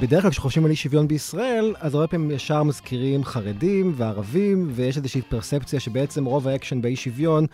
בדרך 0.00 0.22
כלל 0.22 0.30
כשחושבים 0.30 0.64
על 0.64 0.70
אי 0.70 0.76
שוויון 0.76 1.08
בישראל, 1.08 1.74
אז 1.80 1.94
הרבה 1.94 2.06
פעמים 2.06 2.30
ישר 2.30 2.62
מזכירים 2.62 3.24
חרדים 3.24 3.92
וערבים, 3.96 4.70
ויש 4.74 4.96
איזושהי 4.96 5.22
פרספציה 5.22 5.80
שבעצם 5.80 6.24
רוב 6.24 6.48
האקשן 6.48 6.80
באי 6.82 6.96
שוויון 6.96 7.46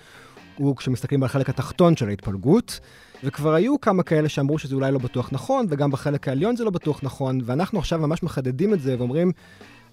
הוא 0.57 0.77
כשמסתכלים 0.77 1.23
על 1.23 1.27
החלק 1.27 1.49
התחתון 1.49 1.97
של 1.97 2.09
ההתפלגות. 2.09 2.81
וכבר 3.25 3.55
היו 3.55 3.81
כמה 3.81 4.03
כאלה 4.03 4.29
שאמרו 4.29 4.59
שזה 4.59 4.75
אולי 4.75 4.93
לא 4.93 4.99
בטוח 4.99 5.29
נכון, 5.33 5.67
וגם 5.69 5.91
בחלק 5.91 6.29
העליון 6.29 6.57
זה 6.57 6.65
לא 6.65 6.71
בטוח 6.71 7.01
נכון, 7.03 7.41
ואנחנו 7.45 7.79
עכשיו 7.79 7.99
ממש 7.99 8.23
מחדדים 8.23 8.75
את 8.75 8.81
זה 8.81 8.97
ואומרים, 8.99 9.33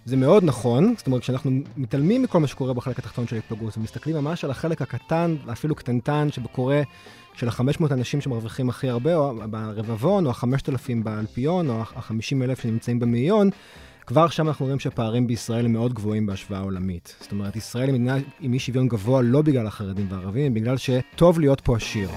זה 0.06 0.18
מאוד 0.18 0.44
נכון, 0.44 0.94
זאת 0.98 1.08
אומרת, 1.08 1.22
כשאנחנו 1.22 1.52
מתעלמים 1.78 2.22
מכל 2.22 2.40
מה 2.40 2.48
שקורה 2.48 2.74
בחלק 2.74 3.00
התחתון 3.00 3.28
של 3.28 3.36
ההתפלגות, 3.36 3.78
ומסתכלים 3.78 4.16
ממש 4.16 4.44
על 4.44 4.52
החלק 4.52 4.82
הקטן, 4.82 5.36
ואפילו 5.46 5.76
קטנטן, 5.76 6.28
שקורה 6.32 6.82
של 7.34 7.48
ה-500 7.48 7.94
אנשים 7.94 8.22
שמרוויחים 8.22 8.70
הכי 8.70 8.90
הרבה, 8.90 9.16
או 9.16 9.34
ברבבון, 9.50 10.26
או 10.26 10.32
ה-5,000 10.32 11.04
באלפיון, 11.04 11.70
או 11.70 11.82
ה-50,000 11.82 12.62
שנמצאים 12.62 13.00
במאיון, 13.00 13.50
כבר 14.06 14.28
שם 14.28 14.48
אנחנו 14.48 14.66
רואים 14.66 14.80
שהפערים 14.80 15.28
בישראל 15.28 15.66
הם 15.66 15.74
מאוד 15.74 15.94
גבוהים 15.94 16.26
בהשוואה 16.26 16.60
עולמית. 16.60 17.16
זאת 17.20 17.32
אומרת, 17.32 17.56
ישראל 17.56 17.88
היא 17.88 17.94
מדינה 17.94 18.16
עם 18.40 18.54
אי 18.54 18.60
שוויון 18.60 18.88
גבוה 18.88 19.22
לא 19.22 19.42
בגלל 19.42 19.68
החרדים 19.68 20.08
והערבים, 20.10 20.54
בגלל 20.54 20.76
שטוב 20.78 21.40
להיות 21.40 21.62
פה 21.62 21.76
עשיר. 21.76 22.10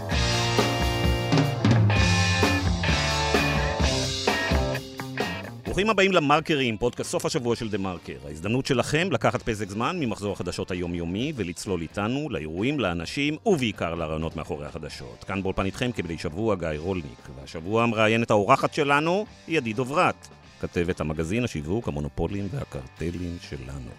ברוכים 5.75 5.91
הבאים 5.91 6.13
למרקרים, 6.13 6.77
פודקאסט 6.77 7.11
סוף 7.11 7.27
השבוע 7.27 7.57
של 7.57 7.69
דה 7.69 7.79
מרקר. 7.79 8.17
ההזדמנות 8.27 8.67
שלכם 8.67 9.09
לקחת 9.11 9.43
פסק 9.43 9.69
זמן 9.69 9.97
ממחזור 10.01 10.33
החדשות 10.33 10.71
היומיומי 10.71 11.33
ולצלול 11.37 11.83
איתנו 11.83 12.29
לאירועים, 12.31 12.81
לאנשים 12.81 13.37
ובעיקר 13.47 13.95
לרעיונות 13.95 14.37
מאחורי 14.37 14.67
החדשות. 14.67 15.25
כאן 15.25 15.43
באולפן 15.43 15.65
איתכם 15.65 15.91
כבדי 15.93 16.19
שבוע 16.19 16.55
גיא 16.55 16.69
רולניק, 16.77 17.29
והשבוע 17.37 17.87
מראיינת 17.87 18.31
האורחת 18.31 18.75
שלנו 18.75 19.27
היא 19.47 19.59
עדי 19.59 19.73
דוברת, 19.73 20.29
כתבת 20.61 21.01
המגזין, 21.01 21.45
השיווק, 21.45 21.89
המונופולים 21.89 22.49
והקרטלים 22.51 23.37
שלנו. 23.41 23.91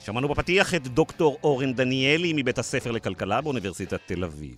שמענו 0.00 0.28
בפתיח 0.28 0.74
את 0.74 0.86
דוקטור 0.86 1.38
אורן 1.44 1.72
דניאלי 1.72 2.32
מבית 2.36 2.58
הספר 2.58 2.90
לכלכלה 2.90 3.40
באוניברסיטת 3.40 4.00
תל 4.06 4.24
אביב. 4.24 4.56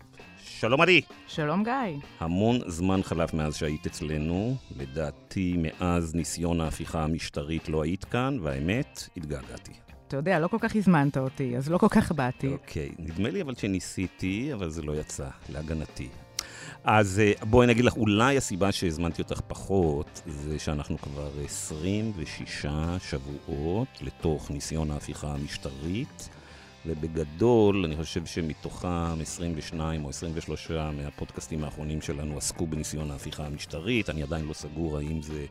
שלום 0.60 0.80
עדי. 0.80 1.00
שלום 1.26 1.64
גיא. 1.64 1.72
המון 2.20 2.58
זמן 2.66 3.02
חלף 3.02 3.34
מאז 3.34 3.56
שהיית 3.56 3.86
אצלנו. 3.86 4.56
לדעתי, 4.76 5.56
מאז 5.58 6.14
ניסיון 6.14 6.60
ההפיכה 6.60 7.04
המשטרית 7.04 7.68
לא 7.68 7.82
היית 7.82 8.04
כאן, 8.04 8.38
והאמת, 8.42 9.08
התגעגעתי. 9.16 9.72
אתה 10.08 10.16
יודע, 10.16 10.38
לא 10.38 10.48
כל 10.48 10.56
כך 10.60 10.76
הזמנת 10.76 11.16
אותי, 11.16 11.56
אז 11.56 11.70
לא 11.70 11.78
כל 11.78 11.88
כך 11.90 12.12
באתי. 12.12 12.48
אוקיי, 12.48 12.90
נדמה 12.98 13.30
לי 13.30 13.42
אבל 13.42 13.54
שניסיתי, 13.54 14.50
אבל 14.54 14.70
זה 14.70 14.82
לא 14.82 14.92
יצא, 14.92 15.28
להגנתי. 15.48 16.08
אז 16.84 17.20
אה, 17.24 17.32
בואי 17.46 17.66
נגיד 17.66 17.84
לך, 17.84 17.96
אולי 17.96 18.36
הסיבה 18.36 18.72
שהזמנתי 18.72 19.22
אותך 19.22 19.40
פחות, 19.40 20.22
זה 20.26 20.58
שאנחנו 20.58 20.98
כבר 20.98 21.30
26 21.44 22.66
שבועות 23.10 23.88
לתוך 24.00 24.50
ניסיון 24.50 24.90
ההפיכה 24.90 25.34
המשטרית. 25.34 26.28
ובגדול, 26.86 27.84
אני 27.84 27.96
חושב 27.96 28.26
שמתוכם 28.26 29.20
22 29.20 30.04
או 30.04 30.08
23 30.08 30.70
מהפודקאסטים 30.70 31.64
האחרונים 31.64 32.00
שלנו 32.00 32.38
עסקו 32.38 32.66
בניסיון 32.66 33.10
ההפיכה 33.10 33.46
המשטרית. 33.46 34.10
אני 34.10 34.22
עדיין 34.22 34.44
לא 34.46 34.52
סגור 34.52 34.98
האם 34.98 35.22
זה 35.22 35.46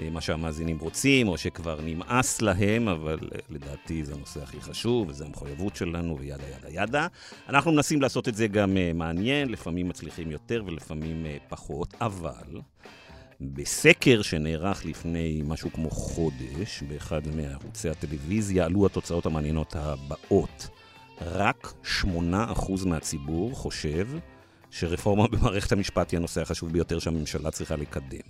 אה, 0.00 0.10
מה 0.10 0.20
שהמאזינים 0.20 0.78
רוצים, 0.78 1.28
או 1.28 1.38
שכבר 1.38 1.80
נמאס 1.84 2.42
להם, 2.42 2.88
אבל 2.88 3.18
אה, 3.34 3.38
לדעתי 3.50 4.04
זה 4.04 4.14
הנושא 4.14 4.42
הכי 4.42 4.60
חשוב, 4.60 5.08
וזו 5.08 5.24
המחויבות 5.24 5.76
שלנו, 5.76 6.18
וידה 6.18 6.44
ידה 6.58 6.82
ידה. 6.82 7.06
אנחנו 7.48 7.72
מנסים 7.72 8.02
לעשות 8.02 8.28
את 8.28 8.34
זה 8.34 8.46
גם 8.46 8.76
אה, 8.76 8.92
מעניין, 8.94 9.48
לפעמים 9.48 9.88
מצליחים 9.88 10.30
יותר 10.30 10.62
ולפעמים 10.66 11.26
פחות, 11.48 11.94
אבל... 12.00 12.60
בסקר 13.40 14.22
שנערך 14.22 14.84
לפני 14.84 15.42
משהו 15.44 15.72
כמו 15.72 15.90
חודש, 15.90 16.82
באחד 16.88 17.20
מערוצי 17.36 17.88
הטלוויזיה, 17.90 18.64
עלו 18.64 18.86
התוצאות 18.86 19.26
המעניינות 19.26 19.76
הבאות. 19.76 20.68
רק 21.20 21.72
8% 22.02 22.06
מהציבור 22.86 23.52
חושב 23.54 24.08
שרפורמה 24.70 25.26
במערכת 25.28 25.72
המשפט 25.72 26.10
היא 26.10 26.18
הנושא 26.18 26.42
החשוב 26.42 26.72
ביותר 26.72 26.98
שהממשלה 26.98 27.50
צריכה 27.50 27.76
לקדם. 27.76 28.28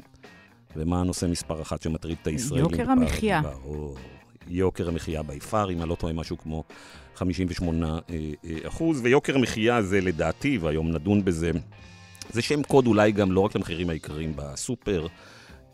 ומה 0.76 1.00
הנושא 1.00 1.26
מספר 1.26 1.62
אחת 1.62 1.82
שמטריד 1.82 2.16
את 2.22 2.26
הישראלים? 2.26 2.70
יוקר 2.70 2.90
המחיה. 2.90 3.42
יוקר 4.48 4.88
המחיה 4.88 5.22
ביפר, 5.22 5.70
אם 5.70 5.80
אני 5.80 5.88
לא 5.88 5.94
טועה, 5.94 6.12
משהו 6.12 6.38
כמו 6.38 6.64
58 7.14 7.86
אה, 7.86 7.98
אה, 8.44 8.68
אחוז, 8.68 9.00
ויוקר 9.02 9.36
המחיה 9.36 9.82
זה 9.82 10.00
לדעתי, 10.00 10.58
והיום 10.58 10.90
נדון 10.90 11.24
בזה, 11.24 11.50
זה 12.30 12.42
שם 12.42 12.62
קוד 12.62 12.86
אולי 12.86 13.12
גם 13.12 13.32
לא 13.32 13.40
רק 13.40 13.54
למחירים 13.56 13.90
העיקריים 13.90 14.32
בסופר, 14.36 15.06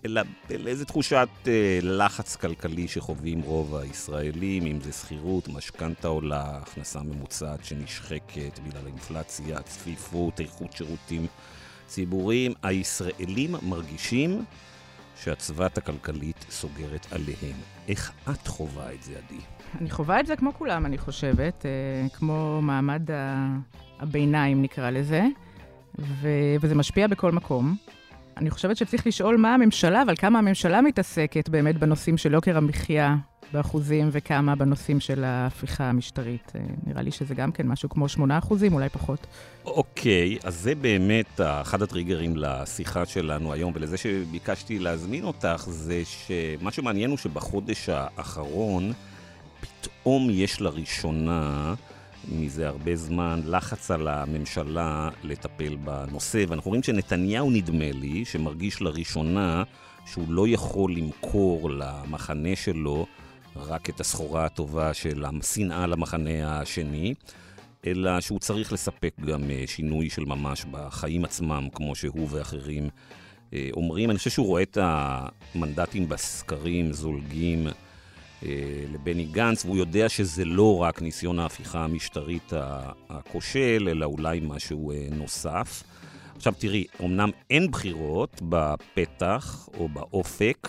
אלא 0.05 0.23
לאיזה 0.51 0.85
תחושת 0.85 1.29
אה, 1.47 1.79
לחץ 1.83 2.37
כלכלי 2.37 2.89
שחווים 2.89 3.41
רוב 3.41 3.77
הישראלים, 3.77 4.67
אם 4.67 4.81
זה 4.81 4.93
שכירות, 4.93 5.49
משכנתה 5.49 6.09
עולה, 6.09 6.59
הכנסה 6.63 7.01
ממוצעת 7.03 7.65
שנשחקת 7.65 8.59
בגלל 8.59 8.83
האינפלציה, 8.85 9.63
צפיפות, 9.63 10.41
איכות 10.41 10.73
שירותים 10.73 11.27
ציבוריים. 11.87 12.53
הישראלים 12.63 13.55
מרגישים 13.63 14.45
שהצוות 15.23 15.79
הכלכלית 15.79 16.47
סוגרת 16.51 17.07
עליהם. 17.13 17.57
איך 17.89 18.13
את 18.31 18.47
חווה 18.47 18.93
את 18.93 19.03
זה, 19.03 19.13
עדי? 19.13 19.41
אני 19.81 19.91
חווה 19.91 20.21
את 20.21 20.27
זה 20.27 20.37
כמו 20.37 20.55
כולם, 20.55 20.87
אני 20.87 20.99
חושבת, 20.99 21.67
אה, 21.67 22.09
כמו 22.09 22.63
מעמד 22.63 23.03
הביניים, 24.01 24.63
נקרא 24.63 24.91
לזה. 24.91 25.23
ו- 25.99 26.57
וזה 26.61 26.75
משפיע 26.75 27.07
בכל 27.07 27.33
מקום. 27.33 27.77
אני 28.37 28.51
חושבת 28.51 28.77
שצריך 28.77 29.07
לשאול 29.07 29.37
מה 29.37 29.55
הממשלה, 29.55 30.03
אבל 30.03 30.17
כמה 30.17 30.39
הממשלה 30.39 30.81
מתעסקת 30.81 31.49
באמת 31.49 31.79
בנושאים 31.79 32.17
של 32.17 32.33
יוקר 32.33 32.57
המחיה 32.57 33.17
באחוזים, 33.53 34.09
וכמה 34.13 34.57
בנושאים 34.57 35.01
של 35.01 35.25
ההפיכה 35.25 35.85
המשטרית. 35.85 36.53
אה, 36.55 36.61
נראה 36.87 37.03
לי 37.03 37.11
שזה 37.11 37.35
גם 37.35 37.53
כן 37.53 37.67
משהו 37.67 37.89
כמו 37.89 38.09
8 38.09 38.39
אחוזים, 38.39 38.75
אולי 38.75 38.89
פחות. 38.89 39.27
אוקיי, 39.65 40.39
אז 40.45 40.55
זה 40.55 40.75
באמת 40.75 41.41
אחד 41.41 41.83
הטריגרים 41.83 42.37
לשיחה 42.37 43.07
שלנו 43.07 43.53
היום, 43.53 43.73
ולזה 43.75 43.97
שביקשתי 43.97 44.79
להזמין 44.79 45.25
אותך, 45.25 45.65
זה 45.67 46.03
שמה 46.05 46.71
שמעניין 46.71 47.11
הוא 47.11 47.19
שבחודש 47.19 47.89
האחרון, 47.89 48.93
פתאום 49.61 50.29
יש 50.31 50.61
לראשונה... 50.61 51.75
מזה 52.29 52.69
הרבה 52.69 52.97
זמן 52.97 53.41
לחץ 53.47 53.91
על 53.91 54.09
הממשלה 54.09 55.09
לטפל 55.23 55.77
בנושא, 55.77 56.45
ואנחנו 56.49 56.69
רואים 56.69 56.83
שנתניהו, 56.83 57.51
נדמה 57.51 57.93
לי, 57.93 58.25
שמרגיש 58.25 58.83
לראשונה 58.83 59.63
שהוא 60.07 60.25
לא 60.29 60.49
יכול 60.49 60.95
למכור 60.95 61.71
למחנה 61.71 62.57
שלו 62.57 63.07
רק 63.57 63.91
את 63.91 64.01
הסחורה 64.01 64.45
הטובה 64.45 64.95
של 64.95 65.25
השנאה 65.25 65.87
למחנה 65.87 66.61
השני, 66.61 67.15
אלא 67.87 68.21
שהוא 68.21 68.39
צריך 68.39 68.73
לספק 68.73 69.15
גם 69.21 69.51
אה, 69.51 69.65
שינוי 69.67 70.11
של 70.11 70.25
ממש 70.25 70.65
בחיים 70.71 71.25
עצמם, 71.25 71.69
כמו 71.75 71.95
שהוא 71.95 72.29
ואחרים 72.31 72.89
אה, 73.53 73.69
אומרים. 73.73 74.11
אני 74.11 74.19
חושב 74.19 74.31
שהוא 74.31 74.47
רואה 74.47 74.63
את 74.63 74.79
המנדטים 74.81 76.09
בסקרים 76.09 76.93
זולגים. 76.93 77.67
אה, 78.47 78.85
לבני 78.93 79.25
גנץ, 79.25 79.65
והוא 79.65 79.77
יודע 79.77 80.09
שזה 80.09 80.45
לא 80.45 80.83
רק 80.83 81.03
ניסיון 81.03 81.39
ההפיכה 81.39 81.85
המשטרית 81.85 82.53
הכושל, 83.09 83.89
אלא 83.91 84.07
אולי 84.07 84.41
משהו 84.43 84.93
אה, 84.93 85.07
נוסף. 85.11 85.83
עכשיו 86.37 86.55
תראי, 86.59 86.85
אמנם 87.05 87.31
אין 87.51 87.71
בחירות 87.71 88.43
בפתח 88.49 89.69
או 89.79 89.89
באופק, 89.89 90.69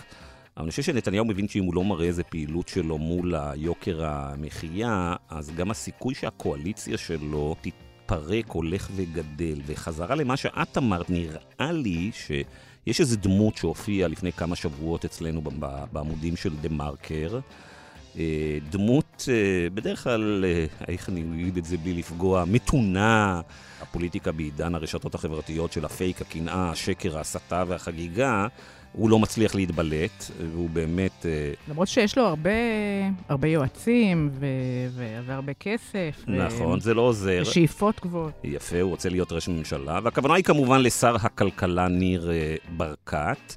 אבל 0.58 0.64
אני 0.64 0.70
חושב 0.72 0.84
שנתניהו 0.84 1.26
מבין 1.26 1.48
שאם 1.48 1.64
הוא 1.64 1.76
לא 1.76 1.84
מראה 1.84 2.06
איזה 2.06 2.24
פעילות 2.24 2.68
שלו 2.68 2.98
מול 2.98 3.36
היוקר 3.36 4.06
המחיה, 4.06 5.16
אז 5.30 5.52
גם 5.56 5.72
הסיכוי 5.72 6.16
שהקואליציה 6.16 6.98
שלו 6.98 7.56
תתפרק 7.62 8.50
הולך 8.50 8.90
וגדל. 8.96 9.62
וחזרה 9.66 10.16
למה 10.16 10.38
שאת 10.38 10.78
אמרת, 10.78 11.10
נראה 11.10 11.72
לי 11.72 12.12
שיש 12.14 13.00
איזו 13.00 13.18
דמות 13.22 13.58
שהופיעה 13.58 14.08
לפני 14.08 14.32
כמה 14.32 14.56
שבועות 14.56 15.06
אצלנו 15.06 15.42
בעמודים 15.92 16.36
של 16.36 16.56
דה 16.62 16.70
מרקר. 16.70 17.40
אה, 18.20 18.58
דמות, 18.70 19.30
אה, 19.30 19.70
בדרך 19.70 20.04
כלל, 20.04 20.46
אה, 20.48 20.66
איך 20.88 21.10
אני 21.10 21.22
אגיד 21.22 21.58
את 21.58 21.66
זה 21.66 21.78
בלי 21.78 21.94
לפגוע, 21.94 22.44
מתונה. 22.48 23.42
הפוליטיקה 23.82 24.32
בעידן 24.32 24.76
הרשתות 24.76 25.16
החברתיות 25.16 25.72
של 25.72 25.86
הפייק, 25.86 26.22
הקנאה, 26.22 26.70
השקר, 26.70 27.18
ההסתה 27.18 27.64
והחגיגה, 27.68 28.48
הוא 28.94 29.10
לא 29.10 29.20
מצליח 29.20 29.56
להתבלט, 29.56 30.32
והוא 30.52 30.70
באמת... 30.70 31.26
למרות 31.70 31.88
שיש 31.88 32.18
לו 32.18 32.24
הרבה, 32.26 32.50
הרבה 33.30 33.48
יועצים 33.48 34.30
ו- 34.34 34.46
ו- 34.90 35.20
והרבה 35.26 35.54
כסף. 35.54 36.24
נכון, 36.28 36.78
ו- 36.78 36.82
זה 36.82 36.94
לא 36.94 37.02
עוזר. 37.02 37.40
ושאיפות 37.42 38.00
גבוהות. 38.02 38.34
יפה, 38.44 38.82
הוא 38.82 38.90
רוצה 38.90 39.10
להיות 39.10 39.32
ראש 39.32 39.48
ממשלה, 39.48 40.00
והכוונה 40.04 40.34
היא 40.34 40.44
כמובן 40.44 40.82
לשר 40.82 41.16
הכלכלה 41.16 41.88
ניר 41.88 42.32
ברקת. 42.78 43.56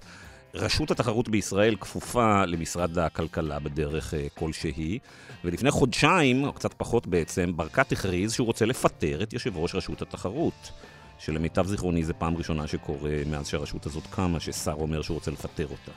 רשות 0.57 0.91
התחרות 0.91 1.29
בישראל 1.29 1.77
כפופה 1.81 2.45
למשרד 2.45 2.99
הכלכלה 2.99 3.59
בדרך 3.59 4.15
uh, 4.15 4.39
כלשהי, 4.39 4.99
ולפני 5.45 5.71
חודשיים, 5.71 6.45
או 6.45 6.53
קצת 6.53 6.75
פחות 6.75 7.07
בעצם, 7.07 7.53
ברקת 7.57 7.93
הכריז 7.93 8.33
שהוא 8.33 8.47
רוצה 8.47 8.67
לפטר 8.67 9.23
את 9.23 9.33
יושב 9.33 9.57
ראש 9.57 9.75
רשות 9.75 10.03
התחרות. 10.03 10.73
שלמיטב 11.19 11.67
זיכרוני 11.67 12.05
זו 12.05 12.13
פעם 12.19 12.37
ראשונה 12.37 12.67
שקורה 12.67 13.11
מאז 13.27 13.49
שהרשות 13.49 13.87
הזאת 13.87 14.03
קמה, 14.11 14.41
ששר 14.41 14.73
אומר 14.73 15.03
שהוא 15.03 15.15
רוצה 15.15 15.31
לפטר 15.31 15.67
אותה. 15.67 15.93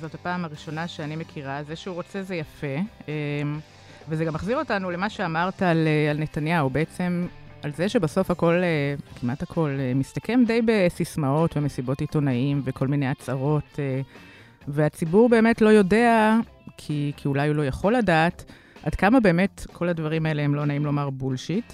זאת 0.00 0.14
הפעם 0.14 0.44
הראשונה 0.44 0.88
שאני 0.88 1.16
מכירה. 1.16 1.62
זה 1.62 1.76
שהוא 1.76 1.94
רוצה 1.94 2.22
זה 2.22 2.34
יפה. 2.34 2.76
וזה 4.08 4.24
גם 4.24 4.34
מחזיר 4.34 4.58
אותנו 4.58 4.90
למה 4.90 5.10
שאמרת 5.10 5.62
על, 5.62 5.88
על 6.10 6.18
נתניהו. 6.18 6.70
בעצם 6.70 7.26
על 7.66 7.72
זה 7.72 7.88
שבסוף 7.88 8.30
הכל, 8.30 8.62
כמעט 9.20 9.42
הכל, 9.42 9.78
מסתכם 9.94 10.40
די 10.46 10.60
בסיסמאות 10.66 11.56
ומסיבות 11.56 12.00
עיתונאים 12.00 12.62
וכל 12.64 12.88
מיני 12.88 13.08
הצהרות, 13.08 13.78
והציבור 14.68 15.28
באמת 15.28 15.60
לא 15.60 15.68
יודע, 15.68 16.36
כי, 16.76 17.12
כי 17.16 17.28
אולי 17.28 17.48
הוא 17.48 17.56
לא 17.56 17.66
יכול 17.66 17.96
לדעת, 17.96 18.44
עד 18.82 18.94
כמה 18.94 19.20
באמת 19.20 19.66
כל 19.72 19.88
הדברים 19.88 20.26
האלה 20.26 20.42
הם 20.42 20.54
לא 20.54 20.64
נעים 20.64 20.84
לומר 20.84 21.10
בולשיט. 21.10 21.72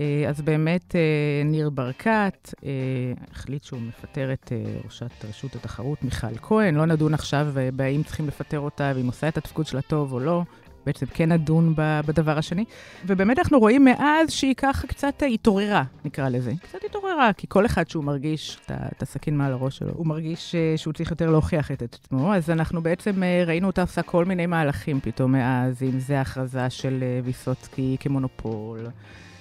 אה, 0.00 0.24
אז 0.28 0.42
באמת 0.42 0.96
אה, 0.96 1.00
ניר 1.44 1.70
ברקת 1.70 2.54
אה, 2.64 2.70
החליט 3.30 3.64
שהוא 3.64 3.80
מפטר 3.80 4.32
את 4.32 4.52
ראשת 4.84 5.24
רשות 5.28 5.54
התחרות, 5.54 6.04
מיכל 6.04 6.38
כהן. 6.42 6.74
לא 6.74 6.86
נדון 6.86 7.14
עכשיו 7.14 7.46
בהאם 7.76 8.02
צריכים 8.02 8.28
לפטר 8.28 8.60
אותה, 8.60 8.92
ואם 8.96 9.06
עושה 9.06 9.28
את 9.28 9.36
התפקוד 9.36 9.66
שלה 9.66 9.82
טוב 9.82 10.12
או 10.12 10.20
לא. 10.20 10.42
בעצם 10.86 11.06
כן 11.06 11.32
נדון 11.32 11.74
בדבר 11.76 12.38
השני. 12.38 12.64
ובאמת 13.06 13.38
אנחנו 13.38 13.58
רואים 13.58 13.84
מאז 13.84 14.30
שהיא 14.30 14.54
ככה 14.54 14.86
קצת 14.86 15.22
התעוררה, 15.34 15.82
נקרא 16.04 16.28
לזה. 16.28 16.52
קצת 16.62 16.84
התעוררה, 16.84 17.30
כי 17.32 17.46
כל 17.50 17.66
אחד 17.66 17.88
שהוא 17.88 18.04
מרגיש 18.04 18.58
את 18.70 19.02
הסכין 19.02 19.38
מעל 19.38 19.52
הראש 19.52 19.78
שלו, 19.78 19.92
הוא 19.94 20.06
מרגיש 20.06 20.54
שהוא 20.76 20.92
צריך 20.92 21.10
יותר 21.10 21.30
להוכיח 21.30 21.70
את 21.70 21.82
עצמו. 21.82 22.34
אז 22.34 22.50
אנחנו 22.50 22.82
בעצם 22.82 23.22
ראינו 23.46 23.66
אותה 23.66 23.82
עושה 23.82 24.02
כל 24.02 24.24
מיני 24.24 24.46
מהלכים 24.46 25.00
פתאום 25.00 25.32
מאז, 25.32 25.82
אם 25.82 25.98
זה 25.98 26.20
הכרזה 26.20 26.70
של 26.70 27.04
ויסוצקי 27.24 27.96
כמונופול. 28.00 28.86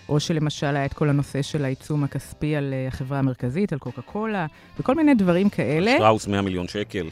או 0.10 0.20
שלמשל 0.20 0.76
היה 0.76 0.86
את 0.86 0.94
כל 0.94 1.10
הנושא 1.10 1.42
של 1.42 1.66
העיצום 1.66 2.04
הכספי 2.04 2.56
על 2.56 2.74
אה, 2.74 2.88
החברה 2.88 3.20
המרכזית, 3.20 3.74
על 3.74 3.80
קוקה 3.80 4.02
קולה, 4.02 4.46
וכל 4.80 4.96
מיני 4.96 5.16
דברים 5.16 5.50
כאלה. 5.50 5.92
שטראוס 5.96 6.28
100 6.28 6.42
מיליון 6.42 6.68
שקל. 6.68 7.10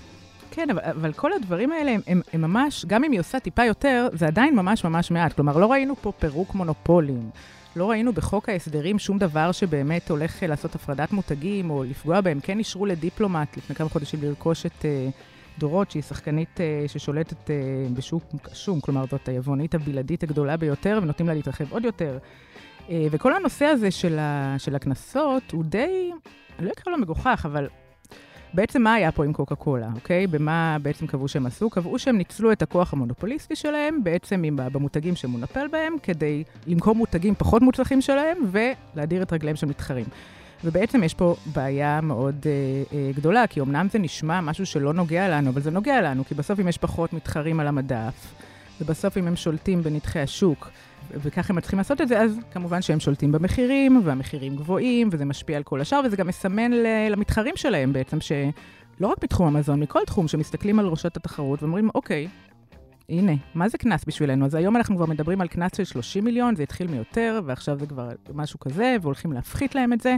כן, 0.51 0.69
אבל, 0.69 0.81
אבל 0.81 1.13
כל 1.13 1.33
הדברים 1.33 1.71
האלה 1.71 1.92
הם, 1.92 2.01
הם, 2.07 2.21
הם 2.33 2.42
ממש, 2.42 2.86
גם 2.86 3.03
אם 3.03 3.12
היא 3.12 3.19
עושה 3.19 3.39
טיפה 3.39 3.65
יותר, 3.65 4.07
זה 4.13 4.27
עדיין 4.27 4.56
ממש 4.56 4.83
ממש 4.83 5.12
מעט. 5.12 5.33
כלומר, 5.33 5.57
לא 5.57 5.71
ראינו 5.71 5.95
פה 5.95 6.12
פירוק 6.19 6.56
מונופולים. 6.56 7.30
לא 7.75 7.89
ראינו 7.89 8.13
בחוק 8.13 8.50
ההסדרים 8.50 9.00
שום 9.00 9.18
דבר 9.18 9.51
שבאמת 9.51 10.09
הולך 10.09 10.44
לעשות 10.44 10.75
הפרדת 10.75 11.12
מותגים 11.12 11.69
או 11.69 11.83
לפגוע 11.83 12.21
בהם. 12.21 12.39
כן 12.39 12.59
אישרו 12.59 12.86
לדיפלומט 12.86 13.57
לפני 13.57 13.75
כמה 13.75 13.89
חודשים 13.89 14.19
לרכוש 14.24 14.65
את 14.65 14.81
uh, 14.81 14.86
דורות, 15.59 15.92
שהיא 15.92 16.03
שחקנית 16.03 16.57
uh, 16.57 16.92
ששולטת 16.92 17.47
uh, 17.47 17.51
בשוק 17.94 18.24
השום, 18.51 18.80
כלומר 18.80 19.06
זאת 19.12 19.27
היבואנית 19.27 19.75
הבלעדית 19.75 20.24
הגדולה 20.24 20.57
ביותר, 20.57 21.00
ונותנים 21.01 21.27
לה 21.27 21.33
להתרחב 21.33 21.71
עוד 21.71 21.86
יותר. 21.86 22.18
אה, 22.89 23.07
וכל 23.12 23.33
הנושא 23.33 23.65
הזה 23.65 23.92
של, 23.92 24.19
של 24.57 24.75
הקנסות 24.75 25.51
הוא 25.51 25.63
די, 25.63 26.12
אני 26.59 26.68
לא 26.68 26.71
אקרא 26.71 26.94
לו 26.94 27.00
מגוחך, 27.00 27.42
אבל 27.45 27.68
בעצם 28.53 28.81
מה 28.81 28.94
היה 28.94 29.12
פה 29.12 29.25
עם 29.25 29.33
קוקה 29.33 29.56
קולה, 29.56 29.89
אוקיי? 29.95 30.27
במה 30.27 30.77
בעצם 30.81 31.07
קבעו 31.07 31.27
שהם 31.27 31.45
עשו? 31.45 31.69
קבעו 31.69 32.00
שהם 32.00 32.18
ניצלו 32.18 32.51
את 32.51 32.62
הכוח 32.62 32.94
המונופוליסטי 32.94 33.56
שלהם, 33.56 34.03
בעצם 34.03 34.44
עם, 34.44 34.59
במותגים 34.71 35.15
שמונפל 35.15 35.68
בהם, 35.68 35.94
כדי 36.03 36.44
למכור 36.68 36.95
מותגים 36.95 37.36
פחות 37.36 37.62
מוצלחים 37.62 38.01
שלהם 38.01 38.38
ולהדיר 38.51 39.21
את 39.21 39.33
רגליהם 39.33 39.56
של 39.56 39.68
מתחרים. 39.68 40.06
ובעצם 40.63 41.03
יש 41.03 41.13
פה 41.13 41.36
בעיה 41.56 42.01
מאוד 42.01 42.36
אה, 42.45 42.51
אה, 42.98 43.12
גדולה, 43.15 43.48
כי 43.48 43.62
אמנם 43.62 43.88
זה 43.92 44.00
נשמע 44.00 44.42
משהו 44.42 44.65
שלא 44.65 44.94
נוגע 44.94 45.30
לנו, 45.30 45.50
אבל 45.50 45.62
זה 45.62 45.71
נוגע 45.71 46.01
לנו, 46.01 46.25
כי 46.25 46.36
בסוף 46.36 46.59
אם 46.59 46.68
יש 46.68 46.77
פחות 46.77 47.13
מתחרים 47.13 47.59
על 47.59 47.68
המדף, 47.68 48.33
ובסוף 48.81 49.18
אם 49.18 49.27
הם 49.27 49.36
שולטים 49.36 49.83
בנתחי 49.83 50.19
השוק, 50.19 50.69
וככה 51.16 51.54
הם 51.54 51.58
מצליחים 51.58 51.78
לעשות 51.80 52.02
את 52.02 52.08
זה, 52.08 52.22
אז 52.22 52.40
כמובן 52.52 52.81
שהם 52.81 53.00
שולטים 53.00 53.31
במחירים, 53.31 54.02
והמחירים 54.04 54.56
גבוהים, 54.56 55.10
וזה 55.12 55.25
משפיע 55.25 55.58
על 55.58 55.63
כל 55.63 55.81
השאר, 55.81 56.02
וזה 56.06 56.18
גם 56.18 56.28
מסמן 56.28 56.72
למתחרים 57.10 57.58
שלהם 57.58 57.94
בעצם, 57.94 58.18
שלא 58.22 59.08
רק 59.08 59.18
בתחום 59.22 59.48
המזון, 59.48 59.80
מכל 59.80 60.00
תחום, 60.06 60.28
שמסתכלים 60.28 60.80
על 60.80 60.86
ראשת 60.86 61.18
התחרות 61.18 61.63
ואומרים, 61.63 61.90
אוקיי, 61.96 62.28
הנה, 63.10 63.34
מה 63.56 63.69
זה 63.69 63.78
קנס 63.78 64.06
בשבילנו? 64.08 64.46
אז 64.46 64.56
היום 64.56 64.75
אנחנו 64.75 64.96
כבר 64.96 65.06
מדברים 65.06 65.42
על 65.42 65.48
קנס 65.48 65.72
של 65.78 65.84
30 65.84 66.25
מיליון, 66.25 66.56
זה 66.56 66.63
התחיל 66.63 66.88
מיותר, 66.88 67.42
ועכשיו 67.46 67.80
זה 67.80 67.86
כבר 67.86 68.10
משהו 68.34 68.60
כזה, 68.60 68.96
והולכים 69.02 69.31
להפחית 69.31 69.75
להם 69.75 69.94
את 69.94 70.02
זה. 70.02 70.16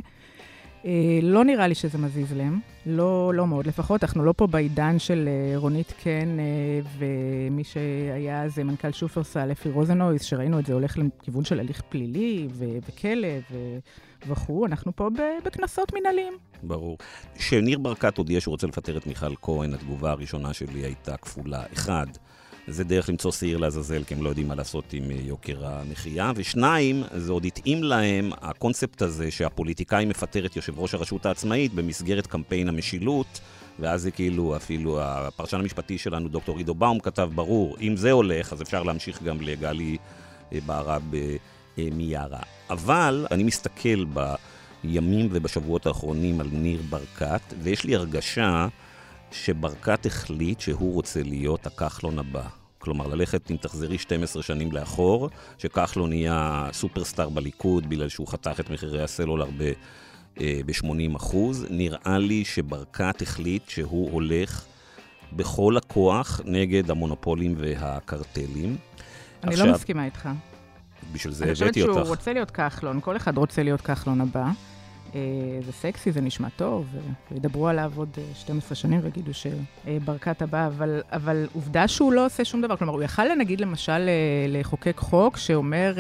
אה, 0.86 1.20
לא 1.22 1.44
נראה 1.44 1.68
לי 1.68 1.76
שזה 1.76 1.98
מזיז 1.98 2.34
להם, 2.34 2.60
לא, 2.86 3.34
לא 3.34 3.48
מאוד 3.48 3.68
לפחות. 3.68 4.04
אנחנו 4.04 4.26
לא 4.26 4.34
פה 4.38 4.48
בעידן 4.48 5.00
של 5.00 5.28
אה, 5.28 5.58
רונית 5.58 5.94
קן 6.04 6.40
אה, 6.40 6.80
ומי 6.98 7.64
שהיה 7.64 8.44
אז 8.44 8.60
מנכ"ל 8.60 8.92
שופרסל, 8.92 9.52
אפי 9.52 9.70
רוזנויז, 9.70 10.22
שראינו 10.24 10.60
את 10.60 10.66
זה 10.66 10.74
הולך 10.74 10.98
לכיוון 10.98 11.46
של 11.46 11.60
הליך 11.60 11.82
פלילי 11.90 12.48
וכלא 12.88 13.28
וכו', 14.28 14.66
אנחנו 14.66 14.96
פה 14.96 15.10
בקנסות 15.46 15.94
מנהליים. 15.94 16.34
ברור. 16.64 16.98
כשניר 17.36 17.78
ברקת 17.78 18.18
הודיע 18.18 18.42
שהוא 18.42 18.52
רוצה 18.52 18.68
לפטר 18.68 18.98
את 18.98 19.08
מיכל 19.08 19.36
כהן, 19.42 19.74
התגובה 19.74 20.12
הראשונה 20.12 20.54
שלי 20.54 20.80
הייתה 20.80 21.18
כפולה. 21.18 21.64
אחד, 21.74 22.08
זה 22.68 22.84
דרך 22.84 23.10
למצוא 23.10 23.32
שעיר 23.32 23.58
לעזאזל, 23.58 24.04
כי 24.04 24.14
הם 24.14 24.24
לא 24.24 24.30
יודעים 24.30 24.48
מה 24.48 24.56
לעשות 24.56 24.94
עם 24.94 25.12
אה, 25.12 25.16
יוקר 25.22 25.66
המחיה. 25.66 26.32
ושניים, 26.36 27.04
זה 27.16 27.32
עוד 27.32 27.46
התאים 27.46 27.84
להם 27.84 28.32
הקונספט 28.42 29.02
הזה 29.02 29.32
שהפוליטיקאי 29.32 30.06
מפטר 30.06 30.46
את 30.46 30.56
יושב 30.56 30.80
ראש 30.80 30.94
הרשות 30.94 31.26
העצמאית 31.26 31.74
במסגרת 31.74 32.28
קמפיין 32.28 32.70
המשילות. 32.70 33.40
ואז 33.80 34.02
זה 34.02 34.12
כאילו, 34.12 34.56
אפילו 34.56 35.02
הפרשן 35.02 35.60
המשפטי 35.60 35.98
שלנו, 35.98 36.30
דוקטור 36.30 36.58
עידו 36.58 36.74
באום, 36.74 37.00
כתב, 37.00 37.30
ברור, 37.36 37.78
אם 37.82 37.96
זה 37.96 38.12
הולך, 38.12 38.54
אז 38.54 38.62
אפשר 38.62 38.84
להמשיך 38.84 39.24
גם 39.24 39.42
לגלי 39.42 39.98
אה, 40.54 40.60
בהרב 40.66 41.14
אה, 41.78 41.88
מיארה. 41.92 42.40
אבל 42.70 43.28
אני 43.32 43.44
מסתכל 43.44 44.06
בימים 44.84 45.30
ובשבועות 45.32 45.86
האחרונים 45.86 46.40
על 46.40 46.48
ניר 46.52 46.82
ברקת, 46.90 47.54
ויש 47.62 47.84
לי 47.84 47.96
הרגשה 47.96 48.68
שברקת 49.34 50.06
החליט 50.06 50.60
שהוא 50.60 50.94
רוצה 50.94 51.24
להיות 51.24 51.68
הכחלון 51.68 52.20
הבא. 52.20 52.48
כלומר, 52.80 53.08
ללכת, 53.08 53.52
אם 53.52 53.56
תחזרי 53.56 53.98
12 53.98 54.44
שנים 54.44 54.72
לאחור, 54.72 55.30
שכחלון 55.58 56.10
נהיה 56.10 56.68
סופרסטאר 56.72 57.30
בליכוד 57.30 57.90
בגלל 57.90 58.10
שהוא 58.10 58.28
חתך 58.28 58.60
את 58.60 58.70
מחירי 58.70 59.04
הסלולר 59.04 59.50
ב... 59.58 59.72
ב-80 60.40 60.86
אה, 61.00 61.16
אחוז. 61.16 61.66
נראה 61.70 62.18
לי 62.18 62.46
שברקת 62.46 63.22
החליט 63.22 63.70
שהוא 63.70 64.12
הולך 64.12 64.66
בכל 65.34 65.78
הכוח 65.78 66.42
נגד 66.46 66.92
המונופולים 66.92 67.56
והקרטלים. 67.58 68.78
אני 69.44 69.50
לא 69.50 69.52
עכשיו, 69.52 69.66
לא 69.66 69.74
מסכימה 69.74 70.06
איתך. 70.06 70.30
בשביל 71.14 71.34
זה 71.34 71.44
הבאתי 71.44 71.62
אותך. 71.62 71.64
אני 71.64 71.84
חושבת 71.84 71.96
שהוא 71.96 72.08
רוצה 72.08 72.34
להיות 72.34 72.52
כחלון, 72.52 73.00
כל 73.02 73.18
אחד 73.18 73.38
רוצה 73.38 73.64
להיות 73.64 73.82
כחלון 73.82 74.22
הבא. 74.22 74.52
אה, 75.16 75.20
זה 75.66 75.72
סקסי, 75.72 76.12
זה 76.12 76.22
נשמע 76.22 76.48
טוב, 76.56 76.86
וידברו 77.32 77.68
עליו 77.68 77.92
עוד 77.96 78.10
12 78.36 78.70
אה, 78.70 78.76
שנים 78.76 79.00
ויגידו 79.04 79.32
שברקת 79.34 80.42
הבא, 80.42 80.68
אבל, 80.68 81.02
אבל 81.12 81.48
עובדה 81.54 81.88
שהוא 81.88 82.14
לא 82.14 82.26
עושה 82.26 82.46
שום 82.46 82.62
דבר. 82.62 82.76
כלומר, 82.76 82.94
הוא 82.94 83.04
יכל, 83.04 83.36
נגיד, 83.36 83.62
למשל, 83.62 83.92
אה, 83.92 84.46
לחוקק 84.50 84.98
חוק 84.98 85.38
שאומר... 85.38 85.96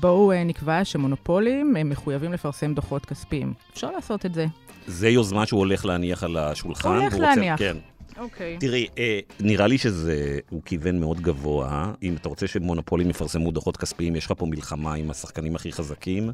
בואו 0.00 0.32
נקבע 0.44 0.84
שמונופולים 0.84 1.76
הם 1.76 1.88
מחויבים 1.88 2.32
לפרסם 2.32 2.74
דוחות 2.74 3.06
כספיים. 3.06 3.54
אפשר 3.72 3.90
לעשות 3.90 4.26
את 4.26 4.34
זה. 4.34 4.46
זה 4.86 5.08
יוזמה 5.08 5.46
שהוא 5.46 5.58
הולך 5.58 5.84
להניח 5.84 6.24
על 6.24 6.36
השולחן. 6.36 6.88
הולך 6.88 7.14
להניח. 7.14 7.58
כן. 7.58 7.76
אוקיי. 8.18 8.56
תראי, 8.60 8.86
אה, 8.98 9.20
נראה 9.40 9.66
לי 9.66 9.78
שזה, 9.78 10.38
הוא 10.50 10.62
כיוון 10.64 11.00
מאוד 11.00 11.20
גבוה. 11.20 11.92
אם 12.02 12.16
אתה 12.16 12.28
רוצה 12.28 12.46
שמונופולים 12.46 13.10
יפרסמו 13.10 13.50
דוחות 13.50 13.76
כספיים, 13.76 14.16
יש 14.16 14.26
לך 14.26 14.32
פה 14.38 14.46
מלחמה 14.46 14.94
עם 14.94 15.10
השחקנים 15.10 15.56
הכי 15.56 15.72
חזקים, 15.72 16.30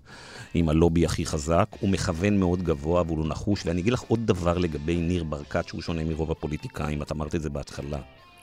עם 0.55 0.69
הלובי 0.69 1.05
הכי 1.05 1.27
חזק. 1.27 1.69
הוא 1.81 1.91
מכוון 1.91 2.39
מאוד 2.39 2.63
גבוה, 2.63 3.01
אבל 3.01 3.17
הוא 3.17 3.29
נחוש. 3.29 3.67
ואני 3.67 3.81
אגיד 3.81 3.93
לך 3.93 4.01
עוד 4.01 4.27
דבר 4.27 4.59
לגבי 4.59 4.97
ניר 4.97 5.25
ברקת, 5.25 5.69
שהוא 5.69 5.83
שונה 5.83 6.05
מרוב 6.05 6.31
הפוליטיקאים, 6.31 7.03
את 7.03 7.13
אמרת 7.13 7.35
את 7.35 7.43
זה 7.43 7.51
בהתחלה. 7.51 7.99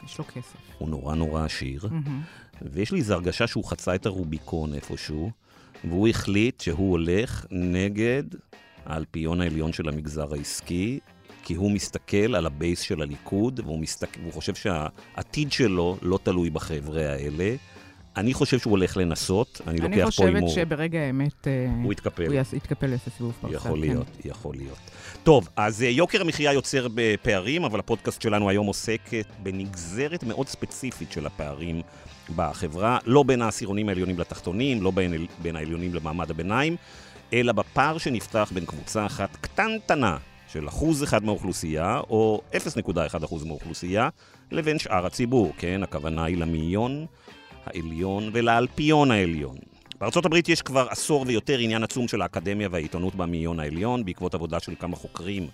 יש 0.05 0.17
לו 0.17 0.25
כסף. 0.27 0.55
הוא 0.77 0.89
נורא 0.89 1.15
נורא 1.15 1.45
עשיר, 1.45 1.81
mm-hmm. 1.83 2.61
ויש 2.61 2.91
לי 2.91 2.99
איזו 2.99 3.13
הרגשה 3.13 3.47
שהוא 3.47 3.63
חצה 3.63 3.95
את 3.95 4.05
הרוביקון 4.05 4.73
איפשהו, 4.73 5.31
והוא 5.83 6.07
החליט 6.07 6.61
שהוא 6.61 6.91
הולך 6.91 7.45
נגד 7.51 8.23
האלפיון 8.85 9.41
העליון 9.41 9.73
של 9.73 9.89
המגזר 9.89 10.33
העסקי, 10.33 10.99
כי 11.49 11.55
הוא 11.55 11.71
מסתכל 11.71 12.35
על 12.35 12.45
הבייס 12.45 12.81
של 12.81 13.01
הליכוד, 13.01 13.59
והוא, 13.63 13.79
מסתק... 13.79 14.17
והוא 14.21 14.33
חושב 14.33 14.55
שהעתיד 14.55 15.51
שלו 15.51 15.97
לא 16.01 16.19
תלוי 16.23 16.49
בחבר'ה 16.49 17.09
האלה. 17.09 17.55
אני 18.17 18.33
חושב 18.33 18.59
שהוא 18.59 18.71
הולך 18.71 18.97
לנסות, 18.97 19.61
אני, 19.67 19.79
אני 19.79 19.97
לוקח 19.97 20.15
פה 20.15 20.25
הימור. 20.25 20.39
אני 20.39 20.47
חושבת 20.47 20.65
שברגע 20.65 20.99
האמת... 20.99 21.47
אה, 21.47 21.67
הוא 21.83 21.93
יתקפל. 21.93 22.25
הוא 22.25 22.57
יתקפל 22.57 22.87
לעשות 22.87 23.13
סיבוב 23.17 23.33
פרסה. 23.41 23.55
יכול 23.55 23.71
כן. 23.71 23.79
להיות, 23.79 24.07
יכול 24.25 24.55
להיות. 24.55 24.77
טוב, 25.23 25.49
אז 25.55 25.83
אה, 25.83 25.87
יוקר 25.87 26.21
המחיה 26.21 26.53
יוצר 26.53 26.87
פערים, 26.93 27.63
אבל 27.63 27.79
הפודקאסט 27.79 28.21
שלנו 28.21 28.49
היום 28.49 28.67
עוסקת 28.67 29.25
בנגזרת 29.43 30.23
מאוד 30.23 30.47
ספציפית 30.47 31.11
של 31.11 31.25
הפערים 31.25 31.81
בחברה, 32.35 32.97
לא 33.05 33.23
בין 33.23 33.41
העשירונים 33.41 33.89
העליונים 33.89 34.19
לתחתונים, 34.19 34.83
לא 34.83 34.91
בין, 34.91 35.25
בין 35.41 35.55
העליונים 35.55 35.93
למעמד 35.95 36.31
הביניים, 36.31 36.75
אלא 37.33 37.51
בפער 37.51 37.97
שנפתח 37.97 38.51
בין 38.53 38.65
קבוצה 38.65 39.05
אחת 39.05 39.37
קטנטנה 39.41 40.17
של 40.53 40.67
אחוז 40.67 41.03
אחד 41.03 41.23
מהאוכלוסייה, 41.23 41.99
או 42.09 42.41
0.1 42.53 43.25
אחוז 43.25 43.43
מהאוכלוסייה, 43.43 44.09
לבין 44.51 44.79
שאר 44.79 45.05
הציבור, 45.05 45.53
כן? 45.57 45.83
הכוונה 45.83 46.23
היא 46.23 46.37
למאיון 46.37 47.05
העליון 47.65 48.29
ולאלפיון 48.33 49.11
העליון. 49.11 49.57
בארצות 49.99 50.25
הברית 50.25 50.49
יש 50.49 50.61
כבר 50.61 50.87
עשור 50.89 51.25
ויותר 51.27 51.57
עניין 51.59 51.83
עצום 51.83 52.07
של 52.07 52.21
האקדמיה 52.21 52.67
והעיתונות 52.71 53.15
במאיון 53.15 53.59
העליון, 53.59 54.05
בעקבות 54.05 54.33
עבודה 54.33 54.59
של 54.59 54.73
כמה 54.79 54.95
חוקרים 54.95 55.47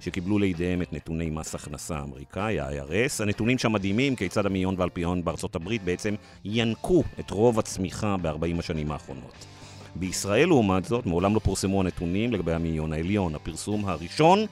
שקיבלו 0.00 0.38
לידיהם 0.38 0.82
את 0.82 0.92
נתוני 0.92 1.30
מס 1.30 1.54
הכנסה 1.54 1.96
האמריקאי, 1.96 2.60
ה-IRS. 2.60 3.22
הנתונים 3.22 3.58
שם 3.58 3.72
מדהימים, 3.72 4.16
כיצד 4.16 4.46
המאיון 4.46 4.74
והאלפיון 4.78 5.24
בארצות 5.24 5.56
הברית 5.56 5.84
בעצם 5.84 6.14
ינקו 6.44 7.02
את 7.20 7.30
רוב 7.30 7.58
הצמיחה 7.58 8.16
ב-40 8.22 8.58
השנים 8.58 8.92
האחרונות. 8.92 9.46
בישראל, 9.94 10.48
לעומת 10.48 10.84
זאת, 10.84 11.06
מעולם 11.06 11.34
לא 11.34 11.40
פורסמו 11.40 11.80
הנתונים 11.80 12.32
לגבי 12.32 12.52
המאיון 12.52 12.92
העליון. 12.92 13.34
הפרסום 13.34 13.88
הראשון 13.88 14.46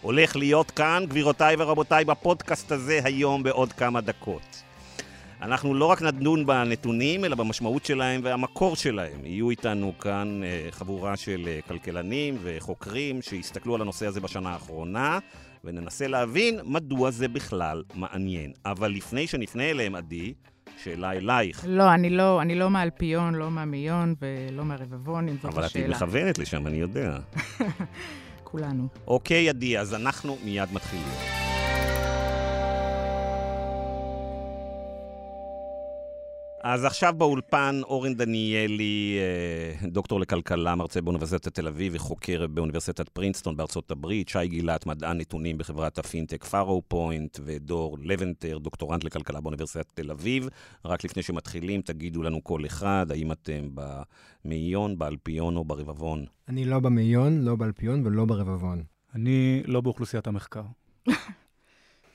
הולך 0.00 0.36
להיות 0.36 0.70
כאן, 0.70 1.04
גבירותיי 1.08 1.56
ורבותיי, 1.58 2.04
בפודקאסט 2.04 2.72
הזה 2.72 3.00
היום 3.04 3.42
בעוד 3.42 3.72
כמה 3.72 4.00
דקות. 4.00 4.62
אנחנו 5.42 5.74
לא 5.74 5.84
רק 5.84 6.02
נדון 6.02 6.46
בנתונים, 6.46 7.24
אלא 7.24 7.36
במשמעות 7.36 7.84
שלהם 7.84 8.20
והמקור 8.24 8.76
שלהם. 8.76 9.24
יהיו 9.24 9.50
איתנו 9.50 9.92
כאן 9.98 10.40
אה, 10.44 10.68
חבורה 10.70 11.16
של 11.16 11.44
אה, 11.46 11.58
כלכלנים 11.68 12.38
וחוקרים 12.42 13.22
שיסתכלו 13.22 13.74
על 13.74 13.80
הנושא 13.80 14.06
הזה 14.06 14.20
בשנה 14.20 14.50
האחרונה, 14.50 15.18
וננסה 15.64 16.06
להבין 16.06 16.60
מדוע 16.64 17.10
זה 17.10 17.28
בכלל 17.28 17.82
מעניין. 17.94 18.52
אבל 18.64 18.90
לפני 18.90 19.26
שנפנה 19.26 19.70
אליהם, 19.70 19.94
עדי, 19.94 20.34
שאלה 20.82 21.12
אלייך. 21.12 21.64
לא, 21.68 21.94
אני 21.94 22.10
לא, 22.10 22.42
אני 22.42 22.54
לא 22.54 22.70
מהאלפיון, 22.70 23.34
לא 23.34 23.50
מהמאיון 23.50 24.14
ולא 24.20 24.64
מהרבבון, 24.64 25.28
אם 25.28 25.36
זאת 25.42 25.44
אבל 25.44 25.64
השאלה. 25.64 25.84
אבל 25.84 25.96
את 25.96 26.02
מכוונת 26.02 26.38
לשם, 26.38 26.66
אני 26.66 26.76
יודע. 26.76 27.18
כולנו. 28.44 28.88
אוקיי, 29.06 29.48
עדי, 29.48 29.78
אז 29.78 29.94
אנחנו 29.94 30.38
מיד 30.44 30.68
מתחילים. 30.72 31.45
אז 36.68 36.84
עכשיו 36.84 37.14
באולפן 37.18 37.80
אורן 37.84 38.14
דניאלי, 38.14 39.18
אה, 39.20 39.88
דוקטור 39.88 40.20
לכלכלה, 40.20 40.74
מרצה 40.74 41.00
באוניברסיטת 41.00 41.54
תל 41.54 41.66
אביב 41.66 41.92
וחוקר 41.96 42.46
באוניברסיטת 42.46 43.08
פרינסטון 43.08 43.56
בארצות 43.56 43.90
הברית, 43.90 44.28
שי 44.28 44.48
גילת, 44.48 44.86
מדען 44.86 45.18
נתונים 45.18 45.58
בחברת 45.58 45.98
הפינטק 45.98 46.44
Pharaoh 46.44 46.82
Point, 46.88 47.38
ודור 47.44 47.98
לבנטר, 48.02 48.58
דוקטורנט 48.58 49.04
לכלכלה 49.04 49.40
באוניברסיטת 49.40 49.86
תל 49.94 50.10
אביב. 50.10 50.48
רק 50.84 51.04
לפני 51.04 51.22
שמתחילים, 51.22 51.80
תגידו 51.80 52.22
לנו 52.22 52.44
כל 52.44 52.66
אחד, 52.66 53.06
האם 53.10 53.32
אתם 53.32 53.68
במאיון, 53.74 54.98
באלפיון 54.98 55.56
או 55.56 55.64
ברבבון? 55.64 56.24
אני 56.48 56.64
לא 56.64 56.80
במאיון, 56.80 57.42
לא 57.42 57.56
באלפיון 57.56 58.06
ולא 58.06 58.24
ברבבון. 58.24 58.82
אני 59.14 59.62
לא 59.66 59.80
באוכלוסיית 59.80 60.26
המחקר. 60.26 60.62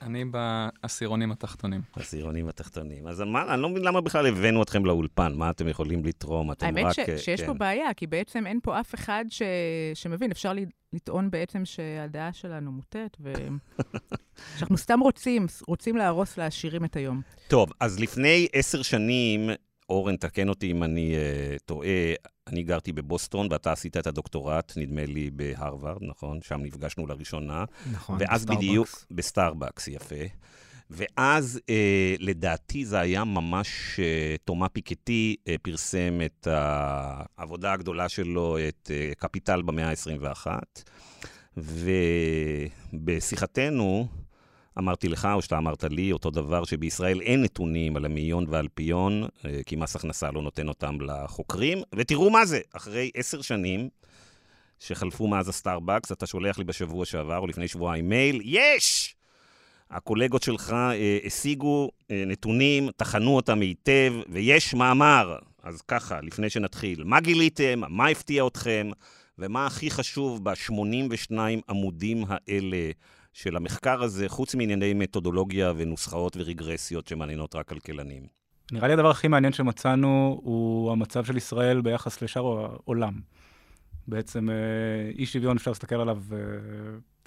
אני 0.02 0.24
בעשירונים 0.24 1.32
התחתונים. 1.32 1.80
בעשירונים 1.96 2.48
התחתונים. 2.48 3.06
אז 3.06 3.20
מה, 3.20 3.54
אני 3.54 3.62
לא 3.62 3.68
מבין 3.68 3.84
למה 3.84 4.00
בכלל 4.00 4.26
הבאנו 4.26 4.62
אתכם 4.62 4.86
לאולפן, 4.86 5.32
מה 5.34 5.50
אתם 5.50 5.68
יכולים 5.68 6.04
לתרום? 6.04 6.52
אתם 6.52 6.66
האמת 6.66 6.84
רק... 6.84 6.92
ש- 6.92 7.24
שיש 7.24 7.40
כן. 7.40 7.46
פה 7.46 7.54
בעיה, 7.54 7.94
כי 7.94 8.06
בעצם 8.06 8.46
אין 8.46 8.60
פה 8.62 8.80
אף 8.80 8.94
אחד 8.94 9.24
ש... 9.28 9.42
שמבין. 9.94 10.30
אפשר 10.30 10.52
לטעון 10.92 11.30
בעצם 11.30 11.64
שהדעה 11.64 12.32
שלנו 12.32 12.72
מוטית, 12.72 13.16
ושאנחנו 13.20 14.76
סתם 14.84 15.00
רוצים, 15.00 15.46
רוצים 15.66 15.96
להרוס 15.96 16.38
לעשירים 16.38 16.84
את 16.84 16.96
היום. 16.96 17.20
טוב, 17.48 17.70
אז 17.80 18.00
לפני 18.00 18.46
עשר 18.52 18.82
שנים, 18.82 19.50
אורן, 19.92 20.16
תקן 20.16 20.48
אותי 20.48 20.70
אם 20.70 20.82
אני 20.82 21.14
uh, 21.14 21.58
טועה, 21.64 22.14
אני 22.46 22.62
גרתי 22.62 22.92
בבוסטון, 22.92 23.48
ואתה 23.50 23.72
עשית 23.72 23.96
את 23.96 24.06
הדוקטורט, 24.06 24.72
נדמה 24.76 25.06
לי, 25.06 25.30
בהרווארד, 25.30 26.02
נכון? 26.02 26.42
שם 26.42 26.60
נפגשנו 26.62 27.06
לראשונה. 27.06 27.64
נכון, 27.92 28.16
ואז 28.20 28.44
בסטארבקס. 28.44 28.66
בדיוק, 28.66 28.88
בסטארבקס, 29.10 29.88
יפה. 29.88 30.24
ואז, 30.90 31.60
אה, 31.70 32.14
לדעתי, 32.18 32.84
זה 32.84 33.00
היה 33.00 33.24
ממש, 33.24 34.00
אה, 34.00 34.36
תומא 34.44 34.68
פיקטי 34.68 35.36
אה, 35.48 35.54
פרסם 35.62 36.18
את 36.24 36.46
העבודה 36.50 37.72
הגדולה 37.72 38.08
שלו, 38.08 38.58
את 38.68 38.90
אה, 38.94 39.12
קפיטל 39.18 39.62
במאה 39.62 39.90
ה-21, 39.90 40.46
ובשיחתנו, 42.92 44.06
אמרתי 44.78 45.08
לך, 45.08 45.28
או 45.32 45.42
שאתה 45.42 45.58
אמרת 45.58 45.84
לי, 45.84 46.12
אותו 46.12 46.30
דבר, 46.30 46.64
שבישראל 46.64 47.20
אין 47.20 47.42
נתונים 47.42 47.96
על 47.96 48.04
המאיון 48.04 48.44
והאלפיון, 48.48 49.22
אה, 49.44 49.60
כי 49.66 49.76
מס 49.76 49.96
הכנסה 49.96 50.30
לא 50.30 50.42
נותן 50.42 50.68
אותם 50.68 51.00
לחוקרים. 51.00 51.82
ותראו 51.94 52.30
מה 52.30 52.44
זה, 52.44 52.60
אחרי 52.72 53.10
עשר 53.14 53.42
שנים 53.42 53.88
שחלפו 54.78 55.28
מאז 55.28 55.48
הסטארבקס, 55.48 56.12
אתה 56.12 56.26
שולח 56.26 56.58
לי 56.58 56.64
בשבוע 56.64 57.04
שעבר, 57.04 57.38
או 57.38 57.46
לפני 57.46 57.68
שבועיים, 57.68 58.08
מייל, 58.08 58.40
יש! 58.44 59.14
הקולגות 59.90 60.42
שלך 60.42 60.72
אה, 60.72 61.18
השיגו 61.24 61.90
אה, 62.10 62.24
נתונים, 62.26 62.90
טחנו 62.96 63.36
אותם 63.36 63.60
היטב, 63.60 64.14
ויש 64.28 64.74
מאמר. 64.74 65.36
אז 65.62 65.82
ככה, 65.82 66.20
לפני 66.20 66.50
שנתחיל, 66.50 67.04
מה 67.04 67.20
גיליתם, 67.20 67.80
מה 67.88 68.06
הפתיע 68.06 68.46
אתכם, 68.46 68.90
ומה 69.38 69.66
הכי 69.66 69.90
חשוב 69.90 70.44
ב-82 70.44 71.32
עמודים 71.68 72.24
האלה 72.28 72.90
של 73.32 73.56
המחקר 73.56 74.02
הזה, 74.02 74.28
חוץ 74.28 74.54
מענייני 74.54 74.94
מתודולוגיה 74.94 75.72
ונוסחאות 75.76 76.36
ורגרסיות 76.36 77.08
שמעניינות 77.08 77.54
רק 77.54 77.68
כלכלנים. 77.68 78.26
נראה 78.72 78.86
לי 78.88 78.94
הדבר 78.94 79.10
הכי 79.10 79.28
מעניין 79.28 79.52
שמצאנו 79.52 80.40
הוא 80.42 80.92
המצב 80.92 81.24
של 81.24 81.36
ישראל 81.36 81.80
ביחס 81.80 82.22
לשאר 82.22 82.46
העולם. 82.46 83.12
בעצם 84.08 84.50
אה, 84.50 84.54
אי 85.18 85.26
שוויון 85.26 85.56
אפשר 85.56 85.70
להסתכל 85.70 85.94
עליו 85.94 86.18
אה, 86.32 86.38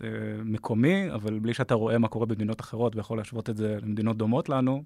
אה, 0.07 0.09
מקומי, 0.43 1.11
אבל 1.13 1.39
בלי 1.39 1.53
שאתה 1.53 1.73
רואה 1.73 1.97
מה 1.97 2.07
קורה 2.07 2.25
במדינות 2.25 2.61
אחרות 2.61 2.95
ויכול 2.95 3.17
להשוות 3.17 3.49
את 3.49 3.57
זה 3.57 3.77
למדינות 3.81 4.17
דומות 4.17 4.49
לנו, 4.49 4.83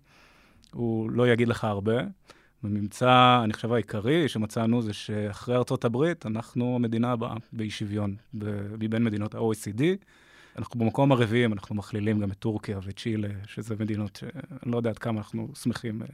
הוא 0.73 1.11
לא 1.11 1.27
יגיד 1.27 1.47
לך 1.47 1.63
הרבה. 1.63 2.01
הממצא, 2.63 3.41
אני 3.43 3.53
חושב, 3.53 3.73
העיקרי 3.73 4.29
שמצאנו 4.29 4.81
זה 4.81 4.93
שאחרי 4.93 5.55
ארצות 5.55 5.85
הברית, 5.85 6.25
אנחנו 6.25 6.75
המדינה 6.75 7.11
הבאה 7.11 7.35
באי 7.53 7.69
שוויון 7.69 8.15
מבין 8.79 9.03
מדינות 9.03 9.35
ה-OECD. 9.35 9.83
אנחנו 10.59 10.79
במקום 10.79 11.11
הרביעי, 11.11 11.45
אנחנו 11.45 11.75
מכלילים 11.75 12.19
גם 12.19 12.31
את 12.31 12.37
טורקיה 12.37 12.79
וצ'ילה, 12.83 13.27
שזה 13.47 13.75
מדינות 13.79 14.15
שאני 14.15 14.71
לא 14.71 14.77
יודע 14.77 14.89
עד 14.89 14.97
כמה 14.97 15.17
אנחנו 15.17 15.47
שמחים 15.63 16.01
אה, 16.01 16.07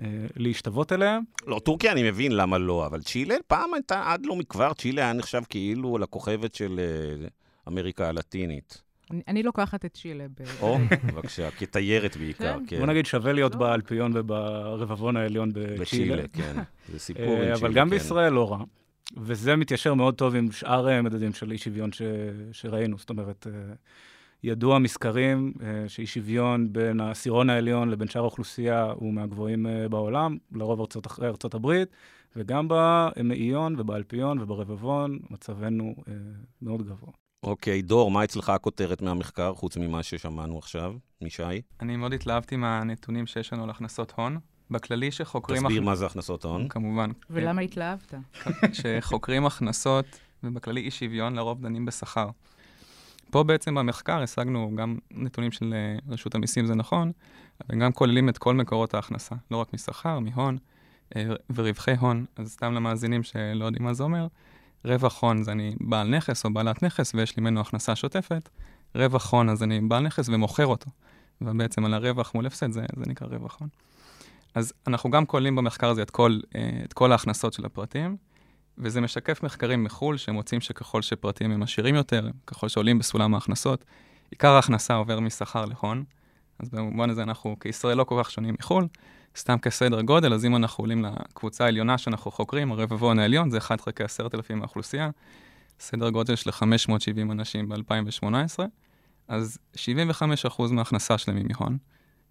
אה, 0.00 0.26
להשתוות 0.36 0.92
אליהן. 0.92 1.22
לא, 1.46 1.60
טורקיה 1.64 1.92
אני 1.92 2.10
מבין 2.10 2.32
למה 2.32 2.58
לא, 2.58 2.86
אבל 2.86 3.02
צ'ילה 3.02 3.34
פעם 3.46 3.74
הייתה, 3.74 4.02
עד 4.12 4.26
לא 4.26 4.36
מכבר, 4.36 4.72
צ'ילה 4.72 5.02
היה 5.02 5.12
נחשב 5.12 5.42
כאילו 5.48 5.98
לכוכבת 5.98 6.54
של 6.54 6.80
אה, 6.80 7.28
אמריקה 7.68 8.08
הלטינית. 8.08 8.82
אני, 9.10 9.22
אני 9.28 9.42
לוקחת 9.42 9.84
את 9.84 9.94
צ'ילה. 9.94 10.26
ב... 10.28 10.42
או, 10.60 10.78
בבקשה, 11.06 11.50
כתיירת 11.50 12.16
בעיקר, 12.16 12.58
כן. 12.58 12.64
כן. 12.66 12.78
בוא 12.78 12.86
נגיד, 12.86 13.06
שווה 13.06 13.32
להיות 13.32 13.52
לא. 13.52 13.60
באלפיון 13.60 14.12
וברבבון 14.14 15.16
העליון 15.16 15.52
בצ'ילה. 15.52 15.80
בצ'ילה, 15.80 16.28
כן. 16.28 16.62
זה 16.92 16.98
סיפור 16.98 17.24
עם 17.24 17.38
צ'ילה, 17.38 17.54
אבל 17.54 17.72
גם 17.72 17.86
כן. 17.86 17.90
בישראל 17.90 18.32
לא 18.32 18.50
רע. 18.50 18.64
וזה 19.16 19.56
מתיישר 19.56 19.94
מאוד 19.94 20.14
טוב 20.14 20.34
עם 20.34 20.52
שאר 20.52 20.88
אה, 20.88 21.02
מדדים 21.02 21.32
של 21.32 21.50
אי 21.52 21.58
שוויון 21.58 21.92
ש... 21.92 22.02
שראינו. 22.52 22.98
זאת 22.98 23.10
אומרת, 23.10 23.46
אה, 23.46 23.74
ידוע 24.42 24.78
מסקרים 24.78 25.52
אה, 25.62 25.88
שאי 25.88 26.06
שוויון 26.06 26.72
בין 26.72 27.00
העשירון 27.00 27.50
העליון 27.50 27.90
לבין 27.90 28.08
שאר 28.08 28.20
האוכלוסייה 28.20 28.82
הוא 28.82 29.14
מהגבוהים 29.14 29.66
בעולם, 29.90 30.36
לרוב 30.52 30.80
ארצות, 30.80 31.06
ארצות 31.22 31.54
הברית, 31.54 31.88
וגם 32.36 32.68
במאיון 32.70 33.80
ובאלפיון 33.80 34.38
וברבבון 34.38 35.18
מצבנו 35.30 35.94
מאוד 36.62 36.82
גבוה. 36.82 37.12
אוקיי, 37.42 37.82
דור, 37.82 38.10
מה 38.10 38.24
אצלך 38.24 38.48
הכותרת 38.48 39.02
מהמחקר, 39.02 39.54
חוץ 39.54 39.76
ממה 39.76 40.02
ששמענו 40.02 40.58
עכשיו, 40.58 40.94
משי? 41.22 41.42
אני 41.80 41.96
מאוד 41.96 42.12
התלהבתי 42.12 42.56
מהנתונים 42.56 43.26
שיש 43.26 43.52
לנו 43.52 43.64
על 43.64 43.70
הכנסות 43.70 44.12
הון. 44.16 44.38
בכללי 44.70 45.10
שחוקרים... 45.10 45.62
תסביר 45.62 45.82
הכ- 45.82 45.84
מה 45.84 45.94
זה 45.94 46.06
הכנסות 46.06 46.44
ההון. 46.44 46.68
כמובן. 46.68 47.10
ולמה 47.30 47.60
התלהבת? 47.60 48.14
שחוקרים 48.72 49.46
הכנסות, 49.46 50.06
ובכללי 50.44 50.80
אי 50.80 50.90
שוויון, 50.90 51.34
לרוב 51.34 51.60
דנים 51.60 51.84
בשכר. 51.84 52.28
פה 53.30 53.42
בעצם 53.42 53.74
במחקר 53.74 54.22
השגנו 54.22 54.72
גם 54.76 54.98
נתונים 55.10 55.52
של 55.52 55.74
אה, 55.74 56.12
רשות 56.12 56.34
המיסים, 56.34 56.66
זה 56.66 56.74
נכון, 56.74 57.12
אבל 57.68 57.80
גם 57.80 57.92
כוללים 57.92 58.28
את 58.28 58.38
כל 58.38 58.54
מקורות 58.54 58.94
ההכנסה, 58.94 59.34
לא 59.50 59.56
רק 59.56 59.74
משכר, 59.74 60.18
מהון 60.18 60.58
אה, 61.16 61.26
ורווחי 61.54 61.94
הון. 62.00 62.24
אז 62.36 62.52
סתם 62.52 62.74
למאזינים 62.74 63.22
שלא 63.22 63.64
יודעים 63.64 63.84
מה 63.84 63.94
זה 63.94 64.02
אומר, 64.02 64.26
רווח 64.84 65.22
הון 65.22 65.42
זה 65.42 65.52
אני 65.52 65.74
בעל 65.80 66.08
נכס 66.16 66.44
או 66.44 66.52
בעלת 66.52 66.82
נכס 66.82 67.14
ויש 67.14 67.36
לי 67.36 67.40
ממנו 67.40 67.60
הכנסה 67.60 67.96
שוטפת, 67.96 68.48
רווח 68.94 69.32
הון 69.32 69.48
אז 69.48 69.62
אני 69.62 69.80
בעל 69.80 70.02
נכס 70.02 70.28
ומוכר 70.28 70.66
אותו. 70.66 70.90
ובעצם 71.40 71.84
על 71.84 71.94
הרווח 71.94 72.34
מול 72.34 72.46
הפסד 72.46 72.72
זה, 72.72 72.84
זה 72.96 73.04
נקרא 73.06 73.26
רווח 73.28 73.56
הון. 73.60 73.68
אז 74.54 74.72
אנחנו 74.86 75.10
גם 75.10 75.26
כוללים 75.26 75.56
במחקר 75.56 75.88
הזה 75.88 76.02
את 76.02 76.10
כל, 76.10 76.38
אה, 76.56 76.80
את 76.84 76.92
כל 76.92 77.12
ההכנסות 77.12 77.52
של 77.52 77.66
הפרטים, 77.66 78.16
וזה 78.78 79.00
משקף 79.00 79.42
מחקרים 79.42 79.84
מחו"ל, 79.84 80.16
שמוצאים 80.16 80.60
שככל 80.60 81.02
שפרטים 81.02 81.50
הם 81.50 81.62
עשירים 81.62 81.94
יותר, 81.94 82.30
ככל 82.46 82.68
שעולים 82.68 82.98
בסולם 82.98 83.34
ההכנסות, 83.34 83.84
עיקר 84.30 84.50
ההכנסה 84.52 84.94
עובר 84.94 85.20
משכר 85.20 85.64
להון. 85.64 86.04
אז 86.58 86.68
במובן 86.68 87.10
הזה 87.10 87.22
אנחנו 87.22 87.56
כישראל 87.60 87.96
לא 87.96 88.04
כל 88.04 88.20
כך 88.22 88.30
שונים 88.30 88.54
מחו"ל, 88.58 88.86
סתם 89.36 89.58
כסדר 89.58 90.00
גודל, 90.00 90.34
אז 90.34 90.44
אם 90.44 90.56
אנחנו 90.56 90.82
עולים 90.82 91.04
לקבוצה 91.04 91.64
העליונה 91.64 91.98
שאנחנו 91.98 92.30
חוקרים, 92.30 92.72
הרבבון 92.72 93.18
העליון, 93.18 93.50
זה 93.50 93.58
1 93.58 93.80
חלקי 93.80 94.04
10,000 94.04 94.58
מהאוכלוסייה, 94.58 95.10
סדר 95.80 96.10
גודל 96.10 96.36
של 96.36 96.50
570 96.50 97.30
אנשים 97.30 97.68
ב-2018, 97.68 98.58
אז 99.28 99.58
75% 99.74 99.78
מההכנסה 100.70 101.18
שלהם 101.18 101.36
היא 101.36 101.46
מהון, 101.50 101.78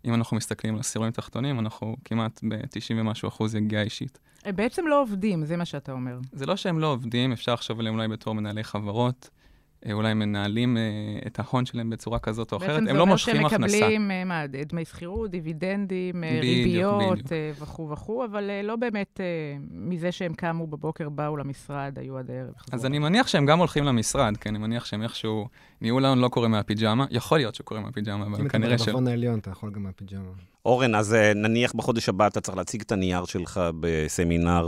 אם 0.06 0.14
אנחנו 0.14 0.38
מסתכלים 0.38 0.74
על 0.74 0.80
עשירונים 0.80 1.14
תחתונים, 1.14 1.60
אנחנו 1.60 1.96
כמעט 2.06 2.40
ב-90 2.50 2.94
ומשהו 2.96 3.28
אחוז 3.28 3.56
יגיעה 3.56 3.84
אישית. 3.84 4.20
הם 4.46 4.56
בעצם 4.56 4.88
לא 4.88 5.02
עובדים, 5.02 5.46
זה 5.46 5.58
מה 5.58 5.66
שאתה 5.66 5.92
אומר. 5.92 6.20
זה 6.32 6.46
לא 6.46 6.56
שהם 6.56 6.80
לא 6.80 6.88
עובדים, 6.88 7.32
אפשר 7.32 7.54
לחשוב 7.54 7.80
עליהם 7.80 7.96
אולי 7.96 8.08
בתור 8.08 8.36
מנהלי 8.36 8.64
חברות, 8.64 9.30
אה, 9.30 9.43
אולי 9.92 10.13
מנהלים 10.13 10.78
אה, 10.78 10.82
את 11.28 11.40
ההון 11.40 11.66
שלהם 11.66 11.90
בצורה 11.90 12.20
כזאת 12.20 12.52
או 12.52 12.58
אחרת, 12.58 12.84
הם 12.90 12.96
לא 12.96 13.06
מושכים 13.06 13.46
הכנסה. 13.46 13.58
בעצם 13.58 13.68
זה 13.70 13.75
אומר 13.75 13.90
שהם 13.90 13.90
מקבלים, 13.90 14.12
אה, 14.12 14.24
מה, 14.24 14.48
דמי 14.48 14.86
שכירות, 14.86 15.32
דיבידנדים, 15.32 16.24
ריביות 16.42 17.20
וכו' 17.60 17.90
וכו', 17.90 18.25
אבל 18.25 18.50
לא 18.63 18.75
באמת 18.75 19.20
מזה 19.72 20.12
שהם 20.12 20.34
קמו 20.34 20.68
בבוקר, 20.68 21.10
באו 21.10 21.38
למשרד, 21.38 22.00
היו 22.00 22.18
עד 22.18 22.32
הערב. 22.32 22.54
אז 22.72 22.86
אני 22.86 23.00
מניח 23.00 23.28
שהם 23.28 23.46
גם 23.46 23.60
הולכים 23.60 23.84
למשרד, 23.84 24.38
כן, 24.38 24.50
אני 24.50 24.60
מניח 24.60 24.86
שהם 24.86 25.04
איכשהו, 25.04 25.48
ניהול 25.82 26.06
ההון 26.06 26.20
לא 26.20 26.28
קורה 26.28 26.48
מהפיג'מה, 26.48 27.06
יכול 27.12 27.38
להיות 27.38 27.56
שקורה 27.56 27.82
מהפיג'מה, 27.82 28.25
אבל 28.25 28.50
כנראה 28.50 28.78
ש... 28.78 28.82
אם 28.82 28.84
אתה 28.84 28.92
ברבבון 28.92 29.08
העליון, 29.08 29.40
אתה 29.40 29.52
יכול 29.52 29.72
גם 29.72 29.84
מהפיג'מה. 29.84 30.53
אורן, 30.65 30.96
אז 30.96 31.15
נניח 31.36 31.74
בחודש 31.74 32.10
הבא 32.10 32.27
אתה 32.27 32.41
צריך 32.41 32.58
להציג 32.58 32.82
את 32.82 32.91
הנייר 32.91 33.25
שלך 33.25 33.62
בסמינר 33.79 34.67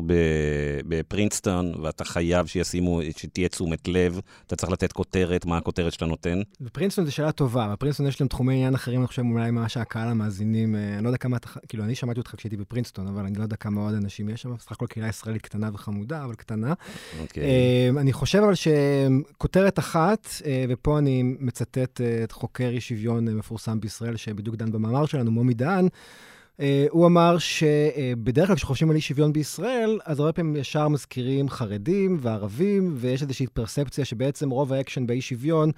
בפרינסטון, 0.88 1.74
ואתה 1.82 2.06
חייב 2.06 2.46
שישימו, 2.46 3.00
שתהיה 3.18 3.50
תשומת 3.50 3.88
לב, 3.88 4.20
אתה 4.48 4.56
צריך 4.56 4.72
לתת 4.72 4.92
כותרת, 4.92 5.46
מה 5.46 5.58
הכותרת 5.58 5.94
שאתה 5.94 6.06
נותן? 6.06 6.42
בפרינסטון 6.62 7.06
זו 7.06 7.12
שאלה 7.12 7.32
טובה, 7.32 7.68
בפרינסטון 7.68 8.08
יש 8.08 8.22
להם 8.22 8.28
תחומי 8.28 8.54
עניין 8.54 8.76
אחרים, 8.76 9.00
אני 9.00 9.08
חושב 9.08 9.22
אולי 9.32 9.52
מה 9.52 9.70
שהקהל 9.70 10.08
המאזינים, 10.08 10.76
אה, 10.76 10.94
אני 10.96 11.04
לא 11.04 11.10
יודע 11.10 11.18
כמה 11.18 11.38
אתה, 11.38 11.48
כאילו, 11.68 11.84
אני 11.84 11.96
שמעתי 11.96 12.20
אותך 12.20 12.36
כשהייתי 12.38 12.58
בפרינסטון, 12.58 13.08
אבל 13.08 13.26
אני 13.26 13.38
לא 13.38 13.44
יודע 13.44 13.56
כמה 13.56 13.82
עוד 13.82 13.94
אנשים 13.94 14.30
יש 14.30 14.42
שם, 14.42 14.54
בסך 14.54 14.72
הכל 14.72 14.88
קהילה 14.88 15.10
ישראלית 15.10 15.42
קטנה 15.42 15.70
וחמודה, 15.74 16.24
אבל 16.24 16.36
קטנה. 16.36 16.74
Okay. 16.74 17.22
אוקיי. 17.22 17.44
אה, 17.44 18.02
אני 18.02 18.14
חושב 18.14 18.40
אבל 18.40 18.54
שכותרת 18.56 19.80
אחת, 19.80 20.28
אה, 20.46 20.66
ופה 20.70 20.98
אני 20.98 21.24
מצטט 21.40 22.02
את 22.24 22.32
חוקר 22.32 22.70
אי 22.70 22.82
שוויון 22.82 23.26
מפורסם 23.26 23.80
בישראל, 23.80 24.16
שבדיוק 24.16 24.56
דן 24.56 24.72
במאמר 24.72 25.06
שלנו, 25.06 25.32
מומי 25.32 25.54
דהן, 25.54 25.85
Uh, 25.88 26.62
הוא 26.90 27.08
אמר 27.08 27.38
שבדרך 27.38 28.48
כלל 28.48 28.56
כשחושבים 28.56 28.90
על 28.90 28.96
אי 28.96 29.02
שוויון 29.02 29.34
בישראל, 29.34 30.00
אז 30.06 30.20
הרבה 30.20 30.34
פעמים 30.34 30.56
ישר 30.56 30.88
מזכירים 30.88 31.50
חרדים 31.50 32.18
וערבים, 32.22 32.94
ויש 32.98 33.22
איזושהי 33.22 33.48
פרספציה 33.48 34.06
שבעצם 34.06 34.50
רוב 34.50 34.74
האקשן 34.74 35.08
באי 35.08 35.22
שוויון 35.22 35.72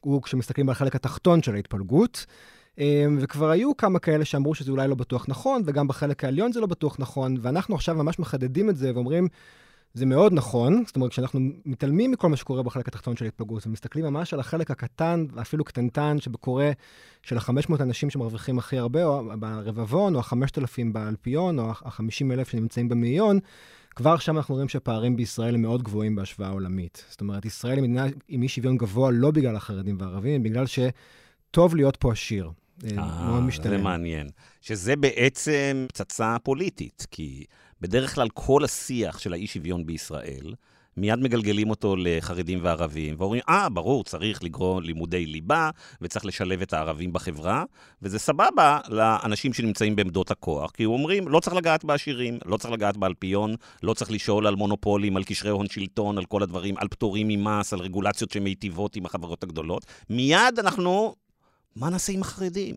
הוא 0.00 0.22
כשמסתכלים 0.22 0.68
על 0.68 0.72
החלק 0.72 0.96
התחתון 0.96 1.42
של 1.42 1.54
ההתפלגות. 1.54 2.26
Uh, 2.76 2.80
וכבר 3.20 3.50
היו 3.50 3.76
כמה 3.76 3.98
כאלה 3.98 4.24
שאמרו 4.24 4.54
שזה 4.54 4.72
אולי 4.72 4.88
לא 4.88 4.94
בטוח 4.94 5.24
נכון, 5.28 5.62
וגם 5.66 5.88
בחלק 5.88 6.24
העליון 6.24 6.52
זה 6.52 6.60
לא 6.60 6.66
בטוח 6.66 6.96
נכון, 6.98 7.36
ואנחנו 7.40 7.74
עכשיו 7.74 7.94
ממש 7.94 8.18
מחדדים 8.18 8.70
את 8.70 8.76
זה 8.76 8.92
ואומרים, 8.94 9.28
זה 9.94 10.06
מאוד 10.06 10.32
נכון, 10.32 10.82
זאת 10.86 10.96
אומרת, 10.96 11.10
כשאנחנו 11.10 11.40
מתעלמים 11.64 12.10
מכל 12.10 12.28
מה 12.28 12.36
שקורה 12.36 12.62
בחלק 12.62 12.88
התחתון 12.88 13.16
של 13.16 13.24
ההתפלגות, 13.24 13.66
ומסתכלים 13.66 14.04
ממש 14.04 14.34
על 14.34 14.40
החלק 14.40 14.70
הקטן, 14.70 15.26
ואפילו 15.32 15.64
קטנטן, 15.64 16.16
שקורה 16.20 16.70
של 17.22 17.38
ה-500 17.38 17.82
אנשים 17.82 18.10
שמרוויחים 18.10 18.58
הכי 18.58 18.78
הרבה, 18.78 19.04
או 19.04 19.24
ברבבון, 19.38 20.14
או 20.14 20.20
ה-5,000 20.20 20.92
באלפיון, 20.92 21.58
או 21.58 21.70
ה-50,000 21.70 22.50
שנמצאים 22.50 22.88
במאיון, 22.88 23.38
כבר 23.90 24.18
שם 24.18 24.36
אנחנו 24.36 24.54
רואים 24.54 24.68
שהפערים 24.68 25.16
בישראל 25.16 25.54
הם 25.54 25.62
מאוד 25.62 25.82
גבוהים 25.82 26.16
בהשוואה 26.16 26.50
עולמית. 26.50 27.04
זאת 27.10 27.20
אומרת, 27.20 27.44
ישראל 27.44 27.74
היא 27.76 27.82
מדינה 27.82 28.06
עם 28.28 28.42
אי 28.42 28.48
שוויון 28.48 28.76
גבוה 28.76 29.10
לא 29.10 29.30
בגלל 29.30 29.56
החרדים 29.56 29.96
והערבים, 30.00 30.42
בגלל 30.42 30.64
שטוב 30.66 31.76
להיות 31.76 31.96
פה 31.96 32.12
עשיר. 32.12 32.50
אה, 32.84 33.26
מאוד 33.26 33.42
משתלם. 33.42 33.76
זה 33.76 33.82
מעניין. 33.82 34.28
שזה 34.60 34.96
בעצם 34.96 35.86
פצצה 35.88 36.36
פוליטית, 36.42 37.06
כי 37.10 37.44
בדרך 37.82 38.14
כלל 38.14 38.28
כל 38.28 38.64
השיח 38.64 39.18
של 39.18 39.32
האי-שוויון 39.32 39.86
בישראל, 39.86 40.54
מיד 40.96 41.18
מגלגלים 41.18 41.70
אותו 41.70 41.96
לחרדים 41.98 42.58
וערבים, 42.62 43.14
ואומרים, 43.18 43.42
אה, 43.48 43.66
ah, 43.66 43.68
ברור, 43.68 44.04
צריך 44.04 44.44
לגרום 44.44 44.82
לימודי 44.82 45.26
ליבה, 45.26 45.70
וצריך 46.02 46.26
לשלב 46.26 46.62
את 46.62 46.72
הערבים 46.72 47.12
בחברה, 47.12 47.64
וזה 48.02 48.18
סבבה 48.18 48.78
לאנשים 48.88 49.52
שנמצאים 49.52 49.96
בעמדות 49.96 50.30
הכוח, 50.30 50.70
כי 50.70 50.84
אומרים, 50.84 51.28
לא 51.28 51.40
צריך 51.40 51.56
לגעת 51.56 51.84
בעשירים, 51.84 52.38
לא 52.44 52.56
צריך 52.56 52.72
לגעת 52.72 52.96
באלפיון, 52.96 53.54
לא 53.82 53.94
צריך 53.94 54.10
לשאול 54.10 54.46
על 54.46 54.54
מונופולים, 54.54 55.16
על 55.16 55.24
קשרי 55.24 55.50
הון 55.50 55.68
שלטון, 55.68 56.18
על 56.18 56.24
כל 56.24 56.42
הדברים, 56.42 56.74
על 56.78 56.88
פטורים 56.88 57.28
ממס, 57.28 57.72
על 57.72 57.78
רגולציות 57.78 58.30
שמיטיבות 58.30 58.96
עם 58.96 59.06
החברות 59.06 59.42
הגדולות. 59.42 59.86
מיד 60.10 60.58
אנחנו, 60.58 61.14
מה 61.76 61.90
נעשה 61.90 62.12
עם 62.12 62.20
החרדים? 62.20 62.74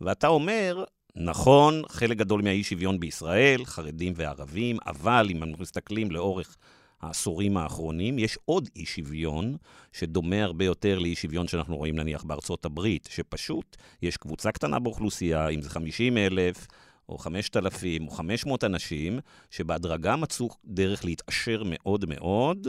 ואתה 0.00 0.26
אומר, 0.26 0.84
נכון, 1.16 1.82
חלק 1.88 2.16
גדול 2.16 2.42
מהאי 2.42 2.64
שוויון 2.64 3.00
בישראל, 3.00 3.64
חרדים 3.64 4.12
וערבים, 4.16 4.76
אבל 4.86 5.26
אם 5.30 5.42
אנחנו 5.42 5.62
מסתכלים 5.62 6.10
לאורך 6.10 6.56
העשורים 7.00 7.56
האחרונים, 7.56 8.18
יש 8.18 8.38
עוד 8.44 8.68
אי 8.76 8.86
שוויון 8.86 9.56
שדומה 9.92 10.42
הרבה 10.42 10.64
יותר 10.64 10.98
לאי 10.98 11.14
שוויון 11.14 11.48
שאנחנו 11.48 11.76
רואים 11.76 11.96
נניח 11.96 12.24
בארצות 12.24 12.64
הברית, 12.64 13.08
שפשוט 13.10 13.76
יש 14.02 14.16
קבוצה 14.16 14.52
קטנה 14.52 14.78
באוכלוסייה, 14.78 15.48
אם 15.48 15.62
זה 15.62 15.70
50 15.70 16.18
אלף, 16.18 16.66
או 17.08 17.18
5,000 17.18 18.06
או 18.06 18.10
500 18.10 18.64
אנשים, 18.64 19.18
שבהדרגה 19.50 20.16
מצאו 20.16 20.48
דרך 20.64 21.04
להתעשר 21.04 21.62
מאוד 21.66 22.04
מאוד, 22.08 22.68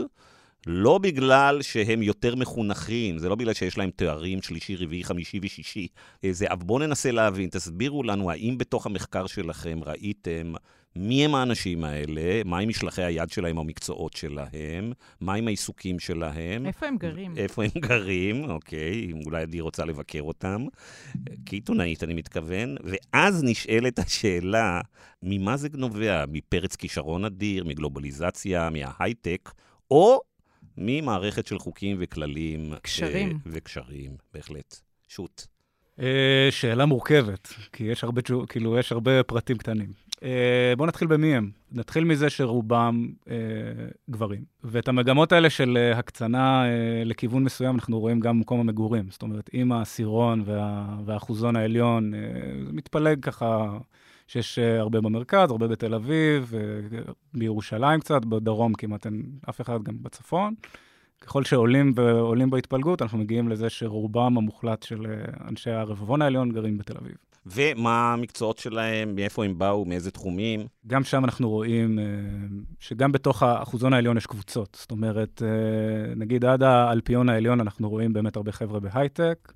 לא 0.66 0.98
בגלל 0.98 1.62
שהם 1.62 2.02
יותר 2.02 2.36
מחונכים, 2.36 3.18
זה 3.18 3.28
לא 3.28 3.34
בגלל 3.34 3.52
שיש 3.52 3.78
להם 3.78 3.90
תארים 3.96 4.42
שלישי, 4.42 4.76
רביעי, 4.76 5.04
חמישי 5.04 5.40
ושישי. 5.42 5.86
זה, 6.30 6.46
אבל 6.50 6.64
בואו 6.64 6.78
ננסה 6.78 7.10
להבין, 7.10 7.48
תסבירו 7.48 8.02
לנו, 8.02 8.30
האם 8.30 8.58
בתוך 8.58 8.86
המחקר 8.86 9.26
שלכם 9.26 9.78
ראיתם 9.86 10.52
מי 10.96 11.24
הם 11.24 11.34
האנשים 11.34 11.84
האלה, 11.84 12.42
מהם 12.44 12.68
משלחי 12.68 13.02
היד 13.02 13.30
שלהם 13.30 13.58
המקצועות 13.58 14.12
שלהם, 14.12 14.92
מהם 15.20 15.46
העיסוקים 15.46 15.98
שלהם. 15.98 16.66
איפה 16.66 16.86
הם 16.86 16.96
גרים? 16.96 17.36
איפה 17.36 17.64
הם 17.64 17.70
גרים, 17.76 18.50
אוקיי, 18.50 19.12
אולי 19.24 19.42
עדי 19.42 19.60
רוצה 19.60 19.84
לבקר 19.84 20.22
אותם. 20.22 20.66
כעיתונאית, 21.46 22.04
אני 22.04 22.14
מתכוון. 22.14 22.76
ואז 22.84 23.44
נשאלת 23.44 23.98
השאלה, 23.98 24.80
ממה 25.22 25.56
זה 25.56 25.68
נובע? 25.74 26.24
מפרץ 26.28 26.76
כישרון 26.76 27.24
אדיר, 27.24 27.64
מגלובליזציה, 27.64 28.70
מההייטק, 28.70 29.50
או 29.90 30.20
ממערכת 30.78 31.46
של 31.46 31.58
חוקים 31.58 31.96
וכללים. 32.00 32.74
קשרים. 32.82 33.30
ש... 33.30 33.42
וקשרים, 33.46 34.10
בהחלט. 34.34 34.76
שוט. 35.08 35.46
אה, 36.00 36.48
שאלה 36.50 36.86
מורכבת, 36.86 37.48
כי 37.72 37.84
יש 37.84 38.04
הרבה, 38.04 38.22
כאילו, 38.48 38.78
יש 38.78 38.92
הרבה 38.92 39.22
פרטים 39.22 39.58
קטנים. 39.58 39.92
אה, 40.22 40.72
בואו 40.76 40.88
נתחיל 40.88 41.08
במי 41.08 41.34
הם. 41.34 41.50
נתחיל 41.72 42.04
מזה 42.04 42.30
שרובם 42.30 43.08
אה, 43.30 43.34
גברים. 44.10 44.44
ואת 44.64 44.88
המגמות 44.88 45.32
האלה 45.32 45.50
של 45.50 45.78
אה, 45.80 45.98
הקצנה 45.98 46.64
אה, 46.64 47.04
לכיוון 47.04 47.44
מסוים 47.44 47.74
אנחנו 47.74 48.00
רואים 48.00 48.20
גם 48.20 48.38
במקום 48.38 48.60
המגורים. 48.60 49.10
זאת 49.10 49.22
אומרת, 49.22 49.50
עם 49.52 49.72
העשירון 49.72 50.42
וה, 50.46 50.86
והאחוזון 51.04 51.56
העליון, 51.56 52.14
אה, 52.14 52.20
זה 52.66 52.72
מתפלג 52.72 53.24
ככה 53.24 53.78
שיש 54.26 54.58
אה, 54.58 54.80
הרבה 54.80 55.00
במרכז, 55.00 55.50
הרבה 55.50 55.68
בתל 55.68 55.94
אביב, 55.94 56.54
אה, 56.54 57.00
בירושלים 57.34 58.00
קצת, 58.00 58.24
בדרום 58.24 58.74
כמעט 58.74 59.06
אין 59.06 59.22
אף 59.48 59.60
אחד 59.60 59.82
גם 59.82 59.94
בצפון. 60.02 60.54
ככל 61.20 61.44
שעולים 61.44 61.92
ועולים 61.96 62.50
בהתפלגות, 62.50 63.02
אנחנו 63.02 63.18
מגיעים 63.18 63.48
לזה 63.48 63.70
שרובם 63.70 64.36
המוחלט 64.36 64.82
של 64.82 65.06
אה, 65.06 65.48
אנשי 65.48 65.70
הרבבון 65.70 66.22
העליון 66.22 66.52
גרים 66.52 66.78
בתל 66.78 66.94
אביב. 67.00 67.14
ומה 67.46 68.12
המקצועות 68.12 68.58
שלהם, 68.58 69.14
מאיפה 69.14 69.44
הם 69.44 69.58
באו, 69.58 69.84
מאיזה 69.84 70.10
תחומים? 70.10 70.66
גם 70.86 71.04
שם 71.04 71.24
אנחנו 71.24 71.50
רואים 71.50 71.98
שגם 72.80 73.12
בתוך 73.12 73.42
האחוזון 73.42 73.92
העליון 73.92 74.16
יש 74.16 74.26
קבוצות. 74.26 74.76
זאת 74.80 74.90
אומרת, 74.90 75.42
נגיד 76.16 76.44
עד 76.44 76.62
האלפיון 76.62 77.28
העליון 77.28 77.60
אנחנו 77.60 77.90
רואים 77.90 78.12
באמת 78.12 78.36
הרבה 78.36 78.52
חבר'ה 78.52 78.80
בהייטק, 78.80 79.52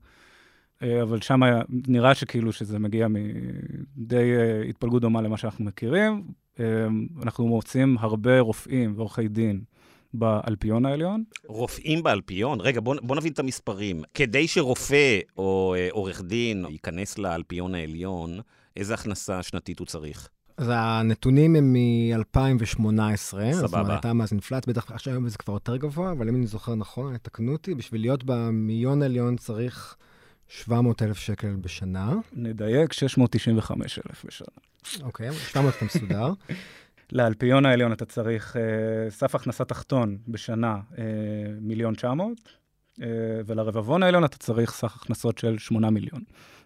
אבל 0.83 1.21
שם 1.21 1.41
נראה 1.69 2.15
שכאילו 2.15 2.53
שזה 2.53 2.79
מגיע 2.79 3.07
מדי 3.09 4.37
אה, 4.37 4.63
התפלגות 4.69 5.03
דומה 5.03 5.23
למה 5.23 5.37
שאנחנו 5.37 5.65
מכירים. 5.65 6.25
אה, 6.61 6.65
אנחנו 7.23 7.49
מוצאים 7.49 7.97
הרבה 8.01 8.41
רופאים 8.41 8.93
ועורכי 8.97 9.29
דין 9.29 9.61
באלפיון 10.15 10.87
העליון. 10.87 11.25
רופאים 11.47 12.03
באלפיון? 12.03 12.61
רגע, 12.61 12.81
בוא, 12.81 12.95
בוא 13.03 13.17
נבין 13.17 13.33
את 13.33 13.39
המספרים. 13.39 14.03
כדי 14.15 14.49
שרופא 14.49 15.19
או 15.37 15.75
עורך 15.91 16.23
דין 16.23 16.65
ייכנס 16.69 17.19
לאלפיון 17.19 17.75
העליון, 17.75 18.41
איזה 18.77 18.95
הכנסה 18.95 19.43
שנתית 19.43 19.79
הוא 19.79 19.87
צריך? 19.87 20.29
אז 20.57 20.67
הנתונים 20.73 21.57
הם 21.57 21.73
מ-2018. 21.73 22.81
סבבה. 22.81 23.53
זאת 23.53 23.75
אומרת, 23.75 23.91
הייתה 23.91 24.13
מאז 24.13 24.33
אינפלציה, 24.33 24.73
בטח 24.73 24.91
עכשיו 24.91 25.29
זה 25.29 25.39
כבר 25.39 25.55
יותר 25.55 25.77
גבוה, 25.77 26.13
אבל 26.13 26.29
אם 26.29 26.35
אני 26.37 26.47
זוכר 26.47 26.75
נכון, 26.75 27.17
תקנו 27.17 27.53
אותי, 27.53 27.75
בשביל 27.75 28.01
להיות 28.01 28.25
במיליון 28.25 29.03
עליון 29.03 29.37
צריך 29.37 29.97
700 30.49 31.03
אלף 31.03 31.19
שקל 31.19 31.57
בשנה. 31.61 32.15
נדייק, 32.33 32.93
695 32.93 33.99
אלף 33.99 34.25
בשנה. 34.25 34.49
אוקיי, 35.03 35.33
700 35.33 35.75
אתה 35.77 35.85
מסודר. 35.85 36.33
לאלפיון 37.13 37.67
העליון 37.67 37.93
אתה 37.93 38.05
צריך 38.05 38.57
uh, 38.57 39.11
סף 39.11 39.35
הכנסה 39.35 39.65
תחתון 39.65 40.19
בשנה, 40.29 40.81
uh, 40.93 40.97
מיליון 41.61 41.95
900, 41.95 42.39
uh, 42.39 43.03
ולרבבון 43.47 44.03
העליון 44.03 44.25
אתה 44.25 44.37
צריך 44.39 44.73
סך 44.73 44.97
הכנסות 44.97 45.39
של 45.39 45.59
8 45.59 45.91
מיליון 45.91 46.23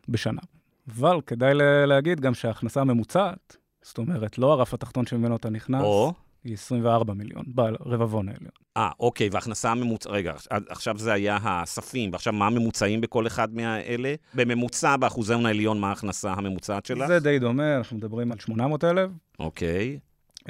בשנה. 0.09 0.40
אבל 0.88 1.21
כדאי 1.27 1.55
להגיד 1.87 2.21
גם 2.21 2.35
שההכנסה 2.35 2.81
הממוצעת, 2.81 3.57
זאת 3.83 3.99
אומרת, 3.99 4.38
לא 4.38 4.53
הרף 4.53 4.75
התחתון 4.75 5.07
שממנו 5.07 5.37
אתה 5.37 5.51
נכנס, 5.51 5.83
או... 5.83 6.12
היא 6.45 6.55
24 6.55 7.14
מיליון 7.14 7.45
ברבבון 7.47 8.29
העליון. 8.29 8.62
אה, 8.76 8.90
אוקיי, 9.00 9.28
והכנסה 9.32 9.70
הממוצעת, 9.70 10.12
רגע, 10.12 10.35
עכשיו 10.68 10.98
זה 10.98 11.12
היה 11.12 11.38
הספים, 11.42 12.12
ועכשיו 12.12 12.32
מה 12.32 12.46
הממוצעים 12.46 13.00
בכל 13.00 13.26
אחד 13.26 13.54
מהאלה? 13.54 14.14
בממוצע, 14.35 14.96
באחוזי 14.96 15.35
הון 15.35 15.46
העליון, 15.46 15.80
מה 15.80 15.88
ההכנסה 15.88 16.32
הממוצעת 16.32 16.87
שלה? 16.87 17.06
זה 17.06 17.20
די 17.20 17.38
דומה, 17.38 17.76
אנחנו 17.76 17.96
מדברים 17.96 18.32
על 18.32 18.38
800,000. 18.38 19.11
אוקיי. 19.38 19.98
Uh, 20.40 20.44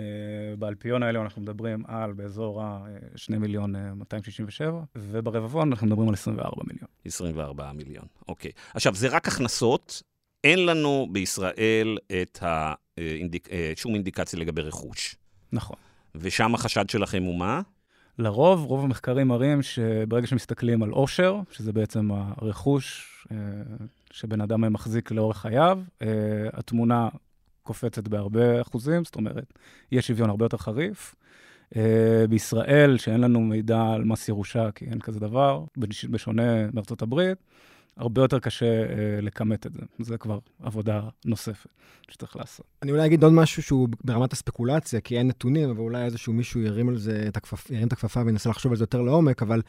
באלפיון 0.58 1.02
העליון 1.02 1.24
אנחנו 1.24 1.42
מדברים 1.42 1.82
על 1.86 2.12
באזור 2.12 2.62
ה-2 2.62 3.38
מיליון 3.38 3.74
267, 3.94 4.80
וברבעון 4.96 5.68
אנחנו 5.70 5.86
מדברים 5.86 6.08
על 6.08 6.14
24 6.14 6.62
מיליון. 6.66 6.88
24 7.04 7.72
מיליון, 7.72 8.04
אוקיי. 8.28 8.50
עכשיו, 8.74 8.94
זה 8.94 9.08
רק 9.08 9.28
הכנסות, 9.28 10.02
אין 10.44 10.66
לנו 10.66 11.08
בישראל 11.12 11.98
את 12.22 12.42
ה... 12.42 12.74
אינדיק... 12.98 13.48
שום 13.76 13.94
אינדיקציה 13.94 14.38
לגבי 14.38 14.62
רכוש. 14.62 15.16
נכון. 15.52 15.76
ושם 16.14 16.54
החשד 16.54 16.90
שלכם 16.90 17.22
הוא 17.22 17.38
מה? 17.38 17.60
לרוב, 18.18 18.64
רוב 18.64 18.84
המחקרים 18.84 19.28
מראים 19.28 19.62
שברגע 19.62 20.26
שמסתכלים 20.26 20.82
על 20.82 20.90
עושר, 20.90 21.40
שזה 21.50 21.72
בעצם 21.72 22.10
הרכוש 22.12 23.08
אה, 23.32 23.36
שבן 24.10 24.40
אדם 24.40 24.72
מחזיק 24.72 25.10
לאורך 25.10 25.36
חייו, 25.36 25.80
אה, 26.02 26.08
התמונה 26.52 27.08
קופצת 27.62 28.08
בהרבה 28.08 28.60
אחוזים, 28.60 29.04
זאת 29.04 29.16
אומרת, 29.16 29.52
יש 29.92 30.06
שוויון 30.06 30.30
הרבה 30.30 30.44
יותר 30.44 30.56
חריף. 30.56 31.14
אה, 31.76 32.24
בישראל, 32.28 32.98
שאין 32.98 33.20
לנו 33.20 33.40
מידע 33.40 33.82
על 33.94 34.04
מס 34.04 34.28
ירושה, 34.28 34.70
כי 34.70 34.84
אין 34.84 35.00
כזה 35.00 35.20
דבר, 35.20 35.64
בשונה 36.10 36.70
מארצות 36.72 37.02
הברית, 37.02 37.38
הרבה 37.96 38.22
יותר 38.22 38.38
קשה 38.38 38.66
אה, 38.66 39.20
לכמת 39.20 39.66
את 39.66 39.72
זה. 39.72 39.80
זה 39.98 40.18
כבר 40.18 40.38
עבודה 40.62 41.02
נוספת 41.24 41.70
שצריך 42.10 42.36
לעשות. 42.36 42.66
אני 42.82 42.92
אולי 42.92 43.06
אגיד 43.06 43.24
עוד 43.24 43.32
משהו 43.32 43.62
שהוא 43.62 43.88
ברמת 44.04 44.32
הספקולציה, 44.32 45.00
כי 45.00 45.18
אין 45.18 45.28
נתונים, 45.28 45.70
אבל 45.70 45.78
אולי 45.78 46.04
איזשהו 46.04 46.32
מישהו 46.32 46.60
ירים 46.60 46.88
על 46.88 46.96
זה 46.96 47.24
את, 47.28 47.36
הכפפ... 47.36 47.70
ירים 47.70 47.88
את 47.88 47.92
הכפפה 47.92 48.22
וינסה 48.26 48.50
לחשוב 48.50 48.72
על 48.72 48.78
זה 48.78 48.82
יותר 48.82 49.02
לעומק, 49.02 49.42
אבל 49.42 49.62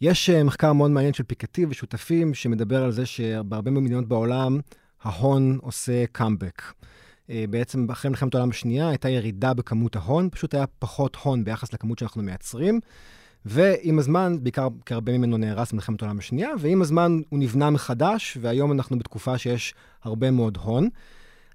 יש 0.00 0.30
אה, 0.30 0.44
מחקר 0.44 0.72
מאוד 0.72 0.90
מעניין 0.90 1.12
של 1.12 1.24
פיקטי 1.24 1.66
ושותפים, 1.68 2.34
שמדבר 2.34 2.84
על 2.84 2.92
זה 2.92 3.06
שבהרבה 3.06 3.70
מדינות 3.70 4.08
בעולם, 4.08 4.58
ההון 5.02 5.58
עושה 5.62 6.04
קאמבק. 6.12 6.62
אה, 7.30 7.44
בעצם 7.50 7.90
אחרי 7.90 8.10
מלחמת 8.10 8.34
העולם 8.34 8.50
השנייה 8.50 8.88
הייתה 8.88 9.08
ירידה 9.08 9.54
בכמות 9.54 9.96
ההון, 9.96 10.28
פשוט 10.32 10.54
היה 10.54 10.66
פחות 10.78 11.16
הון 11.16 11.44
ביחס 11.44 11.72
לכמות 11.72 11.98
שאנחנו 11.98 12.22
מייצרים. 12.22 12.80
ועם 13.44 13.98
הזמן, 13.98 14.36
בעיקר 14.42 14.68
כי 14.86 14.94
הרבה 14.94 15.18
ממנו 15.18 15.36
נהרס 15.36 15.72
במלחמת 15.72 16.02
העולם 16.02 16.18
השנייה, 16.18 16.50
ועם 16.58 16.82
הזמן 16.82 17.20
הוא 17.28 17.38
נבנה 17.38 17.70
מחדש, 17.70 18.38
והיום 18.40 18.72
אנחנו 18.72 18.98
בתקופה 18.98 19.38
שיש 19.38 19.74
הרבה 20.02 20.30
מאוד 20.30 20.58
הון. 20.62 20.88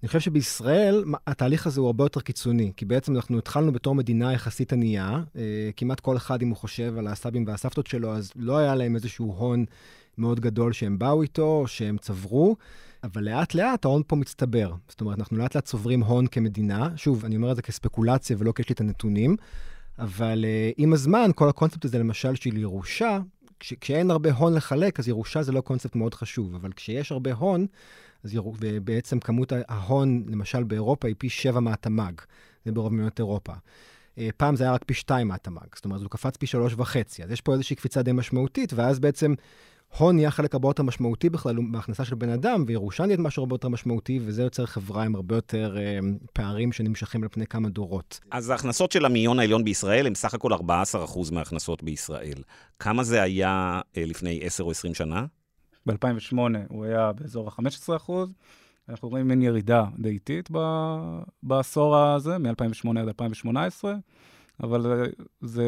אני 0.03 0.07
חושב 0.07 0.19
שבישראל 0.19 1.03
התהליך 1.27 1.67
הזה 1.67 1.79
הוא 1.79 1.87
הרבה 1.87 2.03
יותר 2.03 2.19
קיצוני, 2.19 2.71
כי 2.77 2.85
בעצם 2.85 3.15
אנחנו 3.15 3.37
התחלנו 3.37 3.71
בתור 3.71 3.95
מדינה 3.95 4.33
יחסית 4.33 4.73
ענייה, 4.73 5.21
אה, 5.35 5.69
כמעט 5.77 5.99
כל 5.99 6.17
אחד, 6.17 6.41
אם 6.41 6.49
הוא 6.49 6.57
חושב 6.57 6.97
על 6.97 7.07
הסבים 7.07 7.47
והסבתות 7.47 7.87
שלו, 7.87 8.13
אז 8.13 8.31
לא 8.35 8.57
היה 8.57 8.75
להם 8.75 8.95
איזשהו 8.95 9.33
הון 9.37 9.65
מאוד 10.17 10.39
גדול 10.39 10.73
שהם 10.73 10.99
באו 10.99 11.21
איתו, 11.21 11.63
שהם 11.67 11.97
צברו, 11.97 12.55
אבל 13.03 13.23
לאט-לאט 13.23 13.85
ההון 13.85 14.01
פה 14.07 14.15
מצטבר. 14.15 14.73
זאת 14.89 15.01
אומרת, 15.01 15.19
אנחנו 15.19 15.37
לאט-לאט 15.37 15.65
צוברים 15.65 16.03
הון 16.03 16.27
כמדינה. 16.27 16.89
שוב, 16.95 17.25
אני 17.25 17.35
אומר 17.35 17.51
את 17.51 17.55
זה 17.55 17.61
כספקולציה 17.61 18.35
ולא 18.39 18.51
כי 18.51 18.61
יש 18.61 18.69
לי 18.69 18.73
את 18.73 18.81
הנתונים, 18.81 19.35
אבל 19.99 20.45
uh, 20.45 20.73
עם 20.77 20.93
הזמן, 20.93 21.31
כל 21.35 21.49
הקונספט 21.49 21.85
הזה, 21.85 21.99
למשל, 21.99 22.35
של 22.35 22.57
ירושה, 22.57 23.19
כש, 23.59 23.73
כשאין 23.73 24.11
הרבה 24.11 24.31
הון 24.31 24.53
לחלק, 24.53 24.99
אז 24.99 25.07
ירושה 25.07 25.43
זה 25.43 25.51
לא 25.51 25.61
קונספט 25.61 25.95
מאוד 25.95 26.13
חשוב, 26.13 26.55
אבל 26.55 26.71
כשיש 26.71 27.11
הרבה 27.11 27.33
הון, 27.33 27.65
אז 28.23 28.33
יר... 28.33 28.43
בעצם 28.83 29.19
כמות 29.19 29.53
ההון, 29.67 30.25
למשל 30.27 30.63
באירופה, 30.63 31.07
היא 31.07 31.15
פי 31.17 31.29
שבע 31.29 31.59
מהתמ"ג. 31.59 32.13
זה 32.65 32.71
ברוב 32.71 32.93
מדינות 32.93 33.19
אירופה. 33.19 33.53
Uh, 33.53 34.19
פעם 34.37 34.55
זה 34.55 34.63
היה 34.63 34.73
רק 34.73 34.83
פי 34.83 34.93
שתיים 34.93 35.27
מהתמ"ג, 35.27 35.75
זאת 35.75 35.85
אומרת, 35.85 36.01
הוא 36.01 36.09
קפץ 36.09 36.37
פי 36.37 36.47
שלוש 36.47 36.73
וחצי. 36.77 37.23
אז 37.23 37.31
יש 37.31 37.41
פה 37.41 37.53
איזושהי 37.53 37.75
קפיצה 37.75 38.01
די 38.01 38.11
משמעותית, 38.11 38.73
ואז 38.73 38.99
בעצם 38.99 39.33
הון 39.97 40.15
נהיה 40.15 40.31
חלק 40.31 40.53
הרבה 40.53 40.67
יותר 40.67 40.83
משמעותי 40.83 41.29
בכלל 41.29 41.55
בהכנסה 41.71 42.05
של 42.05 42.15
בן 42.15 42.29
אדם, 42.29 42.63
וירושה 42.67 43.05
נהיית 43.05 43.19
משהו 43.19 43.43
הרבה 43.43 43.53
יותר 43.53 43.69
משמעותי, 43.69 44.19
וזה 44.23 44.43
יוצר 44.43 44.65
חברה 44.65 45.03
עם 45.03 45.15
הרבה 45.15 45.35
יותר 45.35 45.77
אה, 45.77 45.99
פערים 46.33 46.71
שנמשכים 46.71 47.23
על 47.23 47.29
פני 47.31 47.47
כמה 47.47 47.69
דורות. 47.69 48.19
אז 48.31 48.49
ההכנסות 48.49 48.91
של 48.91 49.05
המאיון 49.05 49.39
העליון 49.39 49.63
בישראל 49.63 50.07
הם 50.07 50.15
סך 50.15 50.33
הכל 50.33 50.53
14% 50.53 50.57
מההכנסות 51.31 51.83
בישראל. 51.83 52.43
כמה 52.79 53.03
זה 53.03 53.21
היה 53.21 53.81
אה, 53.97 54.05
לפני 54.05 54.39
10 54.43 54.63
או 54.63 54.71
20 54.71 54.93
שנה? 54.93 55.25
ב-2008 55.85 56.37
הוא 56.69 56.85
היה 56.85 57.11
באזור 57.13 57.47
ה-15%. 57.47 58.11
אנחנו 58.89 59.09
רואים 59.09 59.27
מין 59.27 59.41
ירידה 59.41 59.85
די 59.99 60.09
איטית 60.09 60.49
בעשור 61.43 61.97
הזה, 61.97 62.37
מ-2008 62.37 62.89
עד 62.99 63.07
2018, 63.07 63.95
אבל 64.63 64.81
זה, 64.81 65.05
זה 65.41 65.65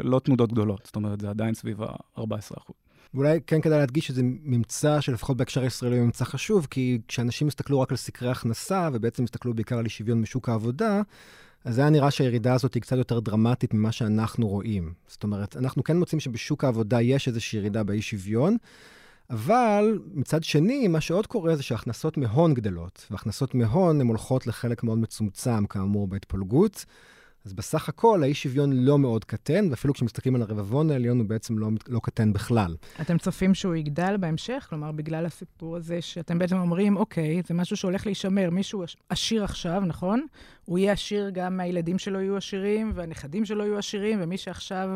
לא 0.00 0.18
תנודות 0.18 0.52
גדולות, 0.52 0.80
זאת 0.84 0.96
אומרת, 0.96 1.20
זה 1.20 1.30
עדיין 1.30 1.54
סביב 1.54 1.82
ה-14%. 1.82 2.83
ואולי 3.14 3.40
כן 3.46 3.60
כדאי 3.60 3.78
להדגיש 3.78 4.06
שזה 4.06 4.22
ממצא 4.24 5.00
שלפחות 5.00 5.36
בהקשר 5.36 5.62
הישראלי 5.62 5.98
הוא 5.98 6.04
ממצא 6.04 6.24
חשוב, 6.24 6.66
כי 6.70 7.00
כשאנשים 7.08 7.48
הסתכלו 7.48 7.80
רק 7.80 7.90
על 7.90 7.96
סקרי 7.96 8.30
הכנסה, 8.30 8.88
ובעצם 8.92 9.24
הסתכלו 9.24 9.54
בעיקר 9.54 9.78
על 9.78 9.88
שוויון 9.88 10.22
בשוק 10.22 10.48
העבודה, 10.48 11.02
אז 11.64 11.78
היה 11.78 11.90
נראה 11.90 12.10
שהירידה 12.10 12.54
הזאת 12.54 12.74
היא 12.74 12.82
קצת 12.82 12.96
יותר 12.96 13.20
דרמטית 13.20 13.74
ממה 13.74 13.92
שאנחנו 13.92 14.48
רואים. 14.48 14.92
זאת 15.06 15.22
אומרת, 15.22 15.56
אנחנו 15.56 15.84
כן 15.84 15.96
מוצאים 15.96 16.20
שבשוק 16.20 16.64
העבודה 16.64 17.00
יש 17.00 17.28
איזושהי 17.28 17.58
ירידה 17.58 17.82
באי 17.82 18.02
שוויון, 18.02 18.56
אבל 19.30 19.98
מצד 20.14 20.44
שני, 20.44 20.88
מה 20.88 21.00
שעוד 21.00 21.26
קורה 21.26 21.56
זה 21.56 21.62
שהכנסות 21.62 22.16
מהון 22.16 22.54
גדלות, 22.54 23.06
והכנסות 23.10 23.54
מהון 23.54 24.00
הן 24.00 24.06
הולכות 24.06 24.46
לחלק 24.46 24.82
מאוד 24.82 24.98
מצומצם, 24.98 25.66
כאמור, 25.66 26.08
בהתפלגות. 26.08 26.84
אז 27.44 27.52
בסך 27.52 27.88
הכל 27.88 28.22
האי 28.22 28.34
שוויון 28.34 28.72
לא 28.72 28.98
מאוד 28.98 29.24
קטן, 29.24 29.70
ואפילו 29.70 29.94
כשמסתכלים 29.94 30.34
על 30.34 30.42
הרבעון 30.42 30.90
העליון 30.90 31.18
הוא 31.18 31.26
בעצם 31.26 31.58
לא, 31.58 31.68
לא 31.88 32.00
קטן 32.02 32.32
בכלל. 32.32 32.76
אתם 33.00 33.18
צופים 33.18 33.54
שהוא 33.54 33.74
יגדל 33.74 34.16
בהמשך? 34.20 34.66
כלומר, 34.70 34.92
בגלל 34.92 35.26
הסיפור 35.26 35.76
הזה 35.76 36.02
שאתם 36.02 36.38
בעצם 36.38 36.56
אומרים, 36.56 36.96
אוקיי, 36.96 37.42
זה 37.46 37.54
משהו 37.54 37.76
שהולך 37.76 38.06
להישמר. 38.06 38.50
מישהו 38.50 38.84
עשיר 39.08 39.44
עכשיו, 39.44 39.82
נכון? 39.86 40.26
הוא 40.64 40.78
יהיה 40.78 40.92
עשיר 40.92 41.30
גם 41.30 41.56
הילדים 41.56 41.98
שלו 41.98 42.20
יהיו 42.20 42.36
עשירים, 42.36 42.92
והנכדים 42.94 43.44
שלו 43.44 43.64
יהיו 43.64 43.78
עשירים, 43.78 44.18
ומי 44.22 44.38
שעכשיו 44.38 44.90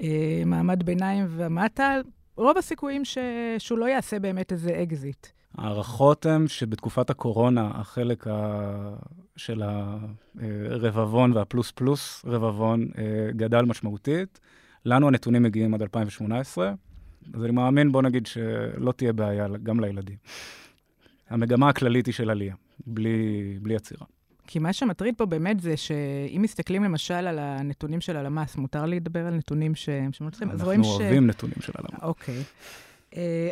אה, 0.00 0.42
מעמד 0.46 0.82
ביניים 0.82 1.26
ומטה, 1.28 1.96
רוב 2.36 2.58
הסיכויים 2.58 3.04
ש... 3.04 3.18
שהוא 3.58 3.78
לא 3.78 3.86
יעשה 3.86 4.18
באמת 4.18 4.52
איזה 4.52 4.82
אקזיט. 4.82 5.26
ההערכות 5.60 6.26
הן 6.26 6.48
שבתקופת 6.48 7.10
הקורונה, 7.10 7.70
החלק 7.74 8.26
ה... 8.26 8.94
של 9.36 9.62
הרבבון 10.70 11.32
והפלוס 11.32 11.70
פלוס 11.70 12.24
רבבון 12.24 12.88
אה, 12.98 13.32
גדל 13.32 13.62
משמעותית. 13.62 14.40
לנו 14.84 15.08
הנתונים 15.08 15.42
מגיעים 15.42 15.74
עד 15.74 15.82
2018, 15.82 16.72
אז 17.34 17.44
אני 17.44 17.52
מאמין, 17.52 17.92
בוא 17.92 18.02
נגיד, 18.02 18.26
שלא 18.26 18.92
תהיה 18.92 19.12
בעיה 19.12 19.46
גם 19.62 19.80
לילדים. 19.80 20.16
המגמה 21.30 21.68
הכללית 21.68 22.06
היא 22.06 22.14
של 22.14 22.30
עלייה, 22.30 22.54
בלי, 22.86 23.58
בלי 23.62 23.76
עצירה. 23.76 24.06
כי 24.46 24.58
מה 24.58 24.72
שמטריד 24.72 25.14
פה 25.16 25.26
באמת 25.26 25.60
זה 25.60 25.76
שאם 25.76 26.42
מסתכלים 26.42 26.84
למשל 26.84 27.14
על 27.14 27.38
הנתונים 27.38 28.00
של 28.00 28.16
הלמ"ס, 28.16 28.56
מותר 28.56 28.86
לי 28.86 28.96
לדבר 28.96 29.26
על 29.26 29.34
נתונים 29.34 29.74
שהם 29.74 30.12
שמוצאים? 30.12 30.50
אנחנו 30.50 30.66
אוהבים 30.66 30.84
ש... 30.84 31.00
נתונים 31.00 31.56
של 31.60 31.72
הלמ"ס. 31.78 32.02
אוקיי. 32.02 32.34
אה, 32.36 32.42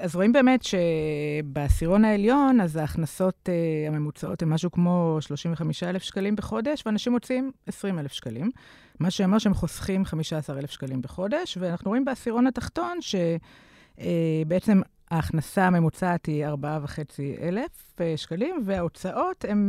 אז 0.03 0.17
רואים 0.17 0.33
באמת 0.33 0.61
שבעשירון 0.63 2.05
העליון, 2.05 2.61
אז 2.61 2.77
ההכנסות 2.77 3.49
uh, 3.49 3.89
הממוצעות 3.89 4.43
הן 4.43 4.49
משהו 4.49 4.71
כמו 4.71 5.17
35,000 5.21 6.03
שקלים 6.03 6.37
בחודש, 6.37 6.83
ואנשים 6.87 7.13
מוצאים 7.13 7.53
20,000 7.67 8.13
שקלים. 8.13 8.51
מה 9.01 9.11
שאומר 9.11 9.39
שהם 9.39 9.55
חוסכים 9.55 10.05
15,000 10.05 10.71
שקלים 10.71 11.03
בחודש, 11.03 11.59
ואנחנו 11.61 11.89
רואים 11.89 12.05
בעשירון 12.05 12.47
התחתון 12.47 12.99
שבעצם 13.01 14.81
uh, 14.81 14.89
ההכנסה 15.11 15.67
הממוצעת 15.67 16.27
היא 16.27 16.47
4,500 16.47 17.71
uh, 17.99 18.03
שקלים, 18.17 18.63
וההוצאות 18.67 19.45
הן 19.49 19.69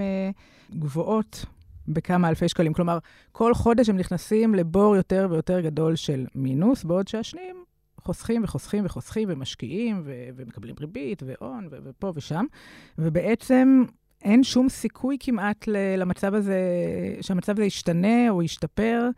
גבוהות 0.71 1.45
בכמה 1.87 2.29
אלפי 2.29 2.49
שקלים. 2.49 2.73
כלומר, 2.73 2.97
כל 3.31 3.53
חודש 3.53 3.89
הם 3.89 3.97
נכנסים 3.97 4.55
לבור 4.55 4.95
יותר 4.95 5.27
ויותר 5.29 5.59
גדול 5.59 5.95
של 5.95 6.25
מינוס, 6.35 6.83
בעוד 6.83 7.07
שהשניים 7.07 7.63
חוסכים 8.03 8.43
וחוסכים 8.43 8.85
וחוסכים 8.85 9.29
ומשקיעים 9.31 10.01
ו- 10.05 10.29
ומקבלים 10.35 10.75
ריבית 10.79 11.23
והון 11.25 11.67
ו- 11.71 11.77
ופה 11.83 12.11
ושם, 12.15 12.45
ובעצם 12.97 13.83
אין 14.23 14.43
שום 14.43 14.69
סיכוי 14.69 15.17
כמעט 15.19 15.67
למצב 15.97 16.33
הזה, 16.33 16.59
שהמצב 17.21 17.51
הזה 17.51 17.65
ישתנה 17.65 18.29
או 18.29 18.43
ישתפר. 18.43 19.09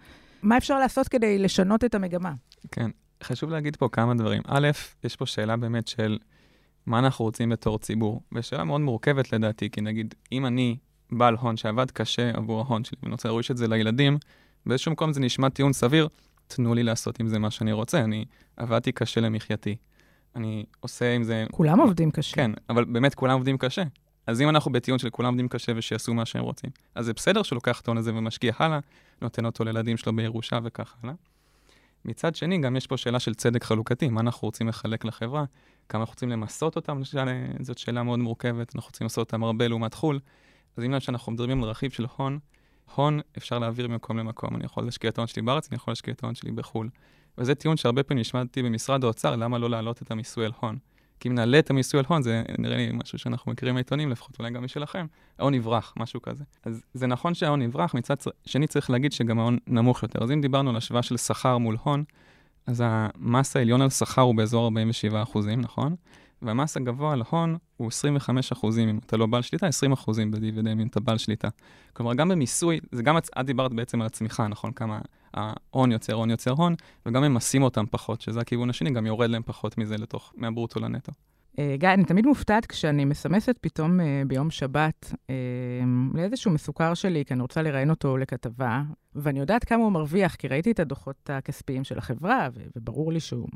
מה 0.41 0.57
אפשר 0.57 0.79
לעשות 0.79 1.07
כדי 1.07 1.39
לשנות 1.39 1.83
את 1.83 1.95
המגמה? 1.95 2.33
כן, 2.71 2.91
חשוב 3.23 3.49
להגיד 3.49 3.75
פה 3.75 3.89
כמה 3.91 4.13
דברים. 4.13 4.41
א', 4.47 4.69
יש 5.03 5.15
פה 5.15 5.25
שאלה 5.25 5.57
באמת 5.57 5.87
של 5.87 6.17
מה 6.85 6.99
אנחנו 6.99 7.25
רוצים 7.25 7.49
בתור 7.49 7.79
ציבור, 7.79 8.21
ושאלה 8.31 8.63
מאוד 8.63 8.81
מורכבת 8.81 9.33
לדעתי, 9.33 9.69
כי 9.69 9.81
נגיד, 9.81 10.15
אם 10.31 10.45
אני 10.45 10.77
בעל 11.11 11.35
הון 11.35 11.57
שעבד 11.57 11.91
קשה 11.91 12.29
עבור 12.33 12.61
ההון 12.61 12.83
שלי, 12.83 12.97
ואני 13.03 13.11
רוצה 13.11 13.27
להוריש 13.29 13.51
את 13.51 13.57
זה 13.57 13.67
לילדים, 13.67 14.17
באיזשהו 14.65 14.91
מקום 14.91 15.13
זה 15.13 15.19
נשמע 15.19 15.49
טיעון 15.49 15.73
סביר, 15.73 16.07
תנו 16.55 16.73
לי 16.73 16.83
לעשות 16.83 17.19
עם 17.19 17.27
זה 17.27 17.39
מה 17.39 17.51
שאני 17.51 17.71
רוצה. 17.71 17.99
אני 17.99 18.25
עבדתי 18.57 18.91
קשה 18.91 19.21
למחייתי. 19.21 19.75
אני 20.35 20.65
עושה 20.79 21.15
עם 21.15 21.23
זה... 21.23 21.45
כולם 21.51 21.79
עובדים 21.79 22.11
קשה. 22.11 22.35
כן, 22.35 22.51
אבל 22.69 22.85
באמת 22.85 23.15
כולם 23.15 23.33
עובדים 23.33 23.57
קשה. 23.57 23.83
אז 24.27 24.41
אם 24.41 24.49
אנחנו 24.49 24.71
בטיעון 24.71 24.99
של 24.99 25.09
כולם 25.09 25.27
עובדים 25.27 25.47
קשה 25.47 25.71
ושיעשו 25.75 26.13
מה 26.13 26.25
שהם 26.25 26.43
רוצים, 26.43 26.69
אז 26.95 27.05
זה 27.05 27.13
בסדר 27.13 27.43
שהוא 27.43 27.57
לוקח 27.57 27.81
את 27.81 27.87
ההון 27.87 27.97
הזה 27.97 28.15
ומשקיע 28.15 28.53
הלאה, 28.59 28.79
נותן 29.21 29.45
אותו 29.45 29.63
לילדים 29.63 29.97
שלו 29.97 30.15
בירושה 30.15 30.59
וכך 30.63 30.95
הלאה. 31.03 31.13
מצד 32.05 32.35
שני, 32.35 32.57
גם 32.57 32.75
יש 32.75 32.87
פה 32.87 32.97
שאלה 32.97 33.19
של 33.19 33.33
צדק 33.33 33.63
חלוקתי, 33.63 34.09
מה 34.09 34.21
אנחנו 34.21 34.45
רוצים 34.45 34.67
לחלק 34.67 35.05
לחברה, 35.05 35.43
כמה 35.89 36.01
אנחנו 36.01 36.13
רוצים 36.13 36.29
למסות 36.29 36.75
אותם, 36.75 37.01
זאת 37.59 37.77
שאלה 37.77 38.03
מאוד 38.03 38.19
מורכבת, 38.19 38.75
אנחנו 38.75 38.87
רוצים 38.87 39.05
לעשות 39.05 39.17
אותם 39.17 39.43
הרבה 39.43 39.67
לעומת 39.67 39.93
חו"ל. 39.93 40.19
אז 40.77 40.83
אם 40.83 40.99
שאנחנו 40.99 41.31
מדברים 41.31 41.63
על 41.63 41.69
רכיב 41.69 41.91
של 41.91 42.05
הון, 42.17 42.39
הון 42.95 43.19
אפשר 43.37 43.59
להעביר 43.59 43.87
ממקום 43.87 44.17
למקום. 44.17 44.55
אני 44.55 44.65
יכול 44.65 44.83
להשקיע 44.83 45.09
את 45.09 45.17
ההון 45.17 45.27
שלי 45.27 45.41
בארץ, 45.41 45.67
אני 45.71 45.75
יכול 45.75 45.91
להשקיע 45.91 46.13
את 46.13 46.23
ההון 46.23 46.35
שלי 46.35 46.51
בחו"ל. 46.51 46.89
וזה 47.37 47.55
טיעון 47.55 47.77
שהרבה 47.77 48.03
פעמים 48.03 48.21
השמעתי 48.21 48.63
במשרד 48.63 49.03
האוצר, 49.03 49.35
למה 49.35 49.57
לא 49.57 49.69
להעלות 49.69 50.01
את 50.01 50.11
המיסוי 50.11 50.45
על 50.45 50.51
הון? 50.59 50.77
כי 51.19 51.29
אם 51.29 51.35
נעלה 51.35 51.59
את 51.59 51.69
המיסוי 51.69 51.99
על 51.99 52.05
הון, 52.09 52.21
זה 52.21 52.43
נראה 52.57 52.77
לי 52.77 52.89
משהו 52.93 53.19
שאנחנו 53.19 53.51
מכירים 53.51 53.75
מהעיתונים, 53.75 54.09
לפחות 54.09 54.39
אולי 54.39 54.51
גם 54.51 54.63
משלכם, 54.63 55.05
ההון 55.39 55.53
יברח, 55.53 55.93
משהו 55.97 56.21
כזה. 56.21 56.43
אז 56.65 56.81
זה 56.93 57.07
נכון 57.07 57.33
שההון 57.33 57.61
יברח, 57.61 57.93
מצד 57.93 58.15
שני 58.45 58.67
צריך 58.67 58.89
להגיד 58.89 59.11
שגם 59.11 59.39
ההון 59.39 59.57
נמוך 59.67 60.03
יותר. 60.03 60.23
אז 60.23 60.31
אם 60.31 60.41
דיברנו 60.41 60.69
על 60.69 60.75
השוואה 60.75 61.03
של 61.03 61.17
שכר 61.17 61.57
מול 61.57 61.77
הון, 61.83 62.03
אז 62.67 62.83
המס 62.85 63.55
העליון 63.55 63.81
על 63.81 63.89
שכר 63.89 64.21
הוא 64.21 64.35
באזור 64.35 64.63
47 64.63 65.23
אחוזים, 65.23 65.61
נכון? 65.61 65.95
והמס 66.41 66.77
הגבוה 66.77 67.13
על 67.13 67.23
הון 67.29 67.57
הוא 67.77 67.87
25 67.87 68.51
אחוזים 68.51 68.89
אם 68.89 68.99
אתה 69.05 69.17
לא 69.17 69.25
בעל 69.25 69.41
שליטה, 69.41 69.67
20 69.67 69.91
אחוזים 69.91 70.31
בדיבידנד 70.31 70.79
אם 70.79 70.87
אתה 70.87 70.99
בעל 70.99 71.17
שליטה. 71.17 71.47
כלומר, 71.93 72.13
גם 72.13 72.29
במיסוי, 72.29 72.79
זה 72.91 73.03
גם, 73.03 73.17
את 73.17 73.45
דיברת 73.45 73.73
בעצם 73.73 74.01
על 74.01 74.07
הצמיחה, 74.07 74.47
נכון? 74.47 74.71
כמה 74.71 74.99
ההון 75.33 75.91
יוצר 75.91 76.13
הון 76.13 76.29
יוצר 76.29 76.51
הון, 76.51 76.75
וגם 77.05 77.23
ממסים 77.23 77.63
אותם 77.63 77.85
פחות, 77.91 78.21
שזה 78.21 78.39
הכיוון 78.39 78.69
השני, 78.69 78.91
גם 78.91 79.05
יורד 79.05 79.29
להם 79.29 79.43
פחות 79.45 79.77
מזה 79.77 79.95
לתוך, 79.97 80.33
מהברוטו 80.35 80.79
לנטו. 80.79 81.11
Uh, 81.51 81.59
גיא, 81.75 81.89
אני 81.89 82.03
תמיד 82.03 82.25
מופתעת 82.25 82.65
כשאני 82.65 83.05
מסמסת 83.05 83.57
פתאום 83.61 83.99
uh, 83.99 84.03
ביום 84.27 84.51
שבת 84.51 85.13
uh, 85.13 85.27
לאיזשהו 86.13 86.51
מסוכר 86.51 86.93
שלי, 86.93 87.25
כי 87.25 87.33
אני 87.33 87.41
רוצה 87.41 87.61
לראיין 87.61 87.89
אותו 87.89 88.17
לכתבה, 88.17 88.81
ואני 89.15 89.39
יודעת 89.39 89.63
כמה 89.63 89.83
הוא 89.83 89.91
מרוויח, 89.91 90.35
כי 90.35 90.47
ראיתי 90.47 90.71
את 90.71 90.79
הדוחות 90.79 91.29
הכספיים 91.29 91.83
של 91.83 91.97
החברה, 91.97 92.49
וברור 92.75 93.13
לי 93.13 93.19
שהוא 93.19 93.47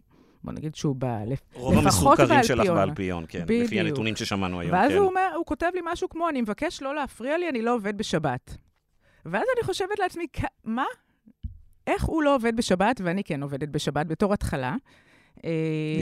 בוא 0.45 0.53
נגיד 0.53 0.75
שהוא 0.75 0.95
בא 0.95 1.19
לפחות 1.27 1.53
באלפיון. 1.53 1.75
רוב 1.75 1.77
המסוכרים 1.77 2.43
שלך 2.43 2.67
באלפיון, 2.67 3.25
כן, 3.27 3.43
בדיוק. 3.45 3.65
לפי 3.65 3.79
הנתונים 3.79 4.15
ששמענו 4.15 4.59
היום, 4.59 4.73
ואז 4.73 4.91
כן. 4.91 4.97
הוא 4.97 5.07
אומר, 5.07 5.31
הוא 5.35 5.45
כותב 5.45 5.69
לי 5.73 5.81
משהו 5.83 6.09
כמו, 6.09 6.29
אני 6.29 6.41
מבקש 6.41 6.81
לא 6.81 6.95
להפריע 6.95 7.37
לי, 7.37 7.49
אני 7.49 7.61
לא 7.61 7.75
עובד 7.75 7.97
בשבת. 7.97 8.57
ואז 9.25 9.43
אני 9.57 9.63
חושבת 9.63 9.99
לעצמי, 9.99 10.25
מה? 10.63 10.85
איך 11.87 12.03
הוא 12.03 12.23
לא 12.23 12.35
עובד 12.35 12.55
בשבת 12.55 13.01
ואני 13.03 13.23
כן 13.23 13.43
עובדת 13.43 13.69
בשבת 13.69 14.05
בתור 14.05 14.33
התחלה? 14.33 14.75
אה, 15.45 15.51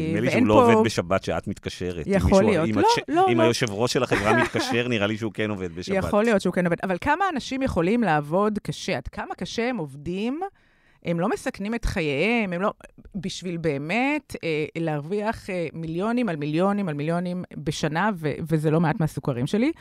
נדמה 0.08 0.19
לי 0.19 0.32
שהוא 0.32 0.47
לא 0.47 0.65
עובד 0.65 0.86
בשבת 0.86 1.23
שאת 1.23 1.47
מתקשרת. 1.47 2.06
יכול 2.08 2.43
להיות. 2.43 2.69
לא, 2.69 2.84
לא, 3.08 3.27
אם 3.32 3.38
לא. 3.38 3.43
היושב 3.43 3.71
ראש 3.71 3.93
של 3.93 4.03
החברה 4.03 4.34
מתקשר, 4.43 4.88
נראה 4.88 5.08
לי 5.08 5.17
שהוא 5.17 5.32
כן 5.34 5.49
עובד 5.49 5.75
בשבת. 5.75 5.97
יכול 5.97 6.23
להיות 6.23 6.41
שהוא 6.41 6.53
כן 6.53 6.65
עובד. 6.65 6.77
אבל 6.84 6.97
כמה 7.01 7.25
אנשים 7.34 7.62
יכולים 7.62 8.03
לעבוד 8.03 8.60
קשה? 8.60 8.97
עד 8.97 9.08
כמה 9.08 9.36
קשה 9.36 9.69
הם 9.69 9.77
עובדים? 9.77 10.39
הם 11.05 11.19
לא 11.19 11.29
מסכנים 11.29 11.75
את 11.75 11.85
חייהם, 11.85 12.53
הם 12.53 12.61
לא... 12.61 12.73
בשביל 13.15 13.57
באמת 13.57 14.35
אה, 14.43 14.65
להרוויח 14.77 15.49
אה, 15.49 15.67
מיליונים 15.73 16.29
על 16.29 16.35
מיליונים 16.35 16.89
על 16.89 16.95
מיליונים 16.95 17.43
בשנה, 17.57 18.09
ו- 18.15 18.33
וזה 18.49 18.71
לא 18.71 18.79
מעט 18.79 18.99
מהסוכרים 18.99 19.47
שלי. 19.47 19.71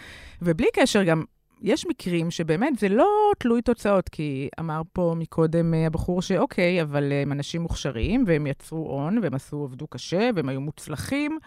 ובלי 0.43 0.67
קשר, 0.75 1.03
גם 1.03 1.25
יש 1.63 1.87
מקרים 1.87 2.31
שבאמת 2.31 2.79
זה 2.79 2.89
לא 2.89 3.09
תלוי 3.39 3.63
תוצאות, 3.63 4.09
כי 4.09 4.49
אמר 4.61 4.83
פה 4.93 5.15
מקודם 5.17 5.75
אה, 5.75 5.87
הבחור 5.87 6.23
שאוקיי, 6.23 6.83
אבל 6.83 7.13
הם 7.13 7.33
אנשים 7.33 7.63
מוכשרים, 7.63 8.25
והם 8.27 8.47
יצרו 8.47 8.79
הון, 8.79 9.19
והם 9.23 9.35
עשו, 9.35 9.65
עבדו 9.65 9.87
קשה, 9.87 10.31
והם 10.35 10.49
היו 10.49 10.61
מוצלחים, 10.61 11.39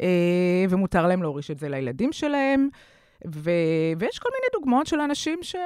אה, 0.00 0.64
ומותר 0.68 1.06
להם 1.06 1.22
להוריש 1.22 1.50
את 1.50 1.58
זה 1.58 1.68
לילדים 1.68 2.12
שלהם. 2.12 2.68
ו- 3.26 3.50
ויש 3.98 4.18
כל 4.18 4.28
מיני 4.32 4.60
דוגמאות 4.60 4.86
של 4.86 5.00
אנשים 5.00 5.38
ש... 5.42 5.56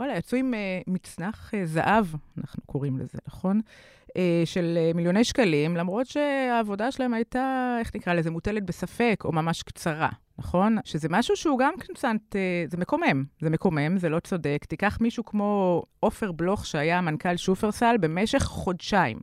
וואלה, 0.00 0.16
יצאו 0.16 0.38
עם 0.38 0.54
uh, 0.54 0.90
מצנח 0.90 1.50
uh, 1.54 1.56
זהב, 1.64 2.04
אנחנו 2.38 2.62
קוראים 2.66 2.98
לזה, 2.98 3.18
נכון? 3.26 3.60
Uh, 4.08 4.12
של 4.44 4.78
uh, 4.78 4.96
מיליוני 4.96 5.24
שקלים, 5.24 5.76
למרות 5.76 6.06
שהעבודה 6.06 6.92
שלהם 6.92 7.14
הייתה, 7.14 7.76
איך 7.80 7.90
נקרא 7.94 8.14
לזה, 8.14 8.30
מוטלת 8.30 8.66
בספק, 8.66 9.22
או 9.24 9.32
ממש 9.32 9.62
קצרה, 9.62 10.08
נכון? 10.38 10.76
שזה 10.84 11.08
משהו 11.10 11.36
שהוא 11.36 11.58
גם 11.58 11.72
קצת, 11.78 12.08
uh, 12.30 12.70
זה 12.70 12.76
מקומם. 12.76 13.24
זה 13.40 13.50
מקומם, 13.50 13.98
זה 13.98 14.08
לא 14.08 14.20
צודק. 14.20 14.64
תיקח 14.68 14.98
מישהו 15.00 15.24
כמו 15.24 15.82
עופר 16.00 16.32
בלוך, 16.32 16.66
שהיה 16.66 17.00
מנכ"ל 17.00 17.36
שופרסל 17.36 17.96
במשך 18.00 18.42
חודשיים. 18.42 19.20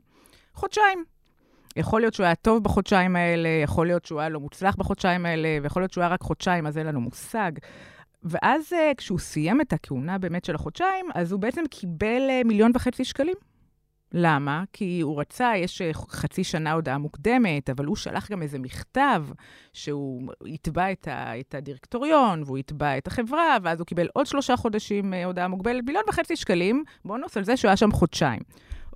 חודשיים. 0.54 1.04
יכול 1.76 2.00
להיות 2.00 2.14
שהוא 2.14 2.26
היה 2.26 2.34
טוב 2.34 2.64
בחודשיים 2.64 3.16
האלה, 3.16 3.48
יכול 3.48 3.86
להיות 3.86 4.04
שהוא 4.04 4.20
היה 4.20 4.28
לא 4.28 4.40
מוצלח 4.40 4.76
בחודשיים 4.76 5.26
האלה, 5.26 5.48
ויכול 5.62 5.82
להיות 5.82 5.92
שהוא 5.92 6.02
היה 6.02 6.12
רק 6.12 6.22
חודשיים, 6.22 6.66
אז 6.66 6.78
אין 6.78 6.86
לנו 6.86 7.00
מושג. 7.00 7.52
ואז 8.22 8.72
uh, 8.72 8.94
כשהוא 8.96 9.18
סיים 9.18 9.60
את 9.60 9.72
הכהונה 9.72 10.18
באמת 10.18 10.44
של 10.44 10.54
החודשיים, 10.54 11.06
אז 11.14 11.32
הוא 11.32 11.40
בעצם 11.40 11.62
קיבל 11.70 12.28
uh, 12.28 12.46
מיליון 12.46 12.70
וחצי 12.74 13.04
שקלים. 13.04 13.34
למה? 14.12 14.64
כי 14.72 15.00
הוא 15.00 15.20
רצה, 15.20 15.52
יש 15.56 15.82
uh, 15.82 15.98
חצי 16.10 16.44
שנה 16.44 16.72
הודעה 16.72 16.98
מוקדמת, 16.98 17.70
אבל 17.70 17.84
הוא 17.84 17.96
שלח 17.96 18.30
גם 18.30 18.42
איזה 18.42 18.58
מכתב 18.58 19.24
שהוא 19.72 20.22
יתבע 20.46 20.92
את, 20.92 21.08
ה, 21.08 21.40
את 21.40 21.54
הדירקטוריון, 21.54 22.42
והוא 22.42 22.58
יתבע 22.58 22.98
את 22.98 23.06
החברה, 23.06 23.56
ואז 23.62 23.80
הוא 23.80 23.86
קיבל 23.86 24.08
עוד 24.12 24.26
שלושה 24.26 24.56
חודשים 24.56 25.14
הודעה 25.14 25.48
מוגבלת, 25.48 25.84
מיליון 25.86 26.04
וחצי 26.08 26.36
שקלים, 26.36 26.84
בונוס 27.04 27.36
על 27.36 27.44
זה 27.44 27.56
שהוא 27.56 27.68
היה 27.68 27.76
שם 27.76 27.92
חודשיים. 27.92 28.40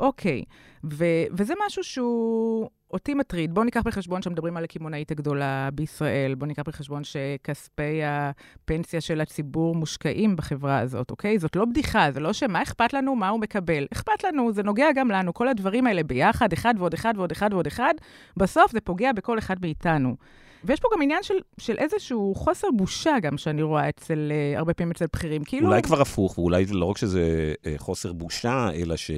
אוקיי, 0.00 0.44
ו- 0.84 1.24
וזה 1.32 1.54
משהו 1.66 1.84
שהוא 1.84 2.70
אותי 2.92 3.14
מטריד. 3.14 3.54
בואו 3.54 3.64
ניקח 3.64 3.82
בחשבון 3.84 4.22
שמדברים 4.22 4.56
על 4.56 4.64
הקמעונאית 4.64 5.10
הגדולה 5.10 5.68
בישראל, 5.74 6.34
בואו 6.34 6.48
ניקח 6.48 6.62
בחשבון 6.66 7.02
שכספי 7.04 8.00
הפנסיה 8.04 9.00
של 9.00 9.20
הציבור 9.20 9.74
מושקעים 9.74 10.36
בחברה 10.36 10.78
הזאת, 10.78 11.10
אוקיי? 11.10 11.38
זאת 11.38 11.56
לא 11.56 11.64
בדיחה, 11.64 12.12
זה 12.12 12.20
לא 12.20 12.32
שמה 12.32 12.62
אכפת 12.62 12.92
לנו, 12.92 13.16
מה 13.16 13.28
הוא 13.28 13.40
מקבל. 13.40 13.86
אכפת 13.92 14.24
לנו, 14.24 14.52
זה 14.52 14.62
נוגע 14.62 14.86
גם 14.94 15.10
לנו, 15.10 15.34
כל 15.34 15.48
הדברים 15.48 15.86
האלה 15.86 16.02
ביחד, 16.02 16.52
אחד 16.52 16.74
ועוד 16.78 16.94
אחד 16.94 17.14
ועוד 17.16 17.32
אחד 17.32 17.52
ועוד 17.52 17.66
אחד, 17.66 17.94
בסוף 18.36 18.72
זה 18.72 18.80
פוגע 18.80 19.12
בכל 19.12 19.38
אחד 19.38 19.56
מאיתנו. 19.62 20.16
ויש 20.64 20.80
פה 20.80 20.88
גם 20.94 21.02
עניין 21.02 21.22
של, 21.22 21.34
של 21.58 21.78
איזשהו 21.78 22.34
חוסר 22.34 22.68
בושה 22.76 23.16
גם, 23.22 23.38
שאני 23.38 23.62
רואה 23.62 23.88
אצל, 23.88 24.32
הרבה 24.56 24.74
פעמים 24.74 24.90
אצל 24.90 25.06
בכירים. 25.12 25.44
כאילו... 25.44 25.68
אולי 25.68 25.82
כבר 25.82 26.00
הפוך, 26.00 26.38
ואולי 26.38 26.64
לא 26.70 26.84
רק 26.84 26.98
שזה 26.98 27.54
חוסר 27.76 28.12
בושה, 28.12 28.70
אלא 28.74 28.96
ש... 28.96 29.10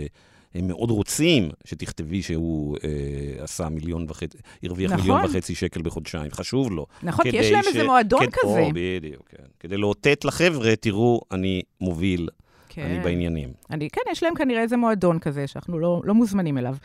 הם 0.55 0.67
מאוד 0.67 0.91
רוצים 0.91 1.51
שתכתבי 1.65 2.23
שהוא 2.23 2.77
אה, 2.85 3.45
עשה 3.45 3.69
מיליון 3.69 4.07
וחצי, 4.09 4.39
הרוויח 4.63 4.93
נכון. 4.93 5.07
מיליון 5.07 5.25
וחצי 5.25 5.55
שקל 5.55 5.83
בחודשיים, 5.83 6.31
חשוב 6.31 6.73
לו. 6.73 6.87
נכון, 7.03 7.31
כי 7.31 7.37
יש 7.37 7.51
להם 7.51 7.63
ש... 7.63 7.67
איזה 7.67 7.85
מועדון 7.85 8.27
כד... 8.27 8.33
כזה. 8.33 8.61
או, 8.61 8.69
בדיוק, 8.75 9.29
כן. 9.29 9.45
כדי 9.61 9.77
לאותת 9.77 10.25
לחבר'ה, 10.25 10.77
תראו, 10.77 11.21
אני 11.33 11.63
מוביל, 11.81 12.29
כן. 12.69 12.83
אני 12.83 13.01
בעניינים. 13.01 13.53
אני, 13.71 13.91
כן, 13.91 14.01
יש 14.13 14.23
להם 14.23 14.35
כנראה 14.35 14.63
איזה 14.63 14.77
מועדון 14.77 15.19
כזה, 15.19 15.47
שאנחנו 15.47 15.79
לא, 15.79 16.03
לא 16.05 16.15
מוזמנים 16.15 16.59
אליו. 16.59 16.77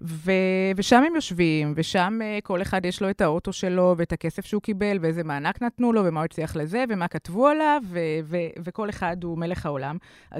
ו- 0.00 0.32
ושם 0.76 1.02
הם 1.06 1.14
יושבים, 1.14 1.72
ושם 1.76 2.18
uh, 2.20 2.42
כל 2.42 2.62
אחד 2.62 2.84
יש 2.84 3.02
לו 3.02 3.10
את 3.10 3.20
האוטו 3.20 3.52
שלו, 3.52 3.94
ואת 3.98 4.12
הכסף 4.12 4.46
שהוא 4.46 4.62
קיבל, 4.62 4.98
ואיזה 5.00 5.24
מענק 5.24 5.62
נתנו 5.62 5.92
לו, 5.92 6.02
ומה 6.04 6.20
הוא 6.20 6.24
הצליח 6.24 6.56
לזה, 6.56 6.84
ומה 6.88 7.08
כתבו 7.08 7.48
עליו, 7.48 7.82
ו- 7.84 7.98
ו- 8.24 8.62
וכל 8.64 8.90
אחד 8.90 9.24
הוא 9.24 9.38
מלך 9.38 9.66
העולם. 9.66 9.96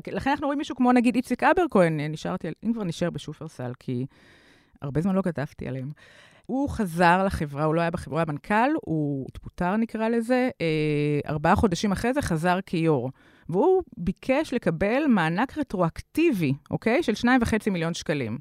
לכן 0.06 0.30
אנחנו 0.30 0.46
רואים 0.46 0.58
מישהו 0.58 0.76
כמו 0.76 0.92
נגיד 0.92 1.14
איציק 1.14 1.42
אברקוהן, 1.42 2.00
נשארתי, 2.00 2.48
אם 2.64 2.72
כבר 2.72 2.84
נשאר 2.84 3.10
בשופרסל, 3.10 3.72
כי 3.78 4.06
הרבה 4.82 5.00
זמן 5.00 5.14
לא 5.14 5.22
כתבתי 5.22 5.68
עליהם. 5.68 5.90
הוא 6.46 6.68
חזר 6.68 7.24
לחברה, 7.24 7.64
הוא 7.64 7.74
לא 7.74 7.80
היה 7.80 7.90
בחברה, 7.90 8.22
המנכ"ל, 8.22 8.70
הוא 8.82 9.26
התפוטר 9.28 9.76
נקרא 9.76 10.08
לזה, 10.08 10.50
אה, 10.60 11.30
ארבעה 11.30 11.56
חודשים 11.56 11.92
אחרי 11.92 12.14
זה 12.14 12.22
חזר 12.22 12.58
כיו"ר. 12.66 13.10
והוא 13.48 13.82
ביקש 13.96 14.54
לקבל 14.54 15.02
מענק 15.08 15.58
רטרואקטיבי, 15.58 16.52
אוקיי? 16.70 17.02
של 17.02 17.14
שניים 17.14 17.42
וחצי 17.42 17.70
מיליון 17.70 17.94
שקלים. 17.94 18.38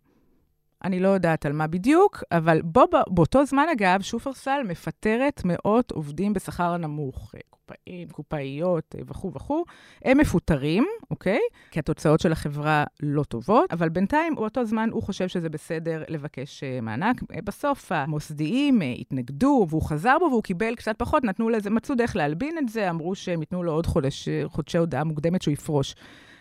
אני 0.86 1.00
לא 1.00 1.08
יודעת 1.08 1.46
על 1.46 1.54
מה 1.54 1.68
בדיוק, 1.68 2.24
אבל 2.32 2.62
בו, 2.62 2.84
באותו 3.08 3.46
זמן, 3.46 3.66
אגב, 3.74 4.02
שופרסל 4.02 4.62
מפטרת 4.66 5.42
מאות 5.46 5.92
עובדים 5.92 6.34
בשכר 6.34 6.74
הנמוך. 6.74 7.32
קופאים, 7.50 8.08
קופאיות 8.10 8.96
וכו' 9.08 9.32
וכו', 9.34 9.64
הם 10.06 10.18
מפוטרים, 10.18 10.86
אוקיי? 11.12 11.40
כי 11.72 11.80
התוצאות 11.80 12.20
של 12.20 12.32
החברה 12.32 12.84
לא 13.04 13.24
טובות, 13.24 13.72
אבל 13.74 13.90
בינתיים, 13.90 14.36
באותו 14.36 14.66
זמן, 14.66 14.90
הוא 14.92 15.04
חושב 15.04 15.28
שזה 15.28 15.50
בסדר 15.50 16.04
לבקש 16.10 16.64
uh, 16.64 16.82
מענק. 16.82 17.22
בסוף 17.44 17.92
המוסדיים 17.92 18.82
התנגדו, 19.00 19.68
והוא 19.70 19.82
חזר 19.82 20.18
בו 20.20 20.26
והוא 20.32 20.44
קיבל 20.44 20.76
קצת 20.76 20.96
פחות, 20.98 21.24
נתנו 21.24 21.50
לזה, 21.50 21.70
מצאו 21.70 21.96
דרך 21.96 22.16
להלבין 22.16 22.58
את 22.58 22.70
זה, 22.70 22.90
אמרו 22.90 23.16
שהם 23.16 23.40
ייתנו 23.40 23.64
לו 23.64 23.72
עוד 23.72 23.86
חודש, 23.86 24.30
חודשי 24.46 24.78
הודעה 24.78 25.04
מוקדמת 25.04 25.42
שהוא 25.42 25.54
יפרוש. 25.54 25.96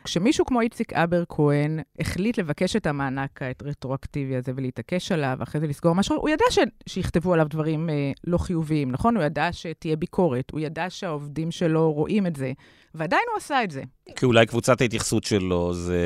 כשמישהו 0.04 0.44
כמו 0.44 0.60
איציק 0.60 0.92
אבר 0.92 1.24
כהן 1.28 1.80
החליט 2.00 2.38
לבקש 2.38 2.76
את 2.76 2.86
המענק 2.86 3.40
הרטרואקטיבי 3.42 4.36
הזה 4.36 4.52
ולהתעקש 4.56 5.12
עליו, 5.12 5.36
ואחרי 5.38 5.60
זה 5.60 5.66
לסגור 5.66 5.94
משהו, 5.94 6.16
הוא 6.16 6.28
ידע 6.28 6.44
ש... 6.50 6.58
שיכתבו 6.86 7.34
עליו 7.34 7.46
דברים 7.50 7.90
אה, 7.90 8.12
לא 8.24 8.38
חיוביים, 8.38 8.90
נכון? 8.90 9.16
הוא 9.16 9.24
ידע 9.24 9.48
שתהיה 9.52 9.96
ביקורת, 9.96 10.50
הוא 10.52 10.60
ידע 10.60 10.90
שהעובדים 10.90 11.50
שלו 11.50 11.92
רואים 11.92 12.26
את 12.26 12.36
זה, 12.36 12.52
ועדיין 12.94 13.22
הוא 13.30 13.36
עשה 13.36 13.64
את 13.64 13.70
זה. 13.70 13.82
כי 14.16 14.26
אולי 14.26 14.46
קבוצת 14.46 14.80
ההתייחסות 14.80 15.24
שלו 15.24 15.74
זה 15.74 16.00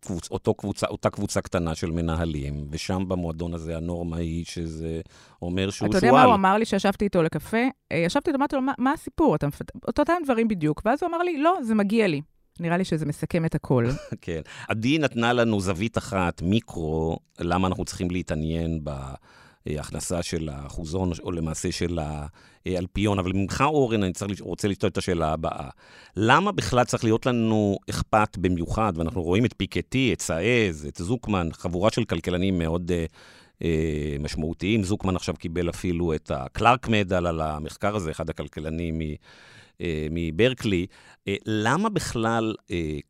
קבוצ... 0.00 0.30
אותו 0.30 0.54
קבוצה, 0.54 0.86
אותה 0.86 1.10
קבוצה 1.10 1.40
קטנה 1.40 1.74
של 1.74 1.90
מנהלים, 1.90 2.66
ושם 2.70 3.08
במועדון 3.08 3.54
הזה 3.54 3.76
הנורמה 3.76 4.16
היא 4.16 4.44
שזה 4.44 5.00
אומר 5.42 5.70
שהוא 5.70 5.88
שועל. 5.88 5.90
אתה 5.90 6.06
יודע 6.06 6.12
מה 6.12 6.24
הוא 6.24 6.34
אמר 6.34 6.58
לי 6.58 6.64
כשישבתי 6.64 7.04
איתו 7.04 7.22
לקפה? 7.22 7.64
אה, 7.92 7.96
ישבתי 7.96 8.30
איתו, 8.30 8.38
אמרתי 8.38 8.56
לו, 8.56 8.62
מה, 8.62 8.72
מה 8.78 8.92
הסיפור? 8.92 9.34
אתה 9.34 9.46
מפת... 9.46 9.70
אותם 9.98 10.12
דברים 10.24 10.48
בדיוק. 10.48 10.82
ואז 10.84 11.02
הוא 11.02 11.08
אמר 11.08 11.18
לי, 11.18 11.38
לא, 11.38 11.58
זה 11.62 11.74
מגיע 11.74 12.06
לי. 12.06 12.20
נראה 12.60 12.76
לי 12.76 12.84
שזה 12.84 13.06
מסכם 13.06 13.44
את 13.44 13.54
הכל. 13.54 13.86
כן. 14.20 14.40
עדי 14.68 14.98
נתנה 14.98 15.32
לנו 15.32 15.60
זווית 15.60 15.98
אחת, 15.98 16.42
מיקרו, 16.42 17.18
למה 17.38 17.68
אנחנו 17.68 17.84
צריכים 17.84 18.10
להתעניין 18.10 18.80
בהכנסה 19.66 20.22
של 20.22 20.48
האחוזון, 20.52 21.10
או 21.22 21.32
למעשה 21.32 21.72
של 21.72 21.98
האלפיון. 22.66 23.18
אבל 23.18 23.32
ממך, 23.34 23.64
אורן, 23.66 24.02
אני 24.02 24.12
צריך, 24.12 24.40
רוצה 24.40 24.68
לשאול 24.68 24.90
את 24.90 24.98
השאלה 24.98 25.32
הבאה. 25.32 25.68
למה 26.16 26.52
בכלל 26.52 26.84
צריך 26.84 27.04
להיות 27.04 27.26
לנו 27.26 27.78
אכפת 27.90 28.36
במיוחד, 28.36 28.92
ואנחנו 28.96 29.22
רואים 29.22 29.44
את 29.44 29.54
פיקטי, 29.56 30.12
את 30.12 30.20
סעז, 30.20 30.86
את 30.88 30.96
זוקמן, 30.96 31.48
חבורה 31.52 31.90
של 31.90 32.04
כלכלנים 32.04 32.58
מאוד... 32.58 32.92
אה, 33.64 34.16
משמעותיים. 34.20 34.82
זוקמן 34.82 35.16
עכשיו 35.16 35.34
קיבל 35.34 35.70
אפילו 35.70 36.14
את 36.14 36.30
הקלארק 36.30 36.88
מדל 36.88 37.26
על 37.26 37.40
המחקר 37.40 37.96
הזה, 37.96 38.10
אחד 38.10 38.30
הכלכלנים 38.30 39.00
אה, 39.00 39.14
מברקלי. 40.10 40.86
אה, 41.28 41.34
למה 41.46 41.88
בכלל 41.88 42.54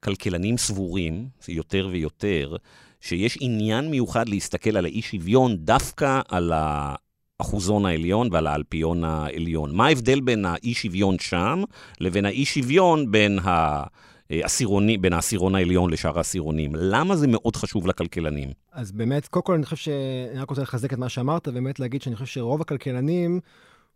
כלכלנים 0.00 0.58
סבורים, 0.58 1.28
יותר 1.48 1.88
ויותר, 1.92 2.56
שיש 3.00 3.38
עניין 3.40 3.90
מיוחד 3.90 4.28
להסתכל 4.28 4.76
על 4.76 4.84
האי 4.84 5.02
שוויון 5.02 5.56
דווקא 5.56 6.20
על 6.28 6.52
האחוזון 6.54 7.86
העליון 7.86 8.28
ועל 8.32 8.46
האלפיון 8.46 9.04
העליון? 9.04 9.74
מה 9.74 9.86
ההבדל 9.86 10.20
בין 10.20 10.44
האי 10.44 10.74
שוויון 10.74 11.18
שם 11.18 11.62
לבין 12.00 12.24
האי 12.24 12.44
שוויון 12.44 13.10
בין 13.10 13.38
ה... 13.38 13.84
עשירוני, 14.32 14.98
בין 14.98 15.12
העשירון 15.12 15.54
העליון 15.54 15.90
לשאר 15.90 16.16
העשירונים. 16.16 16.72
למה 16.74 17.16
זה 17.16 17.26
מאוד 17.26 17.56
חשוב 17.56 17.86
לכלכלנים? 17.86 18.48
אז 18.72 18.92
באמת, 18.92 19.28
קודם 19.28 19.44
כל 19.44 19.54
אני 19.54 19.64
חושב 19.64 19.76
ש... 19.76 19.88
אני 20.32 20.40
רק 20.40 20.50
רוצה 20.50 20.62
לחזק 20.62 20.92
את 20.92 20.98
מה 20.98 21.08
שאמרת, 21.08 21.48
ובאמת 21.48 21.80
להגיד 21.80 22.02
שאני 22.02 22.16
חושב 22.16 22.26
שרוב 22.26 22.60
הכלכלנים 22.60 23.40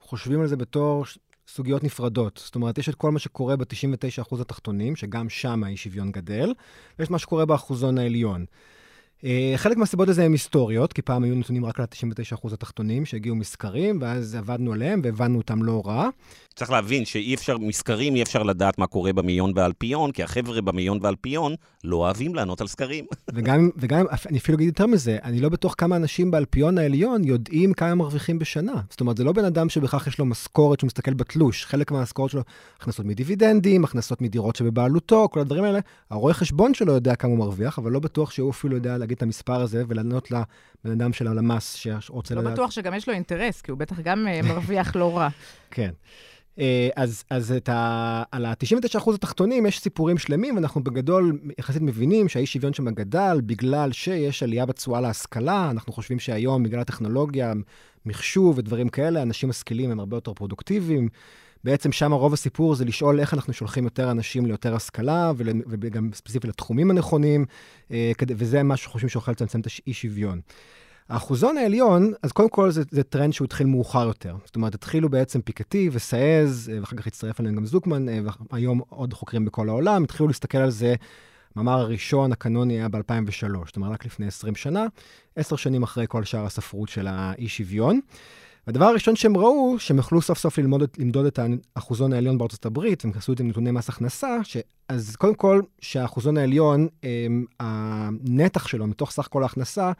חושבים 0.01 0.41
על 0.41 0.47
זה 0.47 0.57
בתור 0.57 1.05
סוגיות 1.55 1.85
נפרדות. 1.85 2.43
זאת 2.45 2.55
אומרת, 2.55 2.79
יש 2.79 2.89
את 2.89 2.95
כל 2.95 3.11
מה 3.11 3.19
שקורה 3.19 3.57
ב-99% 3.57 4.41
התחתונים, 4.41 4.97
שגם 4.97 5.29
שם 5.29 5.65
האי 5.65 5.77
שוויון 5.77 6.13
גדל, 6.13 6.53
ויש 6.99 7.11
מה 7.11 7.19
שקורה 7.19 7.47
באחוזון 7.47 7.99
העליון. 7.99 8.45
אה, 9.25 9.53
חלק 9.57 9.77
מהסיבות 9.77 10.09
לזה 10.09 10.25
הן 10.25 10.33
היסטוריות, 10.33 10.93
כי 10.93 11.03
פעם 11.03 11.25
היו 11.25 11.35
נתונים 11.35 11.65
רק 11.65 11.81
על 11.81 11.85
ה-99% 11.85 12.55
התחתונים 12.55 13.05
שהגיעו 13.05 13.37
מסקרים, 13.37 13.99
ואז 14.01 14.35
עבדנו 14.35 14.73
עליהם 14.73 15.01
והבנו 15.05 15.39
אותם 15.39 15.63
לא 15.63 15.83
רע. 15.87 16.09
צריך 16.55 16.71
להבין 16.71 17.05
שאי 17.05 17.35
אפשר, 17.35 17.59
מסקרים 17.59 18.15
אי 18.15 18.23
אפשר 18.23 18.43
לדעת 18.43 18.79
מה 18.79 18.87
קורה 18.87 19.13
במיון 19.13 19.53
והאלפיון, 19.57 20.13
כי 20.13 20.23
החבר'ה 20.23 20.61
במיון 20.61 20.99
והאלפיון 21.03 21.55
לא 21.85 21.97
אוהבים 21.97 22.35
לענות 22.35 22.61
על 22.61 22.67
סקרים. 22.67 23.05
וגם, 23.35 23.71
וגם, 23.77 24.07
אני 24.27 24.39
אפילו 24.39 24.57
אגיד 24.57 24.67
יותר 24.67 24.87
מזה, 24.87 25.19
אני 25.23 25.41
לא 25.41 25.49
בטוח 25.49 25.75
כמה 25.79 25.97
אנשים 25.97 26.31
באלפיון 26.31 26.79
העליון 26.79 27.25
יודעים 27.25 27.73
כמה 27.73 27.89
הם 27.89 27.99
מרוויחים 27.99 28.39
בשנה. 28.39 28.73
זאת 28.91 29.01
אומרת, 29.01 29.17
זה 29.17 29.25
לא 29.25 29.33
בן 29.33 29.45
אדם 29.45 29.69
שבכך 29.69 30.07
יש 30.07 30.19
לו 30.19 30.25
משכורת 30.25 30.81
שהוא 30.81 30.87
מסתכל 30.87 31.15
בתלוש. 31.15 31.67
חלק 31.67 31.91
מהמשכורת 31.91 32.31
שלו, 32.31 32.43
הכנסות 32.81 33.07
מדיבידנדים, 33.07 33.85
הכנסות 33.85 34.21
מדירות 34.21 34.57
שבבעלותו, 34.57 35.29
כל 35.33 35.41
הדברים 35.41 35.65
האלה. 35.65 35.79
הרואה 36.11 36.35
חשבון 36.35 36.75
שלו 36.75 36.93
יודע 36.93 37.15
כמה 37.15 37.31
הוא 37.31 37.39
מרוויח, 37.39 37.79
אבל 37.79 37.93
לא 37.93 38.01
בטוח 38.01 38.31
שהוא 38.31 38.51
אפילו 38.51 38.77
יודע 38.77 38.99
להגיד 38.99 39.17
את 39.17 39.23
המספר 39.23 39.61
הזה 39.61 39.85
ולענות 39.89 40.31
לבן 40.31 40.91
אדם 40.93 41.13
של 41.13 41.27
הלמ"ס 41.27 41.75
שרוצה 41.75 42.35
לא 42.35 42.41
לדעת. 42.41 42.51
לא 42.51 42.65
בטוח 42.65 42.71
שגם 42.71 42.95
יש 42.95 43.09
לו 43.09 43.15
אינטרס, 43.15 43.61
כי 43.61 43.71
הוא 43.71 43.79
בטח 43.79 44.01
גם 44.01 44.29
אה, 44.29 44.41
מרוויח 44.43 44.97
לא 44.97 45.19
רע. 45.19 45.29
כן. 45.71 45.91
אה, 46.59 46.89
אז, 46.97 47.25
אז 47.31 47.55
ה, 47.69 48.23
על 48.33 48.45
ה-99% 48.45 49.15
התחתונים 49.15 49.67
יש 49.67 49.81
סיפורים 49.81 50.19
שלמים, 50.19 50.55
ואנחנו 50.55 50.85
בגדול 50.85 51.39
יחסית 51.59 51.83
מבינים 51.83 52.29
שהאי 52.29 52.47
שוויון 52.47 52.73
שם 52.73 52.91
גדל 52.91 53.41
בגלל 53.47 53.93
שיש 53.93 54.43
עלייה 54.43 54.67
בתשואה 54.67 55.01
להשכלה. 55.01 55.71
אנחנו 55.71 55.93
חושבים 55.93 56.19
שהיום, 56.19 56.63
בגלל 56.63 56.81
הטכנולוגיה, 56.81 57.53
מחשוב 58.07 58.59
ודברים 58.59 58.89
כאלה, 58.89 59.23
אנשים 59.23 59.49
משכילים 59.49 59.91
הם 59.91 60.01
הרבה 60.01 60.17
יותר 60.17 60.33
פרודוקטיביים. 60.35 61.09
בעצם 61.65 61.93
שם 61.93 62.13
רוב 62.13 62.33
הסיפור 62.33 62.75
זה 62.75 62.85
לשאול 62.85 63.21
איך 63.21 63.35
אנחנו 63.35 63.53
שולחים 63.53 63.85
יותר 63.85 64.11
אנשים 64.11 64.47
ליותר 64.47 64.75
השכלה, 64.75 65.33
וגם 65.69 66.11
ספציפית 66.15 66.49
לתחומים 66.49 66.91
הנכונים, 66.91 67.45
אה, 67.91 68.13
וזה 68.29 68.63
מה 68.63 68.77
שחושבים 68.77 69.09
שיכול 69.09 69.33
לצמצם 69.33 69.61
את 69.61 69.67
האי-שוויון. 69.67 70.41
האחוזון 71.13 71.59
העליון, 71.59 72.13
אז 72.23 72.33
קודם 72.33 72.49
כל 72.49 72.71
זה, 72.71 72.83
זה 72.91 73.03
טרנד 73.03 73.33
שהוא 73.33 73.45
התחיל 73.45 73.67
מאוחר 73.67 74.07
יותר. 74.07 74.37
זאת 74.45 74.57
אומרת, 74.57 74.75
התחילו 74.75 75.09
בעצם 75.09 75.41
פיקטי 75.41 75.91
וסאז, 75.93 76.71
אה, 76.75 76.81
ואחר 76.81 76.97
כך 76.97 77.07
הצטרף 77.07 77.41
אליהם 77.41 77.57
גם 77.57 77.67
זוקמן, 77.67 78.09
אה, 78.09 78.19
והיום 78.51 78.81
עוד 78.89 79.13
חוקרים 79.13 79.45
בכל 79.45 79.69
העולם, 79.69 80.05
התחילו 80.05 80.27
להסתכל 80.27 80.59
על 80.59 80.71
זה. 80.71 80.95
המאמר 81.57 81.81
הראשון, 81.81 82.33
הקנוני, 82.33 82.75
היה 82.75 82.89
ב-2003, 82.89 83.67
זאת 83.67 83.77
אומרת, 83.77 83.93
רק 83.93 84.07
לפני 84.07 84.27
20 84.27 84.55
שנה, 84.55 84.87
עשר 85.37 85.57
שנים 85.57 85.83
אחרי 85.83 86.05
כל 86.09 86.25
שאר 86.25 86.47
הספרות 86.47 86.89
של 86.89 87.07
האי-שוויון. 87.07 88.01
והדבר 88.67 88.85
הראשון 88.85 89.17
שהם 89.17 89.37
ראו, 89.37 89.79
שהם 89.79 89.99
יכלו 89.99 90.23
סוף 90.23 90.39
סוף 90.39 90.59
ללמוד, 90.59 90.85
למדוד 90.99 91.27
את 91.27 91.39
האחוזון 91.77 92.13
העליון 92.13 92.39
בארצות 92.39 92.67
הברית, 92.67 93.05
הם 93.05 93.13
עשו 93.17 93.33
את 93.33 93.39
זה 93.39 93.45
עם 93.45 93.51
נתוני 93.51 93.71
מס 93.71 93.89
הכנסה, 93.89 94.39
ש... 94.43 94.57
אז 94.89 95.17
קודם 95.17 95.35
כל, 95.35 95.63
שהאחוזון 95.81 96.37
העליון, 96.37 96.89
הם, 97.03 97.45
הנתח 97.61 98.67
שלו 98.67 98.87
מתוך 98.87 99.11
סך 99.11 99.29
כל 99.31 99.43
ההכנסה, 99.43 99.93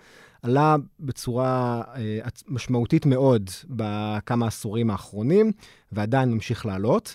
עלה 0.43 0.77
בצורה 1.01 1.83
אה, 1.97 2.19
משמעותית 2.49 3.07
מאוד 3.07 3.51
בכמה 3.71 4.47
עשורים 4.47 4.91
האחרונים, 4.91 5.53
ועדיין 5.93 6.33
ממשיך 6.33 6.67
לעלות. 6.67 7.15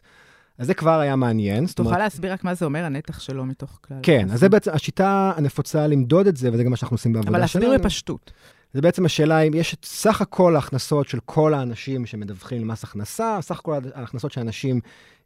אז 0.57 0.67
זה 0.67 0.73
כבר 0.73 0.99
היה 0.99 1.15
מעניין. 1.15 1.65
תוכל 1.65 1.89
אומרת... 1.89 1.99
להסביר 1.99 2.33
רק 2.33 2.43
מה 2.43 2.53
זה 2.53 2.65
אומר, 2.65 2.83
הנתח 2.83 3.19
שלו 3.19 3.45
מתוך 3.45 3.79
כלל. 3.87 3.97
כן, 4.03 4.27
אז 4.31 4.39
זה 4.39 4.49
בעצם 4.49 4.71
השיטה 4.73 5.33
הנפוצה 5.37 5.87
למדוד 5.87 6.27
את 6.27 6.37
זה, 6.37 6.53
וזה 6.53 6.63
גם 6.63 6.71
מה 6.71 6.77
שאנחנו 6.77 6.95
עושים 6.95 7.13
בעבודה 7.13 7.47
שלנו. 7.47 7.65
אבל 7.65 7.71
להסביר 7.71 7.85
בפשטות. 7.85 8.31
זה 8.77 8.81
בעצם 8.81 9.05
השאלה 9.05 9.39
אם 9.39 9.53
יש 9.53 9.73
את 9.73 9.85
סך 9.85 10.21
הכל 10.21 10.55
ההכנסות 10.55 11.07
של 11.07 11.19
כל 11.25 11.53
האנשים 11.53 12.05
שמדווחים 12.05 12.61
למס 12.61 12.83
הכנסה, 12.83 13.37
סך 13.41 13.59
הכל 13.59 13.75
ההכנסות 13.93 14.31
שאנשים 14.31 14.79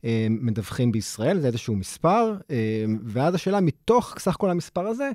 אה, 0.05 0.27
מדווחים 0.29 0.91
בישראל, 0.91 1.39
זה 1.39 1.47
איזשהו 1.47 1.75
מספר, 1.75 2.35
אה, 2.51 2.85
ואז 3.03 3.35
השאלה, 3.35 3.61
מתוך 3.61 4.15
סך 4.19 4.35
כל 4.39 4.49
המספר 4.49 4.87
הזה, 4.87 5.11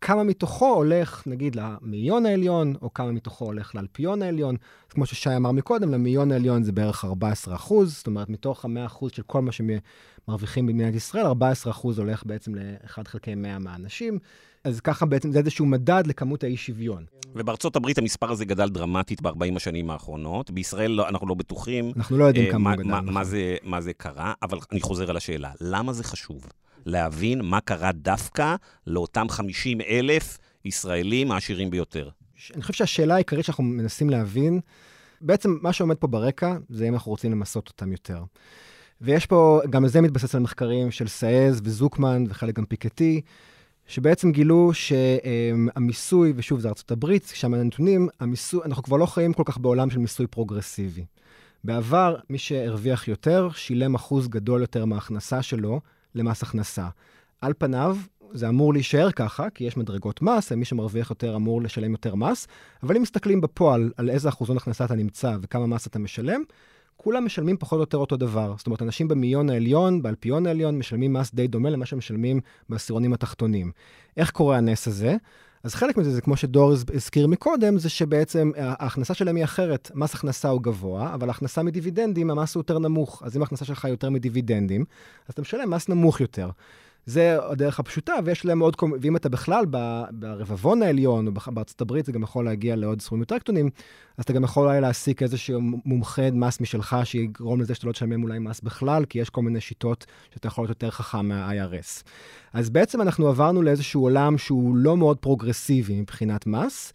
כמה 0.00 0.24
מתוכו 0.24 0.74
הולך, 0.74 1.22
נגיד, 1.26 1.56
למאיון 1.56 2.26
העליון, 2.26 2.74
או 2.82 2.94
כמה 2.94 3.12
מתוכו 3.12 3.44
הולך 3.44 3.74
לאלפיון 3.74 4.22
העליון. 4.22 4.56
כמו 4.88 5.06
ששי 5.06 5.36
אמר 5.36 5.52
מקודם, 5.52 5.90
למאיון 5.90 6.32
העליון 6.32 6.62
זה 6.62 6.72
בערך 6.72 7.04
14 7.04 7.54
אחוז, 7.54 7.96
זאת 7.96 8.06
אומרת, 8.06 8.28
מתוך 8.28 8.64
ה-100 8.64 8.86
אחוז 8.86 9.12
של 9.12 9.22
כל 9.22 9.42
מה 9.42 9.50
שמרוויחים 9.52 10.66
במדינת 10.66 10.94
ישראל, 10.94 11.26
14 11.26 11.70
אחוז 11.70 11.98
הולך 11.98 12.22
בעצם 12.26 12.54
ל-1 12.54 13.08
חלקי 13.08 13.34
100 13.34 13.58
מהאנשים. 13.58 14.18
אז 14.64 14.80
ככה 14.80 15.06
בעצם 15.06 15.32
זה 15.32 15.38
איזשהו 15.38 15.66
מדד 15.66 16.02
לכמות 16.06 16.44
האי-שוויון. 16.44 17.04
ובארצות 17.34 17.76
הברית 17.76 17.98
המספר 17.98 18.30
הזה 18.30 18.44
גדל 18.44 18.68
דרמטית 18.68 19.22
ב-40 19.22 19.56
השנים 19.56 19.90
האחרונות. 19.90 20.50
בישראל 20.50 20.90
לא, 20.90 21.08
אנחנו 21.08 21.26
לא 21.26 21.34
בטוחים. 21.34 21.92
אנחנו 21.96 22.18
לא 22.18 22.24
יודעים 22.24 22.46
אה, 22.46 22.52
כמה 22.52 22.70
הוא 22.70 22.78
גדל. 22.78 22.90
מה, 22.90 23.00
מה, 23.00 23.24
זה, 23.24 23.56
מה 23.62 23.80
זה 23.80 23.92
קרה, 23.92 24.32
אבל 24.42 24.58
אני 24.72 24.80
חוזר 24.80 25.10
על 25.10 25.16
השאלה, 25.16 25.52
למה 25.60 25.92
זה 25.92 26.04
חשוב? 26.04 26.46
להבין 26.86 27.40
מה 27.44 27.60
קרה 27.60 27.92
דווקא 27.92 28.54
לאותם 28.86 29.26
50 29.28 29.80
אלף 29.80 30.38
ישראלים 30.64 31.32
העשירים 31.32 31.70
ביותר. 31.70 32.08
אני 32.54 32.62
חושב 32.62 32.74
שהשאלה 32.74 33.14
העיקרית 33.14 33.44
שאנחנו 33.44 33.64
מנסים 33.64 34.10
להבין, 34.10 34.60
בעצם 35.20 35.58
מה 35.62 35.72
שעומד 35.72 35.96
פה 35.96 36.06
ברקע, 36.06 36.56
זה 36.68 36.88
אם 36.88 36.94
אנחנו 36.94 37.10
רוצים 37.10 37.32
למסות 37.32 37.68
אותם 37.68 37.92
יותר. 37.92 38.22
ויש 39.00 39.26
פה, 39.26 39.60
גם 39.70 39.86
זה 39.88 40.00
מתבסס 40.00 40.34
על 40.34 40.40
מחקרים 40.40 40.90
של 40.90 41.08
סאז 41.08 41.60
וזוקמן 41.64 42.24
וחלק 42.28 42.56
גם 42.56 42.64
פיקטי, 42.64 43.20
שבעצם 43.90 44.32
גילו 44.32 44.70
שהמיסוי, 44.74 46.32
ושוב, 46.36 46.60
זה 46.60 46.68
ארצות 46.68 46.90
הברית, 46.90 47.32
שם 47.34 47.54
הנתונים, 47.54 48.08
המיסוי, 48.20 48.60
אנחנו 48.64 48.82
כבר 48.82 48.96
לא 48.96 49.06
חיים 49.06 49.32
כל 49.32 49.42
כך 49.46 49.58
בעולם 49.58 49.90
של 49.90 49.98
מיסוי 49.98 50.26
פרוגרסיבי. 50.26 51.04
בעבר, 51.64 52.16
מי 52.30 52.38
שהרוויח 52.38 53.08
יותר, 53.08 53.48
שילם 53.54 53.94
אחוז 53.94 54.28
גדול 54.28 54.60
יותר 54.60 54.84
מההכנסה 54.84 55.42
שלו 55.42 55.80
למס 56.14 56.42
הכנסה. 56.42 56.88
על 57.40 57.52
פניו, 57.58 57.96
זה 58.32 58.48
אמור 58.48 58.72
להישאר 58.72 59.10
ככה, 59.10 59.50
כי 59.50 59.64
יש 59.64 59.76
מדרגות 59.76 60.22
מס, 60.22 60.52
ומי 60.52 60.64
שמרוויח 60.64 61.10
יותר 61.10 61.36
אמור 61.36 61.62
לשלם 61.62 61.92
יותר 61.92 62.14
מס, 62.14 62.46
אבל 62.82 62.96
אם 62.96 63.02
מסתכלים 63.02 63.40
בפועל 63.40 63.92
על 63.96 64.10
איזה 64.10 64.28
אחוזון 64.28 64.56
הכנסה 64.56 64.84
אתה 64.84 64.94
נמצא 64.94 65.36
וכמה 65.42 65.66
מס 65.66 65.86
אתה 65.86 65.98
משלם, 65.98 66.42
כולם 67.02 67.24
משלמים 67.24 67.56
פחות 67.56 67.76
או 67.76 67.80
יותר 67.80 67.98
אותו 67.98 68.16
דבר. 68.16 68.54
זאת 68.56 68.66
אומרת, 68.66 68.82
אנשים 68.82 69.08
במאיון 69.08 69.50
העליון, 69.50 70.02
באלפיון 70.02 70.46
העליון, 70.46 70.78
משלמים 70.78 71.12
מס 71.12 71.34
די 71.34 71.46
דומה 71.46 71.70
למה 71.70 71.86
שמשלמים 71.86 72.40
בעשירונים 72.68 73.12
התחתונים. 73.12 73.72
איך 74.16 74.30
קורה 74.30 74.56
הנס 74.56 74.88
הזה? 74.88 75.16
אז 75.64 75.74
חלק 75.74 75.96
מזה, 75.96 76.10
זה 76.10 76.20
כמו 76.20 76.36
שדור 76.36 76.72
הזכיר 76.94 77.26
מקודם, 77.26 77.78
זה 77.78 77.88
שבעצם 77.88 78.50
ההכנסה 78.56 79.14
שלהם 79.14 79.36
היא 79.36 79.44
אחרת. 79.44 79.90
מס 79.94 80.14
הכנסה 80.14 80.48
הוא 80.48 80.62
גבוה, 80.62 81.14
אבל 81.14 81.28
ההכנסה 81.28 81.62
מדיבידנדים, 81.62 82.30
המס 82.30 82.54
הוא 82.54 82.60
יותר 82.60 82.78
נמוך. 82.78 83.22
אז 83.24 83.36
אם 83.36 83.42
ההכנסה 83.42 83.64
שלך 83.64 83.84
יותר 83.84 84.10
מדיבידנדים, 84.10 84.84
אז 85.28 85.32
אתה 85.32 85.42
משלם 85.42 85.70
מס 85.70 85.88
נמוך 85.88 86.20
יותר. 86.20 86.50
זה 87.06 87.38
הדרך 87.50 87.80
הפשוטה, 87.80 88.14
ויש 88.24 88.44
להם 88.44 88.60
עוד, 88.60 88.76
ואם 89.00 89.16
אתה 89.16 89.28
בכלל 89.28 89.64
ברבבון 90.10 90.82
העליון, 90.82 91.26
או 91.26 91.32
בארצות 91.46 91.80
הברית, 91.80 92.06
זה 92.06 92.12
גם 92.12 92.22
יכול 92.22 92.44
להגיע 92.44 92.76
לעוד 92.76 93.00
סכומים 93.00 93.22
יותר 93.22 93.38
קטנים, 93.38 93.70
אז 94.16 94.24
אתה 94.24 94.32
גם 94.32 94.44
יכול 94.44 94.66
אולי 94.66 94.80
להעסיק 94.80 95.22
איזשהו 95.22 95.60
מומחה 95.84 96.30
מס 96.30 96.60
משלך, 96.60 96.96
שיגרום 97.04 97.60
לזה 97.60 97.74
שאתה 97.74 97.86
לא 97.86 97.92
תשלם 97.92 98.22
אולי 98.22 98.38
מס 98.38 98.60
בכלל, 98.60 99.04
כי 99.04 99.18
יש 99.18 99.30
כל 99.30 99.42
מיני 99.42 99.60
שיטות 99.60 100.06
שאתה 100.34 100.46
יכול 100.46 100.62
להיות 100.62 100.70
יותר 100.70 100.90
חכם 100.90 101.28
מה-IRS. 101.28 102.02
אז 102.52 102.70
בעצם 102.70 103.00
אנחנו 103.00 103.28
עברנו 103.28 103.62
לאיזשהו 103.62 104.02
עולם 104.02 104.38
שהוא 104.38 104.76
לא 104.76 104.96
מאוד 104.96 105.16
פרוגרסיבי 105.16 106.00
מבחינת 106.00 106.46
מס, 106.46 106.92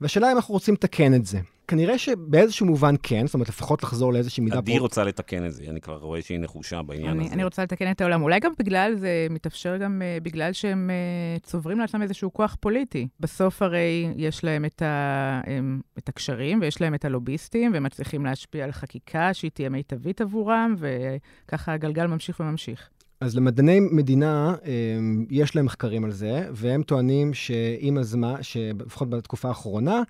והשאלה 0.00 0.32
אם 0.32 0.36
אנחנו 0.36 0.54
רוצים 0.54 0.74
לתקן 0.74 1.14
את 1.14 1.26
זה. 1.26 1.40
כנראה 1.68 1.98
שבאיזשהו 1.98 2.66
מובן 2.66 2.94
כן, 3.02 3.26
זאת 3.26 3.34
אומרת, 3.34 3.48
לפחות 3.48 3.82
לחזור 3.82 4.12
לאיזושהי 4.12 4.42
מידה... 4.42 4.58
עדי 4.58 4.78
רוצה 4.78 5.04
לתקן 5.04 5.46
את 5.46 5.52
זה, 5.52 5.64
אני 5.68 5.80
כבר 5.80 5.96
רואה 5.96 6.22
שהיא 6.22 6.38
נחושה 6.38 6.82
בעניין 6.82 7.10
אני, 7.10 7.24
הזה. 7.24 7.34
אני 7.34 7.44
רוצה 7.44 7.62
לתקן 7.62 7.90
את 7.90 8.00
העולם. 8.00 8.22
אולי 8.22 8.40
גם 8.40 8.52
בגלל 8.58 8.94
זה 8.94 9.26
מתאפשר 9.30 9.76
גם 9.76 10.02
uh, 10.02 10.22
בגלל 10.22 10.52
שהם 10.52 10.90
uh, 10.90 11.46
צוברים 11.46 11.78
לעצמם 11.78 12.02
איזשהו 12.02 12.32
כוח 12.32 12.56
פוליטי. 12.60 13.08
בסוף 13.20 13.62
הרי 13.62 14.12
יש 14.16 14.44
להם 14.44 14.64
את, 14.64 14.82
ה, 14.82 15.40
um, 15.44 15.48
את 15.98 16.08
הקשרים 16.08 16.60
ויש 16.60 16.80
להם 16.80 16.94
את 16.94 17.04
הלוביסטים, 17.04 17.72
והם 17.72 17.82
מצליחים 17.82 18.24
להשפיע 18.24 18.64
על 18.64 18.72
חקיקה 18.72 19.34
שהיא 19.34 19.50
תהיה 19.50 19.68
מיטבית 19.68 20.20
עבורם, 20.20 20.74
וככה 20.78 21.72
הגלגל 21.72 22.06
ממשיך 22.06 22.40
וממשיך. 22.40 22.88
אז 23.20 23.36
למדעני 23.36 23.80
מדינה, 23.80 24.54
יש 25.30 25.56
להם 25.56 25.64
מחקרים 25.64 26.04
על 26.04 26.10
זה, 26.10 26.48
והם 26.52 26.82
טוענים 26.82 27.34
שעם 27.34 27.98
הזמן, 27.98 28.34
שלפחות 28.42 29.10
בתקופה 29.10 29.48
האחרונה, 29.48 30.02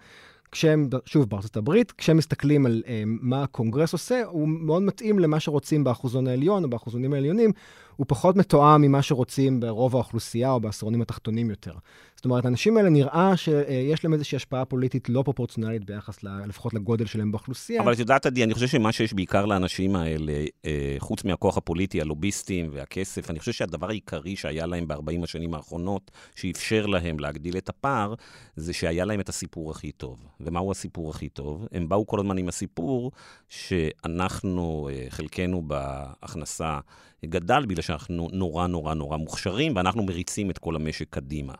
כשהם, 0.52 0.88
שוב, 1.04 1.30
בארצות 1.30 1.56
הברית, 1.56 1.92
כשהם 1.92 2.16
מסתכלים 2.16 2.66
על 2.66 2.82
um, 2.84 2.88
מה 3.04 3.42
הקונגרס 3.42 3.92
עושה, 3.92 4.22
הוא 4.24 4.48
מאוד 4.48 4.82
מתאים 4.82 5.18
למה 5.18 5.40
שרוצים 5.40 5.84
באחוזון 5.84 6.26
העליון 6.26 6.64
או 6.64 6.70
באחוזונים 6.70 7.14
העליונים, 7.14 7.52
הוא 7.98 8.06
פחות 8.08 8.36
מתואם 8.36 8.82
ממה 8.82 9.02
שרוצים 9.02 9.60
ברוב 9.60 9.94
האוכלוסייה 9.94 10.50
או 10.50 10.60
בעשירונים 10.60 11.02
התחתונים 11.02 11.50
יותר. 11.50 11.72
זאת 12.16 12.24
אומרת, 12.24 12.44
האנשים 12.44 12.76
האלה 12.76 12.88
נראה 12.88 13.36
שיש 13.36 14.04
להם 14.04 14.14
איזושהי 14.14 14.36
השפעה 14.36 14.64
פוליטית 14.64 15.08
לא 15.08 15.22
פרופורציונלית 15.22 15.84
ביחס 15.84 16.24
ל, 16.24 16.28
לפחות 16.46 16.74
לגודל 16.74 17.06
שלהם 17.06 17.32
באוכלוסייה. 17.32 17.82
אבל 17.82 17.92
את 17.92 17.98
יודעת, 17.98 18.26
עדי, 18.26 18.44
אני 18.44 18.54
חושב 18.54 18.66
שמה 18.66 18.92
שיש 18.92 19.14
בעיקר 19.14 19.46
לאנשים 19.46 19.96
האלה, 19.96 20.44
אה, 20.64 20.96
חוץ 20.98 21.24
מהכוח 21.24 21.56
הפוליטי, 21.56 22.00
הלוביסטים 22.00 22.70
והכסף, 22.72 23.30
אני 23.30 23.38
חושב 23.38 23.52
שהדבר 23.52 23.88
העיקרי 23.88 24.36
שהיה 24.36 24.66
להם 24.66 24.88
ב-40 24.88 25.24
השנים 25.24 25.54
האחרונות, 25.54 26.10
שאפשר 26.34 26.86
להם 26.86 27.18
להגדיל 27.18 27.56
את 27.56 27.68
הפער, 27.68 28.14
זה 28.56 28.72
שהיה 28.72 29.04
להם 29.04 29.20
את 29.20 29.28
הסיפור 29.28 29.70
הכי 29.70 29.92
טוב. 29.92 30.26
ומהו 30.40 30.70
הסיפור 30.70 31.10
הכי 31.10 31.28
טוב? 31.28 31.66
הם 31.72 31.88
באו 31.88 32.06
כל 32.06 32.20
הזמן 32.20 32.38
עם 32.38 32.48
הסיפור 32.48 33.12
שאנחנו, 33.48 34.88
אה, 34.92 35.06
חלקנו 35.08 35.62
בהכנסה, 35.66 36.78
גדל 37.26 37.66
בגלל 37.66 37.82
שאנחנו 37.82 38.28
נורא 38.32 38.66
נורא 38.66 38.94
נורא 38.94 39.16
מוכשרים, 39.16 39.76
ואנחנו 39.76 40.02
מריצים 40.02 40.50
את 40.50 40.58
כל 40.58 40.76
המשק 40.76 41.06
קדימה. 41.10 41.52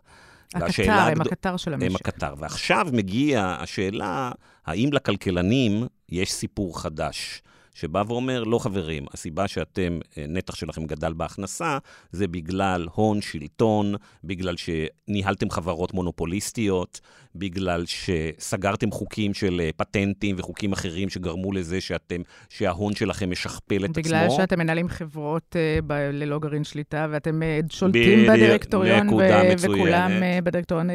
הקטר, 0.55 0.93
הם 0.93 1.21
הקטר 1.21 1.57
של 1.57 1.75
המשק. 1.75 1.87
הם 1.87 1.97
הקטר. 1.97 2.35
ועכשיו 2.39 2.87
מגיעה 2.93 3.63
השאלה, 3.63 4.33
האם 4.67 4.91
לכלכלנים 4.93 5.87
יש 6.09 6.33
סיפור 6.33 6.81
חדש? 6.81 7.43
שבא 7.81 8.03
ואומר, 8.09 8.45
לא 8.45 8.59
חברים, 8.59 9.07
הסיבה 9.15 9.49
שאתם, 9.49 9.99
אה, 10.19 10.25
נתח 10.29 10.55
שלכם 10.55 10.87
גדל 10.87 11.13
בהכנסה, 11.13 11.79
זה 12.13 12.29
בגלל 12.29 12.87
הון, 12.95 13.21
שלטון, 13.21 13.95
בגלל 14.25 14.55
שניהלתם 14.57 15.51
חברות 15.51 15.95
מונופוליסטיות, 15.95 17.01
בגלל 17.35 17.85
שסגרתם 17.87 18.91
חוקים 18.91 19.35
של 19.35 19.61
אה, 19.61 19.71
פטנטים 19.77 20.37
וחוקים 20.39 20.73
אחרים 20.73 21.09
שגרמו 21.09 21.53
לזה 21.53 21.81
שאתם, 21.81 22.21
שההון 22.49 22.95
שלכם 22.95 23.31
משכפל 23.31 23.85
את 23.85 23.91
בגלל 23.91 24.15
עצמו. 24.15 24.35
בגלל 24.35 24.37
שאתם 24.37 24.59
מנהלים 24.59 24.89
חברות 24.89 25.57
uh, 25.57 25.83
ב- 25.87 26.11
ללא 26.13 26.39
גרעין 26.39 26.65
שליטה, 26.65 27.07
ואתם 27.11 27.41
שולטים 27.71 28.27
ב- 28.27 28.33
בדירקטוריון, 28.33 29.09
ו- 29.09 29.21
וכולם 29.61 30.11
בדירקטוריון 30.45 30.89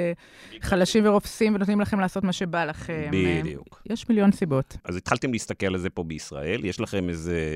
חלשים 0.62 1.06
ורופסים 1.06 1.56
ונותנים 1.56 1.82
לכם 1.82 2.00
לעשות 2.00 2.24
מה 2.24 2.34
שבא 2.34 2.66
לכם. 2.66 3.12
בדיוק. 3.12 3.82
יש 3.90 4.10
מיליון 4.10 4.32
סיבות. 4.32 4.78
אז 4.86 4.96
התחלתם 4.96 5.32
להסתכל 5.32 5.66
על 5.66 5.78
זה 5.78 5.90
פה 5.90 6.04
בישראל, 6.04 6.66
יש 6.74 6.80
לכם 6.80 7.10
איזה... 7.10 7.56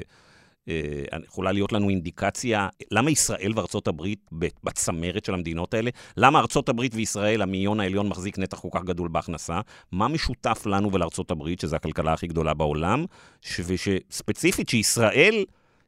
אה, 0.70 1.18
יכולה 1.26 1.51
להיות 1.51 1.74
לנו 1.74 1.89
אינדיקציה 1.89 2.68
למה 2.91 3.11
ישראל 3.11 3.51
וארצות 3.55 3.88
הברית 3.88 4.30
בצמרת 4.63 5.26
של 5.26 5.34
המדינות 5.34 5.74
האלה, 5.74 5.91
למה 6.18 6.39
ארצות 6.39 6.70
הברית 6.70 6.95
וישראל, 6.95 7.41
המאיון 7.41 7.80
העליון, 7.80 8.07
מחזיק 8.07 8.39
נתח 8.39 8.59
כל 8.59 8.68
כך 8.72 8.84
גדול 8.84 9.07
בהכנסה, 9.07 9.61
מה 9.91 10.07
משותף 10.07 10.63
לנו 10.65 10.93
ולארצות 10.93 11.32
הברית, 11.32 11.59
שזו 11.59 11.76
הכלכלה 11.76 12.13
הכי 12.13 12.28
גדולה 12.28 12.53
בעולם, 12.53 13.05
ושספציפית 13.65 14.70
שישראל 14.70 15.45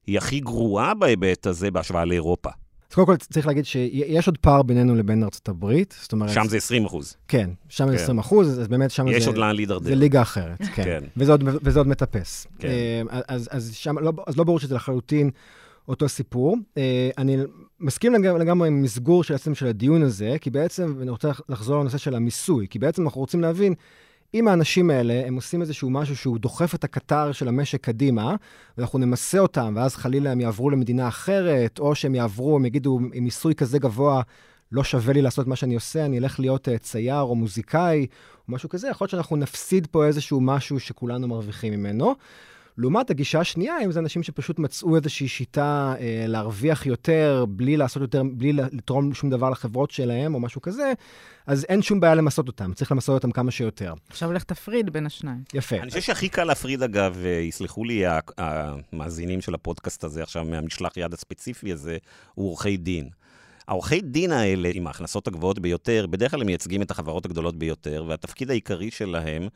היא 0.07 0.17
הכי 0.17 0.39
גרועה 0.39 0.93
בהיבט 0.93 1.47
הזה 1.47 1.71
בהשוואה 1.71 2.05
לאירופה. 2.05 2.49
אז 2.89 2.95
קודם 2.95 3.07
כל 3.07 3.17
צריך 3.17 3.47
להגיד 3.47 3.65
שיש 3.65 4.27
עוד 4.27 4.37
פער 4.37 4.61
בינינו 4.61 4.95
לבין 4.95 5.23
ארצות 5.23 5.49
הברית, 5.49 5.95
זאת 6.01 6.11
אומרת... 6.11 6.29
שם 6.29 6.47
זה 6.47 6.57
20 6.57 6.85
אחוז. 6.85 7.15
כן, 7.27 7.49
שם 7.69 7.85
כן. 7.85 7.91
זה 7.91 8.03
20 8.03 8.19
אחוז, 8.19 8.59
אז 8.59 8.67
באמת 8.67 8.91
שם 8.91 9.07
יש 9.07 9.13
זה... 9.13 9.17
יש 9.19 9.27
עוד 9.27 9.37
לאן 9.37 9.55
להידרדר. 9.55 9.89
זה 9.89 9.95
ליגה 9.95 10.21
אחרת, 10.21 10.57
כן. 10.75 10.83
כן. 10.83 11.03
וזה, 11.17 11.31
עוד, 11.31 11.43
וזה 11.63 11.79
עוד 11.79 11.87
מטפס. 11.87 12.47
כן. 12.59 12.67
אה, 12.67 13.21
אז, 13.27 13.49
אז, 13.51 13.75
שם, 13.75 13.99
לא, 13.99 14.11
אז 14.27 14.37
לא 14.37 14.43
ברור 14.43 14.59
שזה 14.59 14.75
לחלוטין 14.75 15.29
אותו 15.87 16.09
סיפור. 16.09 16.57
אה, 16.77 17.09
אני 17.17 17.37
מסכים 17.79 18.13
לגמרי, 18.13 18.39
לגמרי 18.39 18.67
עם 18.67 18.81
מסגור 18.81 19.23
של 19.23 19.33
עצם 19.33 19.55
של 19.55 19.67
הדיון 19.67 20.03
הזה, 20.03 20.35
כי 20.41 20.49
בעצם, 20.49 20.95
ואני 20.99 21.11
רוצה 21.11 21.31
לחזור 21.49 21.79
לנושא 21.79 21.97
של 21.97 22.15
המיסוי, 22.15 22.67
כי 22.69 22.79
בעצם 22.79 23.03
אנחנו 23.03 23.21
רוצים 23.21 23.41
להבין... 23.41 23.73
אם 24.33 24.47
האנשים 24.47 24.89
האלה, 24.89 25.23
הם 25.27 25.35
עושים 25.35 25.61
איזשהו 25.61 25.89
משהו 25.89 26.15
שהוא 26.15 26.37
דוחף 26.37 26.75
את 26.75 26.83
הקטר 26.83 27.31
של 27.31 27.47
המשק 27.47 27.81
קדימה, 27.81 28.35
ואנחנו 28.77 28.99
נמסה 28.99 29.39
אותם, 29.39 29.73
ואז 29.77 29.95
חלילה 29.95 30.31
הם 30.31 30.39
יעברו 30.39 30.69
למדינה 30.69 31.07
אחרת, 31.07 31.79
או 31.79 31.95
שהם 31.95 32.15
יעברו, 32.15 32.55
הם 32.55 32.65
יגידו, 32.65 32.99
עם 33.13 33.23
מיסוי 33.23 33.55
כזה 33.55 33.79
גבוה, 33.79 34.21
לא 34.71 34.83
שווה 34.83 35.13
לי 35.13 35.21
לעשות 35.21 35.47
מה 35.47 35.55
שאני 35.55 35.75
עושה, 35.75 36.05
אני 36.05 36.19
אלך 36.19 36.39
להיות 36.39 36.67
uh, 36.67 36.77
צייר 36.77 37.21
או 37.21 37.35
מוזיקאי, 37.35 38.07
או 38.47 38.53
משהו 38.53 38.69
כזה, 38.69 38.87
יכול 38.87 39.05
להיות 39.05 39.11
שאנחנו 39.11 39.35
נפסיד 39.35 39.87
פה 39.87 40.05
איזשהו 40.05 40.41
משהו 40.41 40.79
שכולנו 40.79 41.27
מרוויחים 41.27 41.73
ממנו. 41.73 42.15
לעומת 42.79 43.09
הגישה 43.09 43.39
השנייה, 43.39 43.75
אם 43.85 43.91
זה 43.91 43.99
אנשים 43.99 44.23
שפשוט 44.23 44.59
מצאו 44.59 44.95
איזושהי 44.95 45.27
שיטה 45.27 45.93
אה, 45.99 46.25
להרוויח 46.27 46.85
יותר, 46.85 47.45
בלי 47.49 47.77
לעשות 47.77 48.01
יותר, 48.01 48.23
בלי 48.33 48.53
לתרום 48.53 49.13
שום 49.13 49.29
דבר 49.29 49.49
לחברות 49.49 49.91
שלהם 49.91 50.35
או 50.35 50.39
משהו 50.39 50.61
כזה, 50.61 50.93
אז 51.47 51.65
אין 51.69 51.81
שום 51.81 51.99
בעיה 51.99 52.15
למסות 52.15 52.47
אותם, 52.47 52.73
צריך 52.73 52.91
למסות 52.91 53.13
אותם 53.13 53.31
כמה 53.31 53.51
שיותר. 53.51 53.93
עכשיו 54.09 54.33
לך 54.33 54.43
תפריד 54.43 54.89
בין 54.89 55.05
השניים. 55.05 55.43
יפה. 55.53 55.75
אני 55.75 55.89
חושב 55.89 56.01
שהכי 56.01 56.29
קל 56.29 56.43
להפריד, 56.43 56.83
אגב, 56.83 57.17
אה, 57.25 57.29
יסלחו 57.29 57.83
לי 57.83 58.03
המאזינים 58.37 59.41
של 59.41 59.53
הפודקאסט 59.53 60.03
הזה 60.03 60.23
עכשיו 60.23 60.45
מהמשלח 60.45 60.97
יד 60.97 61.13
הספציפי 61.13 61.71
הזה, 61.71 61.97
הוא 62.35 62.49
עורכי 62.49 62.77
דין. 62.77 63.09
העורכי 63.69 64.01
דין 64.01 64.31
האלה, 64.31 64.69
עם 64.73 64.87
ההכנסות 64.87 65.27
הגבוהות 65.27 65.59
ביותר, 65.59 66.05
בדרך 66.09 66.31
כלל 66.31 66.41
הם 66.41 66.47
מייצגים 66.47 66.81
את 66.81 66.91
החברות 66.91 67.25
הגדולות 67.25 67.55
ביותר, 67.55 68.05
והתפקיד 68.07 68.49
העיקרי 68.49 68.91
שלהם 68.91 69.47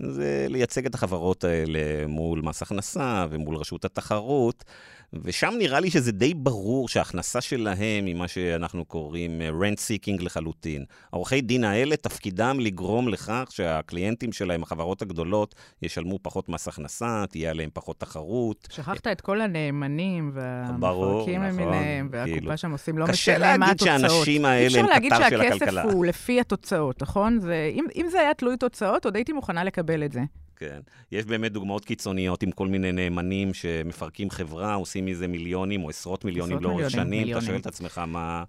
זה 0.00 0.46
לייצג 0.48 0.86
את 0.86 0.94
החברות 0.94 1.44
האלה 1.44 2.06
מול 2.06 2.40
מס 2.40 2.62
הכנסה 2.62 3.26
ומול 3.30 3.56
רשות 3.56 3.84
התחרות. 3.84 4.64
ושם 5.12 5.54
נראה 5.58 5.80
לי 5.80 5.90
שזה 5.90 6.12
די 6.12 6.34
ברור 6.34 6.88
שההכנסה 6.88 7.40
שלהם 7.40 8.06
היא 8.06 8.14
מה 8.14 8.28
שאנחנו 8.28 8.84
קוראים 8.84 9.42
אה, 9.42 9.48
rent 9.48 9.78
seeking 9.78 10.22
לחלוטין. 10.22 10.84
העורכי 11.12 11.40
דין 11.40 11.64
האלה, 11.64 11.96
תפקידם 11.96 12.56
לגרום 12.60 13.08
לכך 13.08 13.48
שהקליינטים 13.50 14.32
שלהם, 14.32 14.62
החברות 14.62 15.02
הגדולות, 15.02 15.54
ישלמו 15.82 16.18
פחות 16.22 16.48
מס 16.48 16.68
הכנסה, 16.68 17.24
תהיה 17.30 17.50
עליהם 17.50 17.70
פחות 17.72 18.00
תחרות. 18.00 18.68
שכחת 18.72 19.06
את 19.06 19.20
כל 19.20 19.40
הנאמנים 19.40 20.30
והמפרקים 20.34 21.42
נכון, 21.42 21.60
למיניהם, 21.60 22.08
והקופה 22.12 22.38
כאילו. 22.38 22.56
שם 22.56 22.72
עושים 22.72 22.98
לא 22.98 23.06
משנה 23.06 23.56
מה 23.56 23.70
התוצאות. 23.70 23.88
קשה 23.90 23.98
להגיד 23.98 24.08
שהאנשים 24.10 24.44
האלה 24.44 24.80
הם 24.80 24.86
קטר 24.86 24.90
של 24.98 25.04
הכלכלה. 25.04 25.04
אי 25.04 25.08
אפשר 25.08 25.28
להגיד 25.28 25.58
שהכסף 25.58 25.94
הוא 25.94 26.06
לפי 26.06 26.40
התוצאות, 26.40 27.02
נכון? 27.02 27.40
זה, 27.40 27.70
אם, 27.74 27.84
אם 27.96 28.06
זה 28.10 28.20
היה 28.20 28.34
תלוי 28.34 28.56
תוצאות, 28.56 29.04
עוד 29.04 29.16
הייתי 29.16 29.32
מוכנה 29.32 29.64
לקבל 29.64 30.04
את 30.04 30.12
זה. 30.12 30.20
כן. 30.60 30.80
יש 31.12 31.24
באמת 31.24 31.52
דוגמאות 31.52 31.84
קיצוניות 31.84 32.42
עם 32.42 32.50
כל 32.50 32.68
מיני 32.68 32.92
נאמנים 32.92 33.54
שמפרקים 33.54 34.30
חברה, 34.30 34.74
עושים 34.74 35.06
מזה 35.06 35.28
מיליונים 35.28 35.84
או 35.84 35.90
עשרות 35.90 36.24
מיליונים 36.24 36.58
לאורך 36.60 36.90
שנים. 36.90 37.10
מיליונים. 37.10 37.36
אתה 37.36 37.46
שואל 37.46 37.56
את 37.56 37.66
עצמך 37.66 37.98
מה... 38.06 38.44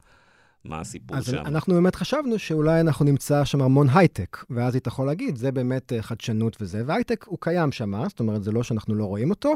מה 0.65 0.79
הסיפור 0.79 1.17
אז 1.17 1.25
שם? 1.25 1.37
אז 1.37 1.47
אנחנו 1.47 1.73
באמת 1.73 1.95
חשבנו 1.95 2.39
שאולי 2.39 2.81
אנחנו 2.81 3.05
נמצא 3.05 3.45
שם 3.45 3.61
המון 3.61 3.87
הייטק, 3.93 4.37
ואז 4.49 4.75
היית 4.75 4.87
יכול 4.87 5.05
להגיד, 5.05 5.35
זה 5.35 5.51
באמת 5.51 5.93
אה, 5.93 6.01
חדשנות 6.01 6.57
וזה, 6.61 6.83
והייטק 6.85 7.25
הוא 7.27 7.37
קיים 7.41 7.71
שם, 7.71 8.03
זאת 8.07 8.19
אומרת, 8.19 8.43
זה 8.43 8.51
לא 8.51 8.63
שאנחנו 8.63 8.95
לא 8.95 9.05
רואים 9.05 9.29
אותו, 9.29 9.53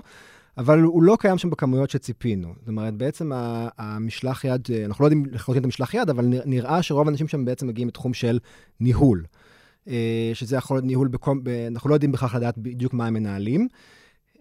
אבל 0.58 0.82
הוא 0.82 1.04
לא 1.04 1.18
קיים 1.20 1.38
שם 1.38 1.50
בכמויות 1.50 1.90
שציפינו. 1.90 2.54
זאת 2.60 2.68
אומרת, 2.68 2.94
בעצם 2.94 3.32
המשלח 3.78 4.46
יד, 4.46 4.68
אה, 4.74 4.86
אנחנו 4.86 5.04
לא 5.04 5.08
יודעים 5.08 5.26
לחלוטין 5.32 5.60
את 5.60 5.66
המשלח 5.66 5.94
יד, 5.94 6.10
אבל 6.10 6.26
נראה 6.46 6.84
שרוב 6.84 7.08
האנשים 7.08 7.28
שם 7.28 7.46
בעצם 7.46 7.68
מגיעים 7.68 7.88
מתחום 7.88 8.14
של 8.14 8.40
ניהול. 8.80 9.24
אה, 9.88 10.32
שזה 10.34 10.56
יכול 10.56 10.78
להיות 10.78 10.86
ניהול, 10.86 11.08
בכל, 11.08 11.38
אנחנו 11.68 11.90
לא 11.90 11.96
יודעים 11.96 12.12
בכך 12.12 12.36
לדעת 12.36 12.58
בדיוק 12.58 12.94
מה 12.94 13.08
הם 13.08 13.14
מנהלים. 13.14 13.68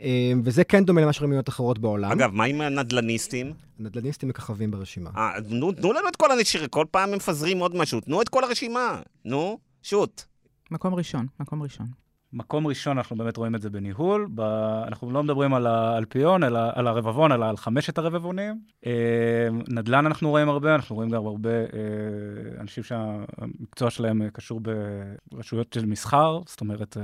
אה, 0.01 0.33
וזה 0.45 0.65
כן 0.65 0.85
דומה 0.85 1.01
למה 1.01 1.13
שרואים 1.13 1.31
במדינות 1.31 1.49
אחרות 1.49 1.79
בעולם. 1.79 2.13
אגב, 2.13 2.31
מה 2.33 2.45
עם 2.45 2.61
הנדלניסטים? 2.61 3.53
הנדלניסטים 3.79 4.29
מככבים 4.29 4.71
ברשימה. 4.71 5.11
אה, 5.17 5.33
תנו, 5.49 5.73
תנו 5.73 5.93
לנו 5.93 6.09
את 6.09 6.17
כל 6.17 6.31
הנשירה, 6.31 6.69
כל 6.69 6.87
פעם 6.91 7.09
הם 7.09 7.17
מפזרים 7.17 7.59
עוד 7.59 7.77
משהו, 7.77 8.01
תנו 8.01 8.23
את 8.23 8.29
כל 8.29 8.45
הרשימה, 8.45 9.01
נו, 9.25 9.59
שוט. 9.83 10.23
מקום 10.71 10.95
ראשון, 10.95 11.27
מקום 11.41 11.63
ראשון. 11.63 12.04
מקום 12.35 12.67
ראשון 12.67 12.99
אנחנו 12.99 13.17
באמת 13.17 13.37
רואים 13.37 13.55
את 13.55 13.63
זה 13.63 13.71
בניהול, 13.71 14.29
ב... 14.35 14.41
אנחנו 14.87 15.11
לא 15.11 15.23
מדברים 15.23 15.55
על 15.55 15.67
האלפיון, 15.67 16.45
אלא 16.45 16.61
על 16.75 16.87
הרבבון, 16.87 17.33
אלא 17.33 17.49
על 17.49 17.57
חמשת 17.57 17.99
הרבבונים. 17.99 18.59
אה, 18.87 18.93
נדל"ן 19.69 20.07
אנחנו 20.07 20.31
רואים 20.31 20.49
הרבה, 20.49 20.75
אנחנו 20.75 20.97
רואים 20.97 21.11
גם 21.11 21.27
הרבה 21.27 21.51
אה, 21.51 21.67
אנשים 22.61 22.85
שהמקצוע 22.85 23.91
שלהם 23.91 24.29
קשור 24.33 24.61
ברשויות 25.33 25.73
של 25.73 25.87
מסחר, 25.87 26.41
זאת 26.47 26.61
אומרת, 26.61 26.97
אה, 26.97 27.03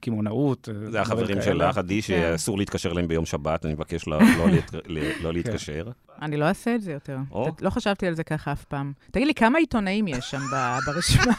קמעונאות. 0.00 0.68
זה 0.90 1.00
החברים 1.00 1.42
של 1.42 1.62
עדי, 1.62 2.02
שאסור 2.02 2.58
להתקשר 2.58 2.92
להם 2.92 3.08
ביום 3.08 3.26
שבת, 3.26 3.64
אני 3.64 3.74
מבקש 3.74 4.08
לא, 4.08 4.18
לא, 4.86 5.00
לא 5.22 5.32
להתקשר. 5.32 5.90
אני 6.22 6.36
לא 6.36 6.44
אעשה 6.44 6.74
את 6.74 6.82
זה 6.82 6.92
יותר. 6.92 7.18
לא 7.60 7.70
חשבתי 7.70 8.06
על 8.06 8.14
זה 8.14 8.24
ככה 8.24 8.52
אף 8.52 8.64
פעם. 8.64 8.92
תגיד 9.10 9.26
לי, 9.26 9.34
כמה 9.34 9.58
עיתונאים 9.58 10.08
יש 10.08 10.30
שם 10.30 10.40
ברשימה? 10.86 11.32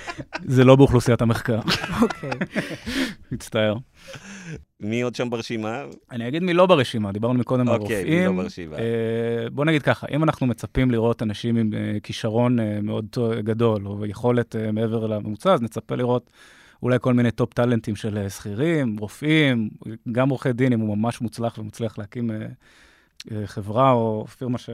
זה 0.56 0.64
לא 0.64 0.76
באוכלוסיית 0.76 1.22
המחקר, 1.22 1.60
אוקיי. 2.02 2.30
מצטער. 3.32 3.76
מי 4.80 5.02
עוד 5.02 5.14
שם 5.14 5.30
ברשימה? 5.30 5.84
אני 6.10 6.28
אגיד 6.28 6.42
מי 6.42 6.54
לא 6.54 6.66
ברשימה, 6.66 7.12
דיברנו 7.12 7.38
מקודם 7.38 7.68
על 7.68 7.80
אוקיי, 7.80 8.02
רופאים. 8.02 8.30
מי 8.30 8.36
לא 8.36 8.42
ברשימה? 8.42 8.76
אה, 8.76 9.50
בוא 9.52 9.64
נגיד 9.64 9.82
ככה, 9.82 10.06
אם 10.10 10.24
אנחנו 10.24 10.46
מצפים 10.46 10.90
לראות 10.90 11.22
אנשים 11.22 11.56
עם 11.56 11.70
אה, 11.74 12.00
כישרון 12.02 12.60
אה, 12.60 12.80
מאוד 12.82 13.06
גדול, 13.40 13.86
או 13.86 14.06
יכולת 14.06 14.56
מעבר 14.72 15.06
לממוצע, 15.06 15.54
אז 15.54 15.62
נצפה 15.62 15.94
לראות 15.94 16.30
אולי 16.82 16.98
כל 17.00 17.14
מיני 17.14 17.30
top 17.30 17.54
טאלנטים 17.54 17.96
של 17.96 18.28
שכירים, 18.28 18.96
רופאים, 18.98 19.70
גם 20.12 20.28
עורכי 20.28 20.52
דין, 20.52 20.72
אם 20.72 20.80
הוא 20.80 20.96
ממש 20.96 21.20
מוצלח 21.20 21.58
ומצליח 21.58 21.98
להקים 21.98 22.30
חברה 23.44 23.92
או 23.92 24.26
פירמה 24.38 24.58
ש... 24.58 24.70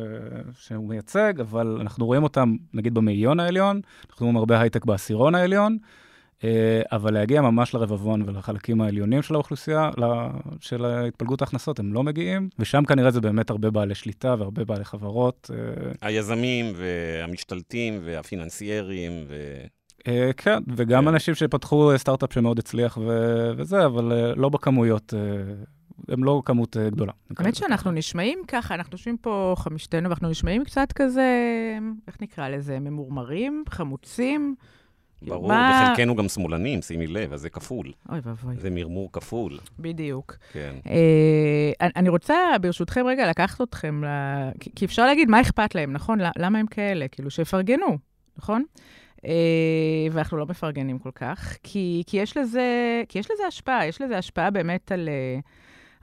שהוא 0.58 0.88
מייצג, 0.88 1.40
אבל 1.40 1.78
אנחנו 1.80 2.06
רואים 2.06 2.22
אותם, 2.22 2.56
נגיד, 2.74 2.94
במאיון 2.94 3.40
העליון, 3.40 3.80
אנחנו 4.10 4.26
רואים 4.26 4.36
הרבה 4.36 4.60
הייטק 4.60 4.84
בעשירון 4.84 5.34
העליון, 5.34 5.78
אבל 6.92 7.14
להגיע 7.14 7.40
ממש 7.40 7.74
לרבבון 7.74 8.22
ולחלקים 8.26 8.80
העליונים 8.80 9.22
של 9.22 9.34
האוכלוסייה, 9.34 9.90
של 10.60 10.84
התפלגות 10.84 11.40
ההכנסות, 11.42 11.78
הם 11.78 11.94
לא 11.94 12.02
מגיעים, 12.02 12.48
ושם 12.58 12.84
כנראה 12.84 13.10
זה 13.10 13.20
באמת 13.20 13.50
הרבה 13.50 13.70
בעלי 13.70 13.94
שליטה 13.94 14.34
והרבה 14.38 14.64
בעלי 14.64 14.84
חברות. 14.84 15.50
אה, 15.54 15.92
היזמים 16.08 16.72
והמשתלטים 16.76 18.00
והפיננסיירים 18.04 19.12
ו... 19.28 19.56
אה, 20.08 20.30
כן, 20.36 20.58
וגם 20.76 21.02
כן. 21.02 21.08
אנשים 21.08 21.34
שפתחו 21.34 21.92
אה, 21.92 21.98
סטארט-אפ 21.98 22.32
שמאוד 22.32 22.58
הצליח 22.58 22.96
ו- 22.96 23.50
וזה, 23.56 23.86
אבל 23.86 24.12
אה, 24.12 24.34
לא 24.34 24.48
בכמויות, 24.48 25.14
אה, 25.14 25.54
הם 26.08 26.24
לא 26.24 26.42
כמות 26.44 26.76
אה, 26.76 26.90
גדולה. 26.90 27.12
האמת 27.38 27.54
שאנחנו. 27.54 27.90
נשמעים 27.90 28.38
ככה, 28.48 28.74
אנחנו 28.74 28.94
יושבים 28.94 29.16
פה 29.16 29.54
חמישתנו, 29.58 30.08
ואנחנו 30.08 30.28
נשמעים 30.28 30.64
קצת 30.64 30.92
כזה, 30.92 31.30
איך 32.06 32.16
נקרא 32.20 32.48
לזה, 32.48 32.78
ממורמרים, 32.80 33.64
חמוצים. 33.68 34.54
ברור, 35.22 35.48
מה- 35.48 35.82
וחלקנו 35.92 36.16
גם 36.16 36.28
שמאלנים, 36.28 36.82
שימי 36.82 37.06
לב, 37.06 37.32
אז 37.32 37.40
זה 37.40 37.50
כפול. 37.50 37.92
אוי 38.10 38.20
ואבוי, 38.22 38.56
זה 38.56 38.70
מרמור 38.70 39.12
כפול, 39.12 39.58
בדיוק. 39.78 40.36
כן. 40.52 40.74
אה, 40.86 41.88
אני- 41.96 42.08
רוצה, 42.08 42.34
ברשותכם, 42.60 43.06
רגע 43.06 43.30
לקחת 43.30 43.60
אתכם, 43.62 44.04
ל... 44.04 44.08
כי- 44.76 44.84
אפשר 44.84 45.06
להגיד, 45.06 45.28
מה 45.30 45.40
אכפת 45.40 45.74
להם, 45.74 45.92
נכון? 45.92 46.18
למה 46.38 46.58
הם 46.58 46.66
כאלה? 46.66 47.08
כאילו, 47.08 47.30
שיפרגנו, 47.30 47.98
נכון? 48.38 48.64
אה, 49.26 49.32
ואנחנו 50.12 50.36
לא 50.36 50.46
מפרגנים 50.46 50.98
כל 50.98 51.10
כך, 51.14 51.56
כי, 51.62 52.02
כי, 52.06 52.16
יש 52.16 52.36
לזה, 52.36 52.62
כי 53.08 53.18
יש 53.18 53.30
לזה 53.30 53.46
השפעה, 53.46 53.86
יש 53.86 54.00
לזה 54.00 54.18
השפעה 54.18 54.50
באמת 54.50 54.92
על, 54.92 55.08
אה, 55.08 55.38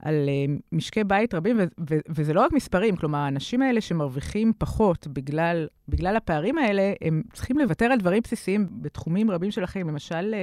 על 0.03 0.29
אה, 0.29 0.55
משקי 0.71 1.03
בית 1.03 1.33
רבים, 1.33 1.57
ו, 1.59 1.63
ו, 1.89 1.97
וזה 2.09 2.33
לא 2.33 2.41
רק 2.41 2.53
מספרים, 2.53 2.95
כלומר, 2.95 3.17
האנשים 3.17 3.61
האלה 3.61 3.81
שמרוויחים 3.81 4.53
פחות 4.57 5.07
בגלל, 5.07 5.67
בגלל 5.87 6.15
הפערים 6.15 6.57
האלה, 6.57 6.93
הם 7.01 7.23
צריכים 7.33 7.57
לוותר 7.57 7.85
על 7.85 7.99
דברים 7.99 8.21
בסיסיים 8.23 8.67
בתחומים 8.71 9.31
רבים 9.31 9.51
של 9.51 9.63
החיים. 9.63 9.87
למשל, 9.87 10.35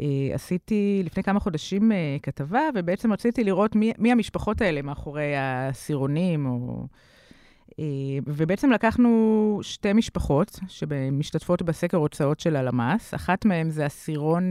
אה, 0.00 0.34
עשיתי 0.34 1.02
לפני 1.04 1.22
כמה 1.22 1.40
חודשים 1.40 1.92
אה, 1.92 2.16
כתבה, 2.22 2.60
ובעצם 2.74 3.12
רציתי 3.12 3.44
לראות 3.44 3.76
מי, 3.76 3.92
מי 3.98 4.12
המשפחות 4.12 4.60
האלה 4.60 4.82
מאחורי 4.82 5.36
העשירונים, 5.36 6.46
או... 6.46 6.86
אה, 7.78 7.84
ובעצם 8.26 8.70
לקחנו 8.70 9.58
שתי 9.62 9.92
משפחות 9.92 10.60
שמשתתפות 10.68 11.62
בסקר 11.62 11.96
הוצאות 11.96 12.40
של 12.40 12.56
הלמ"ס. 12.56 13.14
אחת 13.14 13.44
מהן 13.44 13.70
זה 13.70 13.86
עשירון 13.86 14.50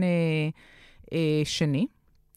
שני, 1.44 1.86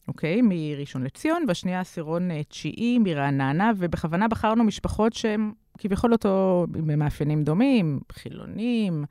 אוקיי? 0.08 0.42
מראשון 0.44 1.04
לציון, 1.04 1.46
והשנייה 1.48 1.80
עשירון 1.80 2.32
אה, 2.32 2.44
תשיעי 2.44 3.00
מרעננה, 3.00 3.72
ובכוונה 3.78 4.28
בחרנו 4.28 4.64
משפחות 4.64 5.14
שהן 5.14 5.52
כביכול 5.78 6.12
אותו, 6.12 6.66
במאפיינים 6.72 7.44
דומים, 7.44 8.00
חילונים, 8.12 9.06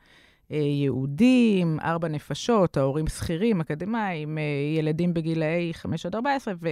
אה, 0.53 0.57
יהודים, 0.57 1.78
ארבע 1.80 2.09
נפשות, 2.09 2.76
ההורים 2.76 3.07
שכירים, 3.07 3.61
אקדמאים, 3.61 4.38
אה, 4.38 4.43
ילדים 4.78 5.14
בגילאי 5.14 5.70
5 5.74 6.07
עד 6.07 6.14
14, 6.14 6.55
ו, 6.61 6.68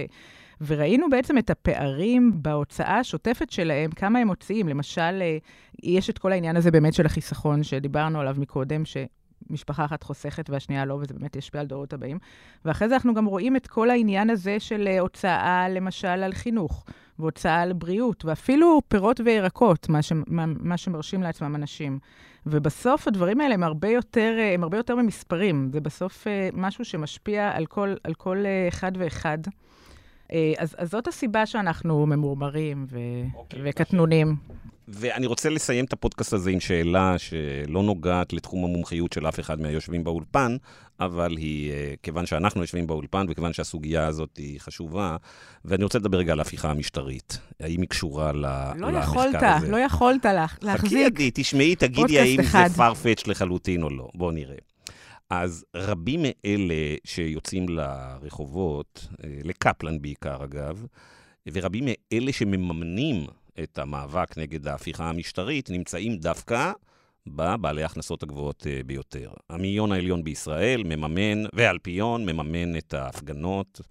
וראינו 0.61 1.09
בעצם 1.09 1.37
את 1.37 1.49
הפערים 1.49 2.31
בהוצאה 2.35 2.99
השוטפת 2.99 3.49
שלהם, 3.49 3.91
כמה 3.91 4.19
הם 4.19 4.27
מוציאים. 4.27 4.67
למשל, 4.67 5.21
יש 5.83 6.09
את 6.09 6.17
כל 6.17 6.31
העניין 6.31 6.57
הזה 6.57 6.71
באמת 6.71 6.93
של 6.93 7.05
החיסכון 7.05 7.63
שדיברנו 7.63 8.19
עליו 8.19 8.35
מקודם, 8.39 8.85
שמשפחה 9.49 9.85
אחת 9.85 10.03
חוסכת 10.03 10.49
והשנייה 10.49 10.85
לא, 10.85 10.93
וזה 10.93 11.13
באמת 11.13 11.35
ישפיע 11.35 11.61
על 11.61 11.67
דורות 11.67 11.93
הבאים. 11.93 12.19
ואחרי 12.65 12.87
זה 12.89 12.93
אנחנו 12.95 13.13
גם 13.13 13.25
רואים 13.25 13.55
את 13.55 13.67
כל 13.67 13.89
העניין 13.89 14.29
הזה 14.29 14.59
של 14.59 14.87
אה, 14.87 14.99
הוצאה, 14.99 15.69
למשל, 15.69 16.07
על 16.07 16.33
חינוך, 16.33 16.85
והוצאה 17.19 17.61
על 17.61 17.73
בריאות, 17.73 18.25
ואפילו 18.25 18.81
פירות 18.87 19.19
וירקות, 19.25 19.89
מה, 19.89 20.01
ש, 20.01 20.13
מה, 20.27 20.77
שמרשים 20.77 21.23
לעצמם 21.23 21.55
אנשים. 21.55 21.99
ובסוף 22.45 23.07
הדברים 23.07 23.41
האלה 23.41 23.53
הם 23.53 23.63
הרבה 23.63 23.87
יותר, 23.87 24.35
אה, 24.39 24.53
הם 24.53 24.63
הרבה 24.63 24.77
יותר 24.77 24.95
ממספרים. 24.95 25.69
זה 25.73 25.81
בסוף 25.81 26.27
אה, 26.27 26.49
משהו 26.53 26.85
שמשפיע 26.85 27.51
על 27.53 27.65
כל, 27.65 27.93
על 28.03 28.13
כל 28.13 28.45
אחד 28.67 28.91
ואחד. 28.97 29.37
אה, 30.33 30.53
אז, 30.57 30.75
אז 30.77 30.91
זאת 30.91 31.07
הסיבה 31.07 31.45
שאנחנו 31.45 32.05
ממורמרים 32.05 32.85
ו, 32.91 32.97
אוקיי, 33.35 33.59
וקטנונים. 33.65 34.35
ואני 34.87 35.25
רוצה 35.25 35.49
לסיים 35.49 35.85
את 35.85 35.93
הפודקאסט 35.93 36.33
הזה 36.33 36.49
עם 36.51 36.59
שאלה 36.59 37.15
שלא 37.17 37.83
נוגעת 37.83 38.33
לתחום 38.33 38.63
המומחיות 38.65 39.13
של 39.13 39.27
אף 39.27 39.39
אחד 39.39 39.61
מהיושבים 39.61 40.03
באולפן, 40.03 40.55
אבל 40.99 41.37
היא, 41.37 41.71
אה, 41.71 41.93
כיוון 42.03 42.25
שאנחנו 42.25 42.61
יושבים 42.61 42.87
באולפן 42.87 43.25
וכיוון 43.29 43.53
שהסוגיה 43.53 44.07
הזאת 44.07 44.37
היא 44.37 44.59
חשובה, 44.59 45.17
ואני 45.65 45.83
רוצה 45.83 45.99
לדבר 45.99 46.17
רגע 46.17 46.31
על 46.33 46.39
ההפיכה 46.39 46.71
המשטרית. 46.71 47.37
האם 47.59 47.81
היא 47.81 47.89
קשורה 47.89 48.31
ל- 48.31 48.45
לא 48.75 48.87
למחקר 48.91 48.99
יכולת, 48.99 49.43
הזה? 49.43 49.71
לא 49.71 49.77
יכולת 49.77 50.25
לה, 50.25 50.47
חכי 50.47 50.65
להחזיק. 50.65 51.05
עדי, 51.05 51.31
תשמעי, 51.33 51.75
תגידי 51.75 52.19
האם 52.19 52.39
אחד. 52.39 52.67
זה 52.67 52.83
farfetch 52.83 53.23
לחלוטין 53.27 53.83
או 53.83 53.89
לא. 53.89 54.09
בואו 54.15 54.31
נראה. 54.31 54.55
אז 55.31 55.65
רבים 55.75 56.21
מאלה 56.21 56.95
שיוצאים 57.03 57.69
לרחובות, 57.69 59.07
אה, 59.23 59.39
לקפלן 59.43 60.01
בעיקר 60.01 60.43
אגב, 60.43 60.85
ורבים 61.51 61.85
מאלה 61.85 62.33
שמממנים 62.33 63.25
את 63.63 63.77
המאבק 63.77 64.37
נגד 64.37 64.67
ההפיכה 64.67 65.09
המשטרית, 65.09 65.69
נמצאים 65.69 66.17
דווקא 66.17 66.71
בבעלי 67.27 67.83
ההכנסות 67.83 68.23
הגבוהות 68.23 68.67
אה, 68.67 68.81
ביותר. 68.85 69.31
המאיון 69.49 69.91
העליון 69.91 70.23
בישראל 70.23 70.83
מממן, 70.83 71.43
והאלפיון 71.53 72.25
מממן 72.25 72.77
את 72.77 72.93
ההפגנות, 72.93 73.81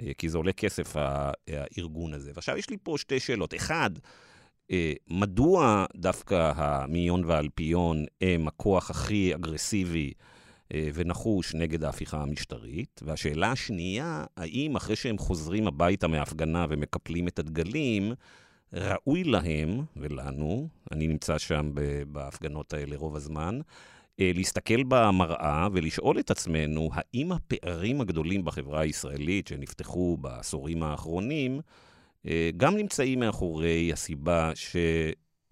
אה, 0.00 0.10
כי 0.18 0.28
זה 0.28 0.38
עולה 0.38 0.52
כסף, 0.52 0.96
הארגון 0.96 2.14
הזה. 2.14 2.30
ועכשיו 2.34 2.56
יש 2.56 2.70
לי 2.70 2.76
פה 2.82 2.94
שתי 2.98 3.20
שאלות. 3.20 3.54
אחד, 3.54 3.90
מדוע 5.08 5.86
דווקא 5.96 6.52
המאיון 6.56 7.24
והאלפיון 7.24 8.04
הם 8.20 8.48
הכוח 8.48 8.90
הכי 8.90 9.34
אגרסיבי 9.34 10.12
ונחוש 10.72 11.54
נגד 11.54 11.84
ההפיכה 11.84 12.22
המשטרית? 12.22 13.00
והשאלה 13.04 13.52
השנייה, 13.52 14.24
האם 14.36 14.76
אחרי 14.76 14.96
שהם 14.96 15.18
חוזרים 15.18 15.66
הביתה 15.66 16.08
מההפגנה 16.08 16.66
ומקפלים 16.70 17.28
את 17.28 17.38
הדגלים, 17.38 18.12
ראוי 18.72 19.24
להם 19.24 19.80
ולנו, 19.96 20.68
אני 20.92 21.06
נמצא 21.06 21.38
שם 21.38 21.70
בהפגנות 22.12 22.74
האלה 22.74 22.96
רוב 22.96 23.16
הזמן, 23.16 23.60
אה, 24.20 24.30
להסתכל 24.34 24.82
במראה 24.88 25.68
ולשאול 25.72 26.18
את 26.18 26.30
עצמנו, 26.30 26.90
האם 26.92 27.32
הפערים 27.32 28.00
הגדולים 28.00 28.44
בחברה 28.44 28.80
הישראלית 28.80 29.46
שנפתחו 29.46 30.16
בעשורים 30.16 30.82
האחרונים, 30.82 31.60
אה, 32.26 32.50
גם 32.56 32.76
נמצאים 32.76 33.20
מאחורי 33.20 33.92
הסיבה 33.92 34.52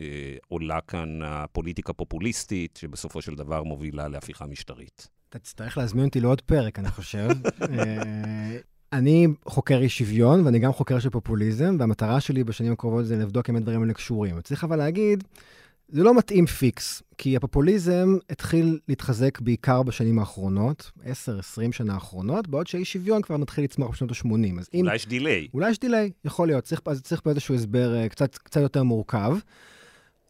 שעולה 0.01 0.80
כאן 0.80 1.20
הפוליטיקה 1.22 1.92
פופוליסטית, 1.92 2.76
שבסופו 2.76 3.22
של 3.22 3.34
דבר 3.34 3.62
מובילה 3.62 4.09
להפיכה 4.09 4.47
משטרית. 4.47 5.09
אתה 5.28 5.38
תצטרך 5.38 5.78
להזמין 5.78 6.05
אותי 6.05 6.20
לעוד 6.20 6.40
פרק, 6.40 6.78
אני 6.78 6.88
חושב. 6.88 7.28
אה, 7.78 8.57
אני 8.92 9.26
חוקר 9.47 9.78
אי 9.80 9.88
שוויון, 9.88 10.47
ואני 10.47 10.59
גם 10.59 10.72
חוקר 10.72 10.99
של 10.99 11.11
פופוליזם, 11.11 11.76
והמטרה 11.78 12.20
שלי 12.20 12.45
בשנים 12.45 12.72
הקרובות 12.72 13.07
זה 13.07 13.16
לבדוק 13.16 13.51
אם 13.51 13.57
הדברים 13.57 13.82
האלה 13.82 13.92
קשורים. 13.92 14.40
צריך 14.40 14.64
אבל 14.64 14.76
להגיד, 14.76 15.24
זה 15.88 16.03
לא 16.03 16.18
מתאים 16.18 16.47
פיקס, 16.47 17.03
כי 17.18 17.36
הפופוליזם 17.36 18.16
התחיל 18.30 18.78
להתחזק 18.88 19.40
בעיקר 19.40 19.82
בשנים 19.82 20.18
האחרונות, 20.18 20.90
10-20 21.05 21.07
שנה 21.72 21.95
האחרונות, 21.95 22.49
בעוד 22.49 22.66
שאי 22.66 22.84
שוויון 22.84 23.22
כבר 23.22 23.36
מתחיל 23.36 23.64
לצמוח 23.64 23.90
בשנות 23.90 24.11
ה-80. 24.11 24.61
אז 24.61 24.68
אם... 24.74 24.80
אולי 24.80 24.95
יש 24.95 25.07
דיליי. 25.07 25.49
אולי 25.55 25.70
יש 25.70 25.78
delay, 25.78 26.11
יכול 26.24 26.49
להיות. 26.49 26.64
צריך, 26.64 26.80
אז 26.86 27.03
צריך 27.03 27.20
פה 27.20 27.30
איזשהו 27.30 27.55
הסבר 27.55 27.95
אה, 27.95 28.09
קצת, 28.09 28.38
קצת 28.38 28.61
יותר 28.61 28.82
מורכב. 28.82 29.36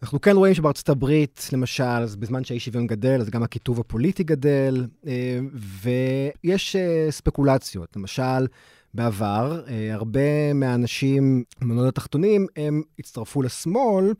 אנחנו 0.04 0.20
כן 0.20 0.36
רואים 0.36 0.54
שבארצות 0.54 0.88
הברית, 0.88 1.48
למשל, 1.52 1.84
אז 1.84 2.16
בזמן 2.16 2.44
שהאי 2.44 2.60
שוויון 2.60 2.86
גדל, 2.86 3.20
אז 3.20 3.30
גם 3.30 3.42
הקיטוב 3.42 3.80
הפוליטי 3.80 4.24
גדל, 4.24 4.86
אה, 5.06 5.38
ויש 5.54 6.76
אה, 6.76 7.06
ספקולציות. 7.10 7.96
למשל, 7.96 8.46
בעבר, 8.94 9.62
אה, 9.68 9.94
הרבה 9.94 10.52
מהאנשים 10.54 11.44
במעמדות 11.60 11.88
התחתונים, 11.88 12.46
הם 12.56 12.82
הצטרפו 12.98 13.42
לשמאל, 13.42 14.12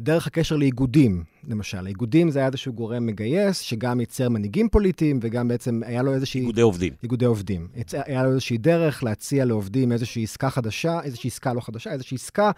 דרך 0.00 0.26
הקשר 0.26 0.56
לאיגודים, 0.56 1.24
למשל. 1.48 1.86
האיגודים 1.86 2.30
זה 2.30 2.38
היה 2.38 2.46
איזשהו 2.46 2.72
גורם 2.72 3.06
מגייס, 3.06 3.60
שגם 3.60 4.00
ייצר 4.00 4.28
מנהיגים 4.28 4.68
פוליטיים, 4.68 5.18
וגם 5.22 5.48
בעצם 5.48 5.80
היה 5.84 6.02
לו 6.02 6.14
איזושהי... 6.14 6.40
איגודי 6.40 6.60
עובדים. 6.60 6.92
איגודי 7.02 7.24
עובדים. 7.24 7.68
היה 7.92 8.22
לו 8.22 8.30
איזושהי 8.30 8.58
דרך 8.58 9.04
להציע 9.04 9.44
לעובדים 9.44 9.92
איזושהי 9.92 10.22
עסקה 10.22 10.50
חדשה, 10.50 11.00
איזושהי 11.02 11.28
עסקה 11.28 11.52
לא 11.52 11.60
חדשה, 11.60 11.92
איזושהי 11.92 12.14
עסקה 12.14 12.50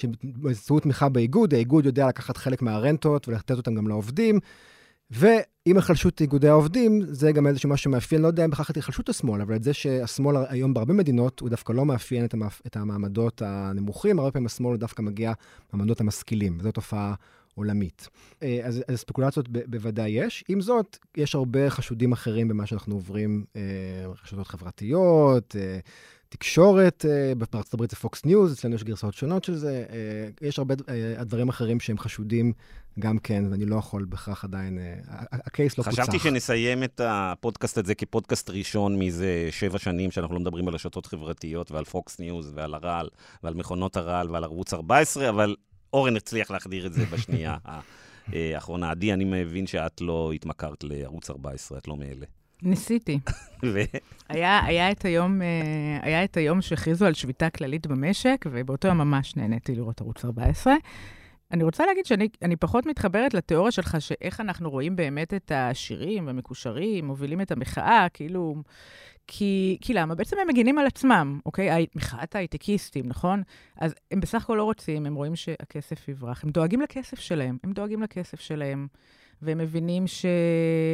שבאמצעות 0.00 0.82
תמיכה 0.82 1.08
באיגוד, 1.08 1.54
האיגוד 1.54 1.86
יודע 1.86 2.08
לקחת 2.08 2.36
חלק 2.36 2.62
מהרנטות 2.62 3.28
ולתת 3.28 3.50
אותן 3.50 3.74
גם 3.74 3.88
לעובדים. 3.88 4.38
ועם 5.10 5.78
החלשות 5.78 6.20
איגודי 6.20 6.48
העובדים, 6.48 7.02
זה 7.06 7.32
גם 7.32 7.46
איזשהו 7.46 7.70
משהו 7.70 7.84
שמאפיין, 7.84 8.22
לא 8.22 8.26
יודע 8.26 8.44
אם 8.44 8.50
בכך 8.50 8.70
את 8.70 8.76
היחלשות 8.76 9.08
השמאל, 9.08 9.40
אבל 9.40 9.56
את 9.56 9.62
זה 9.62 9.72
שהשמאל 9.72 10.36
היום 10.48 10.74
בהרבה 10.74 10.94
מדינות, 10.94 11.40
הוא 11.40 11.48
דווקא 11.48 11.72
לא 11.72 11.86
מאפיין 11.86 12.24
את, 12.24 12.34
המאפ... 12.34 12.60
את 12.66 12.76
המעמדות 12.76 13.42
הנמוכים, 13.44 14.18
הרבה 14.18 14.30
פעמים 14.30 14.46
השמאל 14.46 14.76
דווקא 14.76 15.02
מגיע 15.02 15.32
מהמעמדות 15.72 16.00
המשכילים, 16.00 16.56
וזו 16.60 16.72
תופעה 16.72 17.14
עולמית. 17.54 18.08
אה, 18.42 18.60
אז, 18.64 18.82
אז 18.88 18.98
ספקולציות 18.98 19.48
ב- 19.48 19.70
בוודאי 19.70 20.10
יש. 20.10 20.44
עם 20.48 20.60
זאת, 20.60 20.98
יש 21.16 21.34
הרבה 21.34 21.70
חשודים 21.70 22.12
אחרים 22.12 22.48
במה 22.48 22.66
שאנחנו 22.66 22.94
עוברים, 22.94 23.44
אה, 23.56 23.62
רשתות 24.22 24.46
חברתיות, 24.46 25.56
אה, 25.56 25.78
תקשורת, 26.30 27.04
אה, 27.08 27.34
בארצות 27.34 27.74
הברית 27.74 27.90
זה 27.90 27.96
פוקס 27.96 28.24
ניוז, 28.24 28.52
אצלנו 28.52 28.74
יש 28.74 28.84
גרסאות 28.84 29.14
שונות 29.14 29.44
של 29.44 29.54
זה. 29.54 29.84
אה, 29.90 30.48
יש 30.48 30.58
הרבה 30.58 30.74
אה, 30.88 31.24
דברים 31.24 31.48
אחרים 31.48 31.80
שהם 31.80 31.98
חשודים 31.98 32.52
גם 32.98 33.18
כן, 33.18 33.44
ואני 33.50 33.66
לא 33.66 33.76
יכול 33.76 34.04
בהכרח 34.04 34.44
עדיין, 34.44 34.78
ה 35.32 35.41
case 35.41 35.78
לא 35.78 35.84
פוצח. 35.84 36.02
חשבתי 36.02 36.18
שנסיים 36.18 36.84
את 36.84 37.00
הפודקאסט 37.04 37.78
הזה 37.78 37.94
כפודקאסט 37.94 38.50
ראשון 38.50 38.98
מזה 38.98 39.48
שבע 39.50 39.78
שנים, 39.78 40.10
שאנחנו 40.10 40.34
לא 40.34 40.40
מדברים 40.40 40.68
על 40.68 40.74
רשתות 40.74 41.06
חברתיות 41.06 41.70
ועל 41.70 41.84
פוקס 41.84 42.18
ניוז 42.20 42.52
ועל 42.54 42.74
הרעל 42.74 43.08
ועל 43.42 43.54
מכונות 43.54 43.96
הרעל 43.96 44.30
ועל 44.30 44.44
ערוץ 44.44 44.74
14, 44.74 45.28
אבל 45.28 45.56
אורן 45.92 46.16
הצליח 46.16 46.50
להחדיר 46.50 46.86
את 46.86 46.92
זה 46.92 47.04
בשנייה 47.12 47.56
האחרונה. 48.26 48.90
עדי, 48.90 49.12
אני 49.12 49.24
מבין 49.24 49.66
שאת 49.66 50.00
לא 50.00 50.32
התמכרת 50.34 50.84
לערוץ 50.84 51.30
14, 51.30 51.78
את 51.78 51.88
לא 51.88 51.96
מאלה. 51.96 52.26
ניסיתי. 52.62 53.18
ו? 53.72 53.80
היה, 54.28 54.64
היה, 54.64 54.90
את 54.90 55.04
היום, 55.04 55.42
אה, 55.42 55.46
היה 56.02 56.24
את 56.24 56.36
היום 56.36 56.62
שהכריזו 56.62 57.06
על 57.06 57.14
שביתה 57.14 57.50
כללית 57.50 57.86
במשק, 57.86 58.44
ובאותו 58.50 58.88
יום 58.88 58.98
ממש 58.98 59.36
נהניתי 59.36 59.74
לראות 59.74 60.00
ערוץ 60.00 60.24
14. 60.24 60.74
אני 61.52 61.64
רוצה 61.64 61.86
להגיד 61.86 62.06
שאני 62.06 62.56
פחות 62.56 62.86
מתחברת 62.86 63.34
לתיאוריה 63.34 63.70
שלך, 63.70 63.96
שאיך 64.00 64.40
אנחנו 64.40 64.70
רואים 64.70 64.96
באמת 64.96 65.34
את 65.34 65.50
העשירים 65.50 66.26
והמקושרים, 66.26 67.06
מובילים 67.06 67.40
את 67.40 67.52
המחאה, 67.52 68.06
כאילו... 68.12 68.54
כי, 69.32 69.78
כי 69.80 69.94
למה? 69.94 70.14
בעצם 70.14 70.36
הם 70.42 70.48
מגינים 70.48 70.78
על 70.78 70.86
עצמם, 70.86 71.40
אוקיי? 71.46 71.86
מחאת 71.94 72.36
ההייטקיסטים, 72.36 73.08
נכון? 73.08 73.42
אז 73.76 73.94
הם 74.10 74.20
בסך 74.20 74.42
הכל 74.42 74.54
לא 74.54 74.64
רוצים, 74.64 75.06
הם 75.06 75.14
רואים 75.14 75.36
שהכסף 75.36 76.08
יברח. 76.08 76.44
הם 76.44 76.50
דואגים 76.50 76.80
לכסף 76.80 77.18
שלהם, 77.18 77.58
הם 77.64 77.72
דואגים 77.72 78.02
לכסף 78.02 78.40
שלהם. 78.40 78.86
והם 79.42 79.58
מבינים 79.58 80.06
ש... 80.06 80.26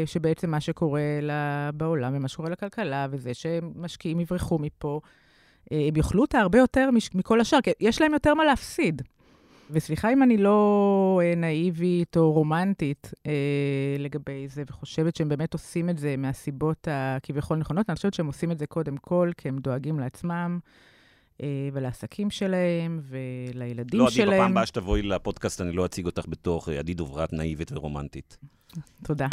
שבעצם 0.07 0.51
מה 0.51 0.61
שקורה 0.61 1.19
לה... 1.23 1.71
בעולם 1.75 2.13
ומה 2.17 2.29
שקורה 2.29 2.51
לכלכלה, 2.51 3.07
וזה 3.11 3.35
שמשקיעים 3.35 4.21
יברחו 4.21 4.59
מפה, 4.59 5.01
אה, 5.73 5.85
הם 5.89 5.97
יאכלו 5.97 6.23
אותה 6.23 6.39
הרבה 6.39 6.59
יותר 6.59 6.91
מש... 6.91 7.11
מכל 7.15 7.41
השאר, 7.41 7.61
כי 7.61 7.71
יש 7.81 8.01
להם 8.01 8.13
יותר 8.13 8.35
מה 8.35 8.45
להפסיד. 8.45 9.03
וסליחה 9.71 10.13
אם 10.13 10.23
אני 10.23 10.37
לא 10.37 11.21
אה, 11.25 11.35
נאיבית 11.35 12.17
או 12.17 12.33
רומנטית 12.33 13.11
אה, 13.27 13.33
לגבי 13.99 14.49
זה, 14.49 14.63
וחושבת 14.67 15.17
שהם 15.17 15.29
באמת 15.29 15.53
עושים 15.53 15.91
את 15.91 15.99
זה 15.99 16.15
מהסיבות 16.19 16.89
הכביכול 16.91 17.57
נכונות, 17.57 17.91
אני 17.91 17.97
חושבת 17.97 18.15
שהם 18.15 18.27
עושים 18.27 18.53
את 18.53 18.59
זה 18.59 18.67
קודם 18.67 18.97
כל, 18.97 19.31
כי 19.37 19.49
הם 19.49 19.59
דואגים 19.59 20.01
לעצמם. 20.01 20.59
אה, 21.43 21.69
ולעסקים 21.73 22.31
שלהם, 22.31 23.01
ולילדים 23.03 24.01
לא, 24.01 24.11
שלהם. 24.11 24.29
לא, 24.29 24.33
עדי, 24.33 24.41
בפעם 24.41 24.51
הבאה 24.51 24.67
שתבואי 24.67 25.03
לפודקאסט, 25.03 25.61
אני 25.61 25.73
לא 25.73 25.87
אציג 25.87 26.07
אותך 26.07 26.23
בתור 26.29 26.63
עדי 26.79 26.95
דוברת 26.95 27.33
נאיבית 27.33 27.73
ורומנטית. 27.73 28.39
תודה. 29.05 29.27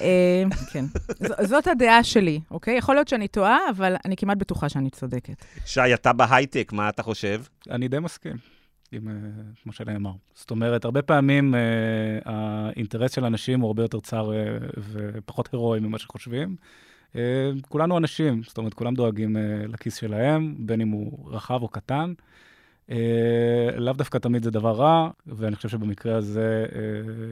אה, 0.00 0.42
כן. 0.72 0.84
זאת 1.50 1.66
הדעה 1.66 2.04
שלי, 2.04 2.40
אוקיי? 2.50 2.76
יכול 2.76 2.94
להיות 2.94 3.08
שאני 3.08 3.28
טועה, 3.28 3.58
אבל 3.70 3.96
אני 4.04 4.16
כמעט 4.16 4.38
בטוחה 4.38 4.68
שאני 4.68 4.90
צודקת. 4.90 5.44
שי, 5.66 5.94
אתה 5.94 6.12
בהייטק, 6.12 6.72
מה 6.72 6.88
אתה 6.88 7.02
חושב? 7.02 7.42
אני 7.70 7.88
די 7.88 7.98
מסכים. 7.98 8.36
עם, 8.92 9.08
כמו 9.62 9.72
שנאמר. 9.72 10.12
זאת 10.34 10.50
אומרת, 10.50 10.84
הרבה 10.84 11.02
פעמים 11.02 11.54
אה, 11.54 11.60
האינטרס 12.24 13.14
של 13.14 13.24
אנשים 13.24 13.60
הוא 13.60 13.66
הרבה 13.66 13.82
יותר 13.82 14.00
צר 14.00 14.32
אה, 14.32 14.58
ופחות 14.92 15.48
הירואי 15.52 15.80
ממה 15.80 15.98
שחושבים. 15.98 16.56
אה, 17.16 17.50
כולנו 17.68 17.98
אנשים, 17.98 18.42
זאת 18.42 18.58
אומרת, 18.58 18.74
כולם 18.74 18.94
דואגים 18.94 19.36
אה, 19.36 19.66
לכיס 19.68 19.96
שלהם, 19.96 20.54
בין 20.58 20.80
אם 20.80 20.88
הוא 20.88 21.30
רחב 21.32 21.62
או 21.62 21.68
קטן. 21.68 22.12
אה, 22.90 23.70
לאו 23.76 23.92
דווקא 23.92 24.18
תמיד 24.18 24.42
זה 24.42 24.50
דבר 24.50 24.76
רע, 24.76 25.10
ואני 25.26 25.56
חושב 25.56 25.68
שבמקרה 25.68 26.16
הזה 26.16 26.66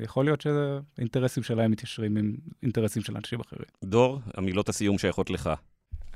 יכול 0.02 0.24
להיות 0.24 0.40
שהאינטרסים 0.40 1.42
שלהם 1.42 1.70
מתיישרים 1.70 2.16
עם 2.16 2.36
אינטרסים 2.62 3.02
של 3.02 3.16
אנשים 3.16 3.40
אחרים. 3.40 3.64
דור, 3.84 4.20
המילות 4.34 4.68
הסיום 4.68 4.98
שייכות 4.98 5.30
לך. 5.30 5.50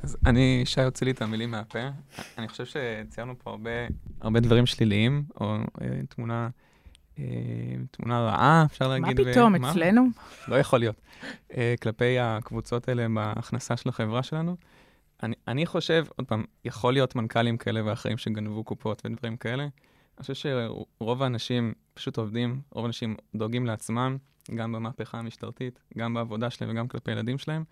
אז 0.03 0.17
אני, 0.27 0.63
שי 0.65 0.83
הוציא 0.83 1.05
לי 1.05 1.11
את 1.11 1.23
המילים 1.23 1.51
מהפה. 1.51 1.89
אני 2.39 2.49
חושב 2.49 2.65
שציירנו 2.65 3.35
פה 3.39 3.51
הרבה, 3.51 3.71
הרבה 4.21 4.41
דברים 4.41 4.67
שליליים, 4.67 5.25
או 5.41 5.57
תמונה 6.09 6.49
תמונה 7.91 8.21
רעה, 8.21 8.65
אפשר 8.67 8.89
להגיד. 8.89 9.21
מה 9.21 9.33
פתאום, 9.33 9.55
ו... 9.55 9.71
אצלנו? 9.71 10.07
לא 10.49 10.57
יכול 10.57 10.79
להיות. 10.79 11.01
אה, 11.57 11.75
כלפי 11.83 12.19
הקבוצות 12.19 12.89
האלה 12.89 13.07
בהכנסה 13.15 13.77
של 13.77 13.89
החברה 13.89 14.23
שלנו. 14.23 14.57
אני, 15.23 15.35
אני 15.49 15.67
חושב, 15.67 16.07
עוד 16.17 16.27
פעם, 16.27 16.45
יכול 16.65 16.93
להיות 16.93 17.17
מנכ"לים 17.17 17.57
כאלה 17.57 17.81
ואחרים 17.85 18.19
שגנבו 18.19 18.65
קופות 18.65 19.03
ודברים 19.05 19.37
כאלה. 19.37 19.63
אני 19.63 20.21
חושב 20.21 20.35
שרוב 20.35 21.23
האנשים 21.23 21.73
פשוט 21.95 22.17
עובדים, 22.17 22.61
רוב 22.71 22.85
האנשים 22.85 23.17
דואגים 23.35 23.67
לעצמם, 23.67 24.17
גם 24.55 24.73
במהפכה 24.73 25.19
המשטרתית, 25.19 25.81
גם 25.99 26.15
בעבודה 26.15 26.51
שלהם 26.51 26.71
וגם 26.71 26.89
כלפי 26.89 27.11
ילדים 27.11 27.39
שלהם. 27.39 27.65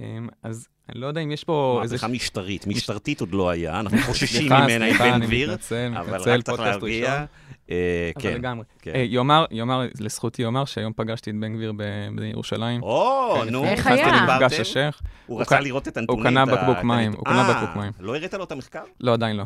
אמ, 0.00 0.28
אז 0.42 0.68
אני 0.88 1.00
לא 1.00 1.06
יודע 1.06 1.20
אם 1.20 1.32
יש 1.32 1.44
פה 1.44 1.80
איזה... 1.82 1.94
מהפכה 1.94 2.08
משטרית, 2.08 2.66
משטרתית 2.66 3.20
עוד 3.20 3.32
לא 3.32 3.50
היה, 3.50 3.80
אנחנו 3.80 3.98
חוששים 4.08 4.52
ממנה 4.52 4.86
עם 4.86 4.98
בן 4.98 5.20
גביר, 5.20 5.56
אבל 5.96 6.20
רק 6.20 6.42
צריך 6.42 6.60
להרגיע. 6.60 7.24
אה, 7.70 8.10
כן. 8.18 8.34
לגמרי. 8.34 8.64
כן. 8.82 8.92
אה, 8.94 9.00
יאמר, 9.00 9.44
יאמר, 9.50 9.86
לזכותי 10.00 10.42
יאמר 10.42 10.64
שהיום 10.64 10.92
פגשתי 10.96 11.30
את 11.30 11.36
בן 11.40 11.54
גביר 11.54 11.72
בירושלים. 12.14 12.82
או, 12.82 13.44
נו, 13.50 13.64
איך 13.64 13.86
היה? 13.86 14.26
מפגש 14.26 14.60
השייח. 14.60 15.02
הוא 15.26 15.40
רצה 15.40 15.60
לראות 15.60 15.88
את 15.88 15.96
הנתונים. 15.96 16.26
הוא 16.26 16.30
קנה 16.30 16.46
בקבוק 16.46 16.84
מים, 16.84 17.12
הוא 17.12 17.24
קנה 17.24 17.54
בקבוק 17.54 17.76
מים. 17.76 17.92
לא 18.00 18.16
הראית 18.16 18.34
לו 18.34 18.44
את 18.44 18.52
המחקר? 18.52 18.82
לא, 19.00 19.12
עדיין 19.12 19.36
לא. 19.36 19.44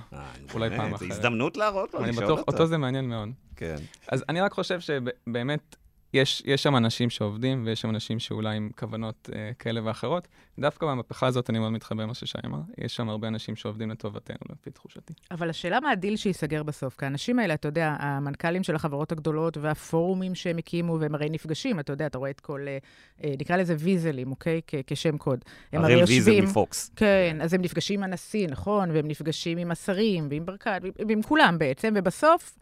אולי 0.54 0.70
פעם 0.76 0.94
אחרת. 0.94 1.08
זו 1.08 1.14
הזדמנות 1.14 1.56
להראות 1.56 1.94
לו, 1.94 2.00
לשאול 2.00 2.30
אותו. 2.30 2.44
אותו 2.48 2.66
זה 2.66 2.78
מעניין 2.78 3.08
מאוד. 3.08 3.28
כן. 3.56 3.76
אז 4.08 4.24
אני 4.28 4.40
רק 4.40 4.52
חושב 4.52 4.80
שבאמת 4.80 5.76
יש, 6.14 6.42
יש 6.46 6.62
שם 6.62 6.76
אנשים 6.76 7.10
שעובדים, 7.10 7.62
ויש 7.66 7.80
שם 7.80 7.90
אנשים 7.90 8.18
שאולי 8.18 8.56
עם 8.56 8.70
כוונות 8.78 9.30
אה, 9.34 9.50
כאלה 9.58 9.80
ואחרות. 9.84 10.28
דווקא 10.58 10.86
במהפכה 10.86 11.26
הזאת 11.26 11.50
אני 11.50 11.58
מאוד 11.58 11.72
מתחבר 11.72 12.02
למה 12.02 12.14
ששי 12.14 12.38
אמר. 12.46 12.58
יש 12.78 12.96
שם 12.96 13.08
הרבה 13.08 13.28
אנשים 13.28 13.56
שעובדים 13.56 13.90
לטובתנו, 13.90 14.36
לפי 14.50 14.70
תחושתי. 14.70 15.12
אבל 15.30 15.50
השאלה 15.50 15.80
מה 15.80 15.90
הדיל 15.90 16.16
שייסגר 16.16 16.62
בסוף. 16.62 16.96
כי 16.96 17.04
האנשים 17.04 17.38
האלה, 17.38 17.54
אתה 17.54 17.68
יודע, 17.68 17.96
המנכ"לים 17.98 18.62
של 18.62 18.74
החברות 18.74 19.12
הגדולות 19.12 19.56
והפורומים 19.56 20.34
שהם 20.34 20.58
הקימו, 20.58 21.00
והם 21.00 21.14
הרי 21.14 21.30
נפגשים, 21.30 21.80
אתה 21.80 21.92
יודע, 21.92 22.06
אתה 22.06 22.18
רואה 22.18 22.30
את 22.30 22.40
כל, 22.40 22.66
אה, 22.68 22.78
אה 23.24 23.34
נקרא 23.38 23.56
לזה 23.56 23.74
ויזלים, 23.78 24.30
אוקיי? 24.30 24.60
כ- 24.66 24.74
כשם 24.86 25.18
קוד. 25.18 25.44
הם 25.72 25.84
הרי 25.84 25.92
יושבים... 25.92 26.18
ויזל 26.18 26.40
מפוקס. 26.40 26.90
כן, 26.96 27.36
אז 27.42 27.54
הם 27.54 27.62
נפגשים 27.62 28.00
עם 28.00 28.04
הנשיא, 28.04 28.48
נכון? 28.48 28.90
והם 28.90 29.08
נפגשים 29.08 29.58
עם 29.58 29.70
השרים, 29.70 30.26
ועם 30.30 30.46
ברקת, 30.46 30.82
ועם 31.08 31.22
כולם 31.22 31.58
בעצם, 31.58 31.94
ובסוף... 31.96 32.58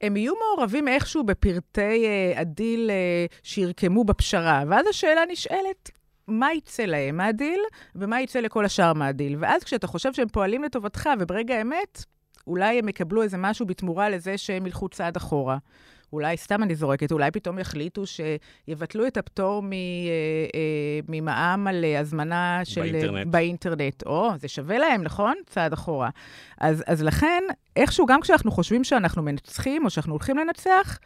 הם 0.00 0.16
יהיו 0.16 0.32
מעורבים 0.34 0.88
איכשהו 0.88 1.24
בפרטי 1.24 2.06
אה, 2.06 2.40
הדיל 2.40 2.90
אה, 2.90 3.26
שירקמו 3.42 4.04
בפשרה. 4.04 4.64
ואז 4.68 4.86
השאלה 4.86 5.22
נשאלת, 5.28 5.90
מה 6.28 6.52
יצא 6.52 6.82
להם 6.82 7.16
מהדיל, 7.16 7.60
ומה 7.94 8.20
יצא 8.20 8.40
לכל 8.40 8.64
השאר 8.64 8.92
מהדיל. 8.92 9.36
ואז 9.40 9.64
כשאתה 9.64 9.86
חושב 9.86 10.12
שהם 10.12 10.28
פועלים 10.28 10.62
לטובתך, 10.62 11.08
וברגע 11.18 11.54
האמת, 11.54 12.04
אולי 12.46 12.78
הם 12.78 12.88
יקבלו 12.88 13.22
איזה 13.22 13.36
משהו 13.38 13.66
בתמורה 13.66 14.08
לזה 14.08 14.38
שהם 14.38 14.66
ילכו 14.66 14.88
צעד 14.88 15.16
אחורה. 15.16 15.58
אולי, 16.12 16.36
סתם 16.36 16.62
אני 16.62 16.74
זורקת, 16.74 17.12
אולי 17.12 17.30
פתאום 17.30 17.58
יחליטו 17.58 18.02
שיבטלו 18.06 19.06
את 19.06 19.16
הפטור 19.16 19.62
אה, 19.62 19.68
אה, 20.54 21.00
ממע"מ 21.08 21.66
על 21.66 21.84
אה, 21.84 22.00
הזמנה 22.00 22.60
של... 22.64 22.80
באינטרנט. 22.80 23.26
באינטרנט. 23.26 24.02
או, 24.06 24.30
זה 24.36 24.48
שווה 24.48 24.78
להם, 24.78 25.02
נכון? 25.02 25.34
צעד 25.46 25.72
אחורה. 25.72 26.10
אז, 26.60 26.84
אז 26.86 27.02
לכן, 27.02 27.42
איכשהו, 27.76 28.06
גם 28.06 28.20
כשאנחנו 28.20 28.50
חושבים 28.50 28.84
שאנחנו 28.84 29.22
מנצחים, 29.22 29.84
או 29.84 29.90
שאנחנו 29.90 30.12
הולכים 30.12 30.38
לנצח, 30.38 30.98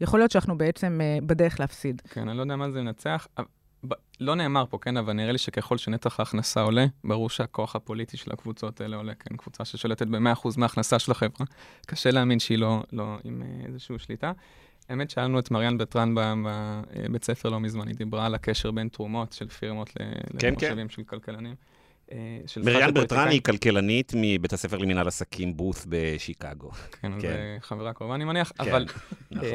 יכול 0.00 0.20
להיות 0.20 0.30
שאנחנו 0.30 0.58
בעצם 0.58 1.00
בדרך 1.26 1.60
להפסיד. 1.60 2.02
כן, 2.10 2.28
אני 2.28 2.36
לא 2.36 2.42
יודע 2.42 2.56
מה 2.56 2.70
זה 2.70 2.78
לנצח. 2.78 3.26
לא 4.20 4.34
נאמר 4.34 4.64
פה, 4.70 4.78
כן, 4.78 4.96
אבל 4.96 5.12
נראה 5.12 5.32
לי 5.32 5.38
שככל 5.38 5.78
שנתח 5.78 6.20
ההכנסה 6.20 6.60
עולה, 6.60 6.86
ברור 7.04 7.30
שהכוח 7.30 7.76
הפוליטי 7.76 8.16
של 8.16 8.32
הקבוצות 8.32 8.80
האלה 8.80 8.96
עולה, 8.96 9.14
כן, 9.14 9.36
קבוצה 9.36 9.64
ששולטת 9.64 10.06
ב-100% 10.06 10.48
מההכנסה 10.56 10.98
של 10.98 11.12
החברה. 11.12 11.46
קשה 11.86 12.10
להאמין 12.10 12.38
שהיא 12.38 12.58
לא, 12.58 12.82
לא 12.92 13.16
עם 13.24 13.42
אה, 13.42 13.66
איזושהי 13.66 13.98
שליטה. 13.98 14.32
האמת 14.88 15.10
שהיה 15.10 15.26
לנו 15.26 15.38
את 15.38 15.50
מריאן 15.50 15.78
בטרן 15.78 16.14
בבית 16.14 17.24
ספר 17.24 17.48
לא 17.48 17.60
מזמן, 17.60 17.88
היא 17.88 17.96
דיברה 17.96 18.26
על 18.26 18.34
הקשר 18.34 18.70
בין 18.70 18.88
תרומות 18.88 19.32
של 19.32 19.48
פירמות 19.48 19.90
כן, 20.38 20.48
למושבים 20.48 20.76
כן. 20.76 20.88
של 20.88 21.02
כלכלנים. 21.02 21.54
אה, 22.12 22.16
מריאן 22.64 22.94
ברטרן 22.94 23.18
הפוליטיקאים. 23.18 23.28
היא 23.28 23.40
כלכלנית 23.42 24.12
מבית 24.16 24.52
הספר 24.52 24.78
למינהל 24.78 25.08
עסקים 25.08 25.56
בות' 25.56 25.84
בשיקגו. 25.88 26.70
כן, 26.70 27.12
כן. 27.20 27.56
חברה 27.60 27.92
קרובה, 27.92 28.14
אני 28.14 28.24
מניח, 28.24 28.52
כן, 28.58 28.70
אבל 28.70 28.86
נכון. 29.30 29.48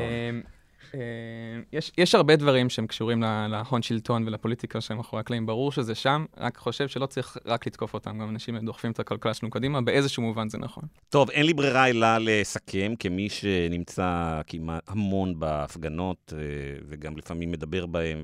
אה, 0.95 0.99
אה, 0.99 1.61
יש, 1.73 1.91
יש 1.97 2.15
הרבה 2.15 2.35
דברים 2.35 2.69
שהם 2.69 2.87
קשורים 2.87 3.21
לה- 3.21 3.47
להון 3.47 3.81
שלטון 3.81 4.27
ולפוליטיקה 4.27 4.81
שהם 4.81 4.97
מאחורי 4.97 5.19
הקלעים. 5.19 5.45
ברור 5.45 5.71
שזה 5.71 5.95
שם, 5.95 6.25
רק 6.37 6.57
חושב 6.57 6.87
שלא 6.87 7.05
צריך 7.05 7.37
רק 7.45 7.67
לתקוף 7.67 7.93
אותם, 7.93 8.19
גם 8.19 8.29
אנשים 8.29 8.57
דוחפים 8.57 8.91
את 8.91 8.99
הכלכלה 8.99 9.33
שלנו 9.33 9.49
קדימה, 9.49 9.81
באיזשהו 9.81 10.23
מובן 10.23 10.49
זה 10.49 10.57
נכון. 10.57 10.83
טוב, 11.09 11.29
אין 11.31 11.45
לי 11.45 11.53
ברירה 11.53 11.89
אלא 11.89 12.07
לסכם, 12.21 12.93
כמי 12.99 13.29
שנמצא 13.29 14.41
כמעט 14.47 14.83
המון 14.87 15.39
בהפגנות, 15.39 16.33
אה, 16.37 16.39
וגם 16.87 17.17
לפעמים 17.17 17.51
מדבר 17.51 17.85
בהן 17.85 18.23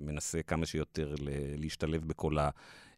ומנסה 0.00 0.42
כמה 0.42 0.66
שיותר 0.66 1.14
להשתלב 1.58 2.04
בכל 2.08 2.36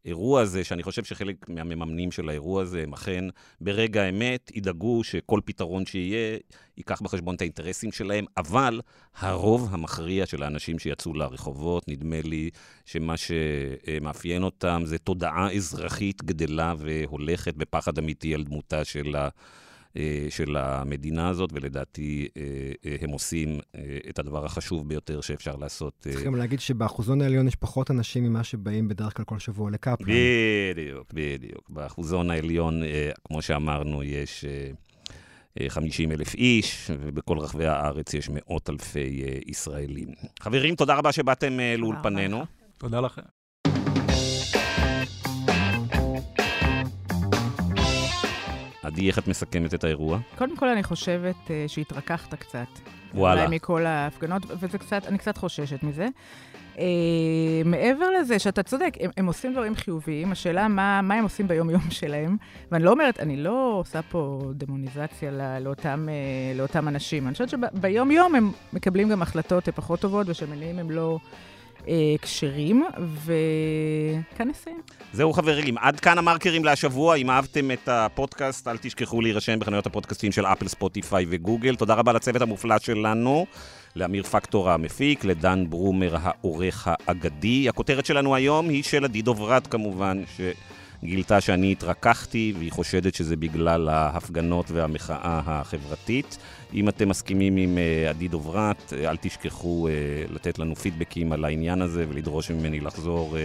האירוע 0.05 0.41
הזה, 0.41 0.65
שאני 0.65 0.83
חושב 0.83 1.05
שחלק 1.05 1.49
מהמממנים 1.49 2.13
של 2.13 2.29
האירוע 2.29 2.63
הזה 2.63 2.83
הם 2.83 2.93
אכן 2.93 3.25
ברגע 3.61 4.03
האמת 4.03 4.51
ידאגו 4.55 5.05
שכל 5.05 5.41
פתרון 5.45 5.87
שיהיה 5.87 6.39
ייקח 6.77 7.03
בחשבון 7.03 7.35
את 7.35 7.41
האינטרסים 7.41 7.93
שלהם, 7.93 8.25
אבל 8.37 8.81
הרוב 9.17 9.69
המכריע 9.71 10.27
של 10.27 10.43
האנשים 10.43 10.79
שיצאו 10.79 11.15
לרחובות, 11.15 11.89
נדמה 11.89 12.21
לי 12.25 12.51
שמה 12.85 13.15
שמאפיין 13.17 14.43
אותם 14.43 14.83
זה 14.85 14.99
תודעה 14.99 15.53
אזרחית 15.53 16.25
גדלה 16.25 16.75
והולכת 16.79 17.55
בפחד 17.55 17.99
אמיתי 17.99 18.35
על 18.35 18.45
דמותה 18.45 18.85
של, 18.85 19.17
ה, 19.17 19.29
של 20.31 20.57
המדינה 20.57 21.29
הזאת, 21.29 21.51
ולדעתי 21.53 22.29
אה, 22.37 22.43
אה, 22.87 22.97
הם 23.01 23.11
עושים 23.11 23.61
אה, 23.75 23.99
את 24.09 24.19
הדבר 24.19 24.45
החשוב 24.45 24.89
ביותר 24.89 25.21
שאפשר 25.21 25.57
לעשות. 25.57 26.07
אה, 26.07 26.13
צריך 26.13 26.25
גם 26.25 26.37
להגיד 26.37 26.61
שבאחוזון 26.61 27.21
העליון 27.21 27.49
יש 27.49 27.57
פחות 27.57 27.91
אנשים 27.91 28.25
ממה 28.25 28.45
שבאים 28.45 28.89
בדרך 28.89 29.17
כלל 29.17 29.25
כל 29.25 29.39
שבוע 29.39 29.71
לקפלן. 29.71 30.15
בדיוק, 30.75 31.13
בדיוק. 31.13 31.71
באחוזון 31.71 32.31
העליון, 32.31 32.83
אה, 32.83 33.11
כמו 33.25 33.43
שאמרנו, 33.43 34.03
יש 34.03 34.45
אה, 34.45 34.71
אה, 35.61 35.71
50 35.71 36.13
אלף 36.13 36.35
איש, 36.35 36.91
ובכל 37.01 37.39
רחבי 37.39 37.67
הארץ 37.67 38.15
יש 38.15 38.29
מאות 38.33 38.71
אלפי 38.71 39.25
אה, 39.25 39.39
ישראלים. 39.47 40.09
חברים, 40.41 40.75
תודה 40.75 40.95
רבה 40.95 41.13
שבאתם 41.13 41.61
אה, 41.61 41.77
לאולפנינו. 41.77 42.45
תודה 42.79 43.01
לכם. 43.01 43.23
עדי, 48.95 49.09
איך 49.09 49.19
את 49.19 49.29
מסכמת 49.29 49.75
את 49.75 49.85
האירוע? 49.85 50.19
קודם 50.39 50.57
כל, 50.57 50.69
אני 50.69 50.83
חושבת 50.83 51.35
uh, 51.47 51.51
שהתרככת 51.67 52.35
קצת. 52.35 52.67
וואלה. 53.15 53.45
אולי 53.45 53.57
מכל 53.57 53.87
ההפגנות, 53.87 54.43
וזה 54.61 54.79
קצת, 54.79 55.07
אני 55.07 55.19
קצת 55.19 55.37
חוששת 55.37 55.83
מזה. 55.83 56.09
Uh, 56.75 56.79
מעבר 57.65 58.11
לזה, 58.11 58.39
שאתה 58.39 58.63
צודק, 58.63 58.95
הם, 59.01 59.11
הם 59.17 59.27
עושים 59.27 59.53
דברים 59.53 59.75
חיוביים, 59.75 60.33
השאלה 60.33 60.69
מה, 60.69 61.03
מה 61.03 61.15
הם 61.15 61.25
עושים 61.25 61.49
ביום-יום 61.49 61.91
שלהם. 62.01 62.37
ואני 62.73 62.85
לא 62.85 62.91
אומרת, 62.91 63.21
אני 63.21 63.37
לא 63.37 63.75
עושה 63.79 64.03
פה 64.03 64.43
דמוניזציה 64.55 65.31
לא, 65.31 65.59
לאותם, 65.59 66.07
uh, 66.09 66.59
לאותם 66.59 66.89
אנשים. 66.89 67.27
אני 67.27 67.33
חושבת 67.33 67.49
שביום-יום 67.49 68.35
הם 68.35 68.53
מקבלים 68.73 69.09
גם 69.09 69.23
החלטות 69.23 69.69
פחות 69.69 70.01
טובות, 70.01 70.29
ושמניעים 70.29 70.79
הם 70.79 70.91
לא 70.91 71.19
uh, 71.85 71.89
כשרים, 72.23 72.85
וכאן 73.25 74.49
נסיים. 74.49 74.81
זהו 75.13 75.33
חברים, 75.33 75.79
עד 75.79 76.01
כאן 76.01 76.19
המרקרים 76.19 76.65
להשבוע. 76.65 77.17
אם 77.17 77.31
אהבתם 77.31 77.71
את 77.71 77.89
הפודקאסט, 77.89 78.69
אל 78.69 78.77
תשכחו 78.77 79.21
להירשם 79.21 79.59
בחנויות 79.59 79.87
הפודקאסטים 79.87 80.33
של 80.33 80.47
אפל, 80.47 80.69
ספוטיפיי 80.69 81.27
וגוגל. 81.29 81.77
תודה 81.77 81.95
רבה 81.95 82.13
לצוות 82.13 82.43
המופלא 82.43 82.79
שלנו, 82.79 83.47
לאמיר 83.97 84.23
פקטור 84.23 84.71
המפיק, 84.71 85.25
לדן 85.25 85.65
ברומר 85.69 86.17
העורך 86.21 86.89
האגדי. 86.91 87.69
הכותרת 87.69 88.07
שלנו 88.07 88.35
היום 88.35 88.69
היא 88.69 88.83
של 88.83 89.05
עדי 89.05 89.23
דוברת 89.23 89.67
כמובן, 89.67 90.23
שגילתה 91.05 91.41
שאני 91.41 91.73
התרככתי, 91.73 92.55
והיא 92.59 92.73
חושדת 92.73 93.15
שזה 93.15 93.37
בגלל 93.37 93.89
ההפגנות 93.89 94.71
והמחאה 94.71 95.41
החברתית. 95.47 96.39
אם 96.75 96.89
אתם 96.89 97.09
מסכימים 97.09 97.57
עם 97.57 97.79
אה, 97.79 98.11
עדי 98.11 98.29
דוברת, 98.29 98.93
אה, 98.93 99.11
אל 99.11 99.17
תשכחו 99.17 99.89
אה, 99.89 99.93
לתת 100.29 100.59
לנו 100.59 100.77
פידבקים 100.77 101.33
על 101.33 101.45
העניין 101.45 101.83
הזה 101.83 102.05
ולדרוש 102.09 102.51
ממני 102.51 102.81
לחזור 102.81 103.37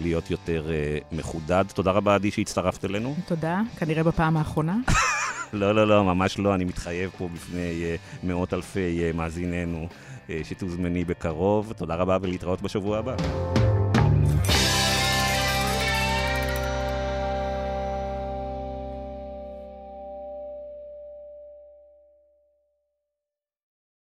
להיות 0.00 0.30
יותר 0.30 0.66
מחודד. 1.12 1.64
תודה 1.74 1.90
רבה, 1.90 2.14
עדי, 2.14 2.30
שהצטרפת 2.30 2.84
אלינו. 2.84 3.14
תודה, 3.26 3.60
כנראה 3.78 4.02
בפעם 4.02 4.36
האחרונה. 4.36 4.76
לא, 5.52 5.74
לא, 5.74 5.86
לא, 5.86 6.04
ממש 6.04 6.38
לא, 6.38 6.54
אני 6.54 6.64
מתחייב 6.64 7.10
פה 7.18 7.28
בפני 7.34 7.96
מאות 8.22 8.54
אלפי 8.54 9.12
מאזיננו 9.14 9.88
שתוזמני 10.42 11.04
בקרוב. 11.04 11.72
תודה 11.76 11.94
רבה 11.94 12.18
ולהתראות 12.22 12.62
בשבוע 12.62 12.98
הבא. 12.98 13.16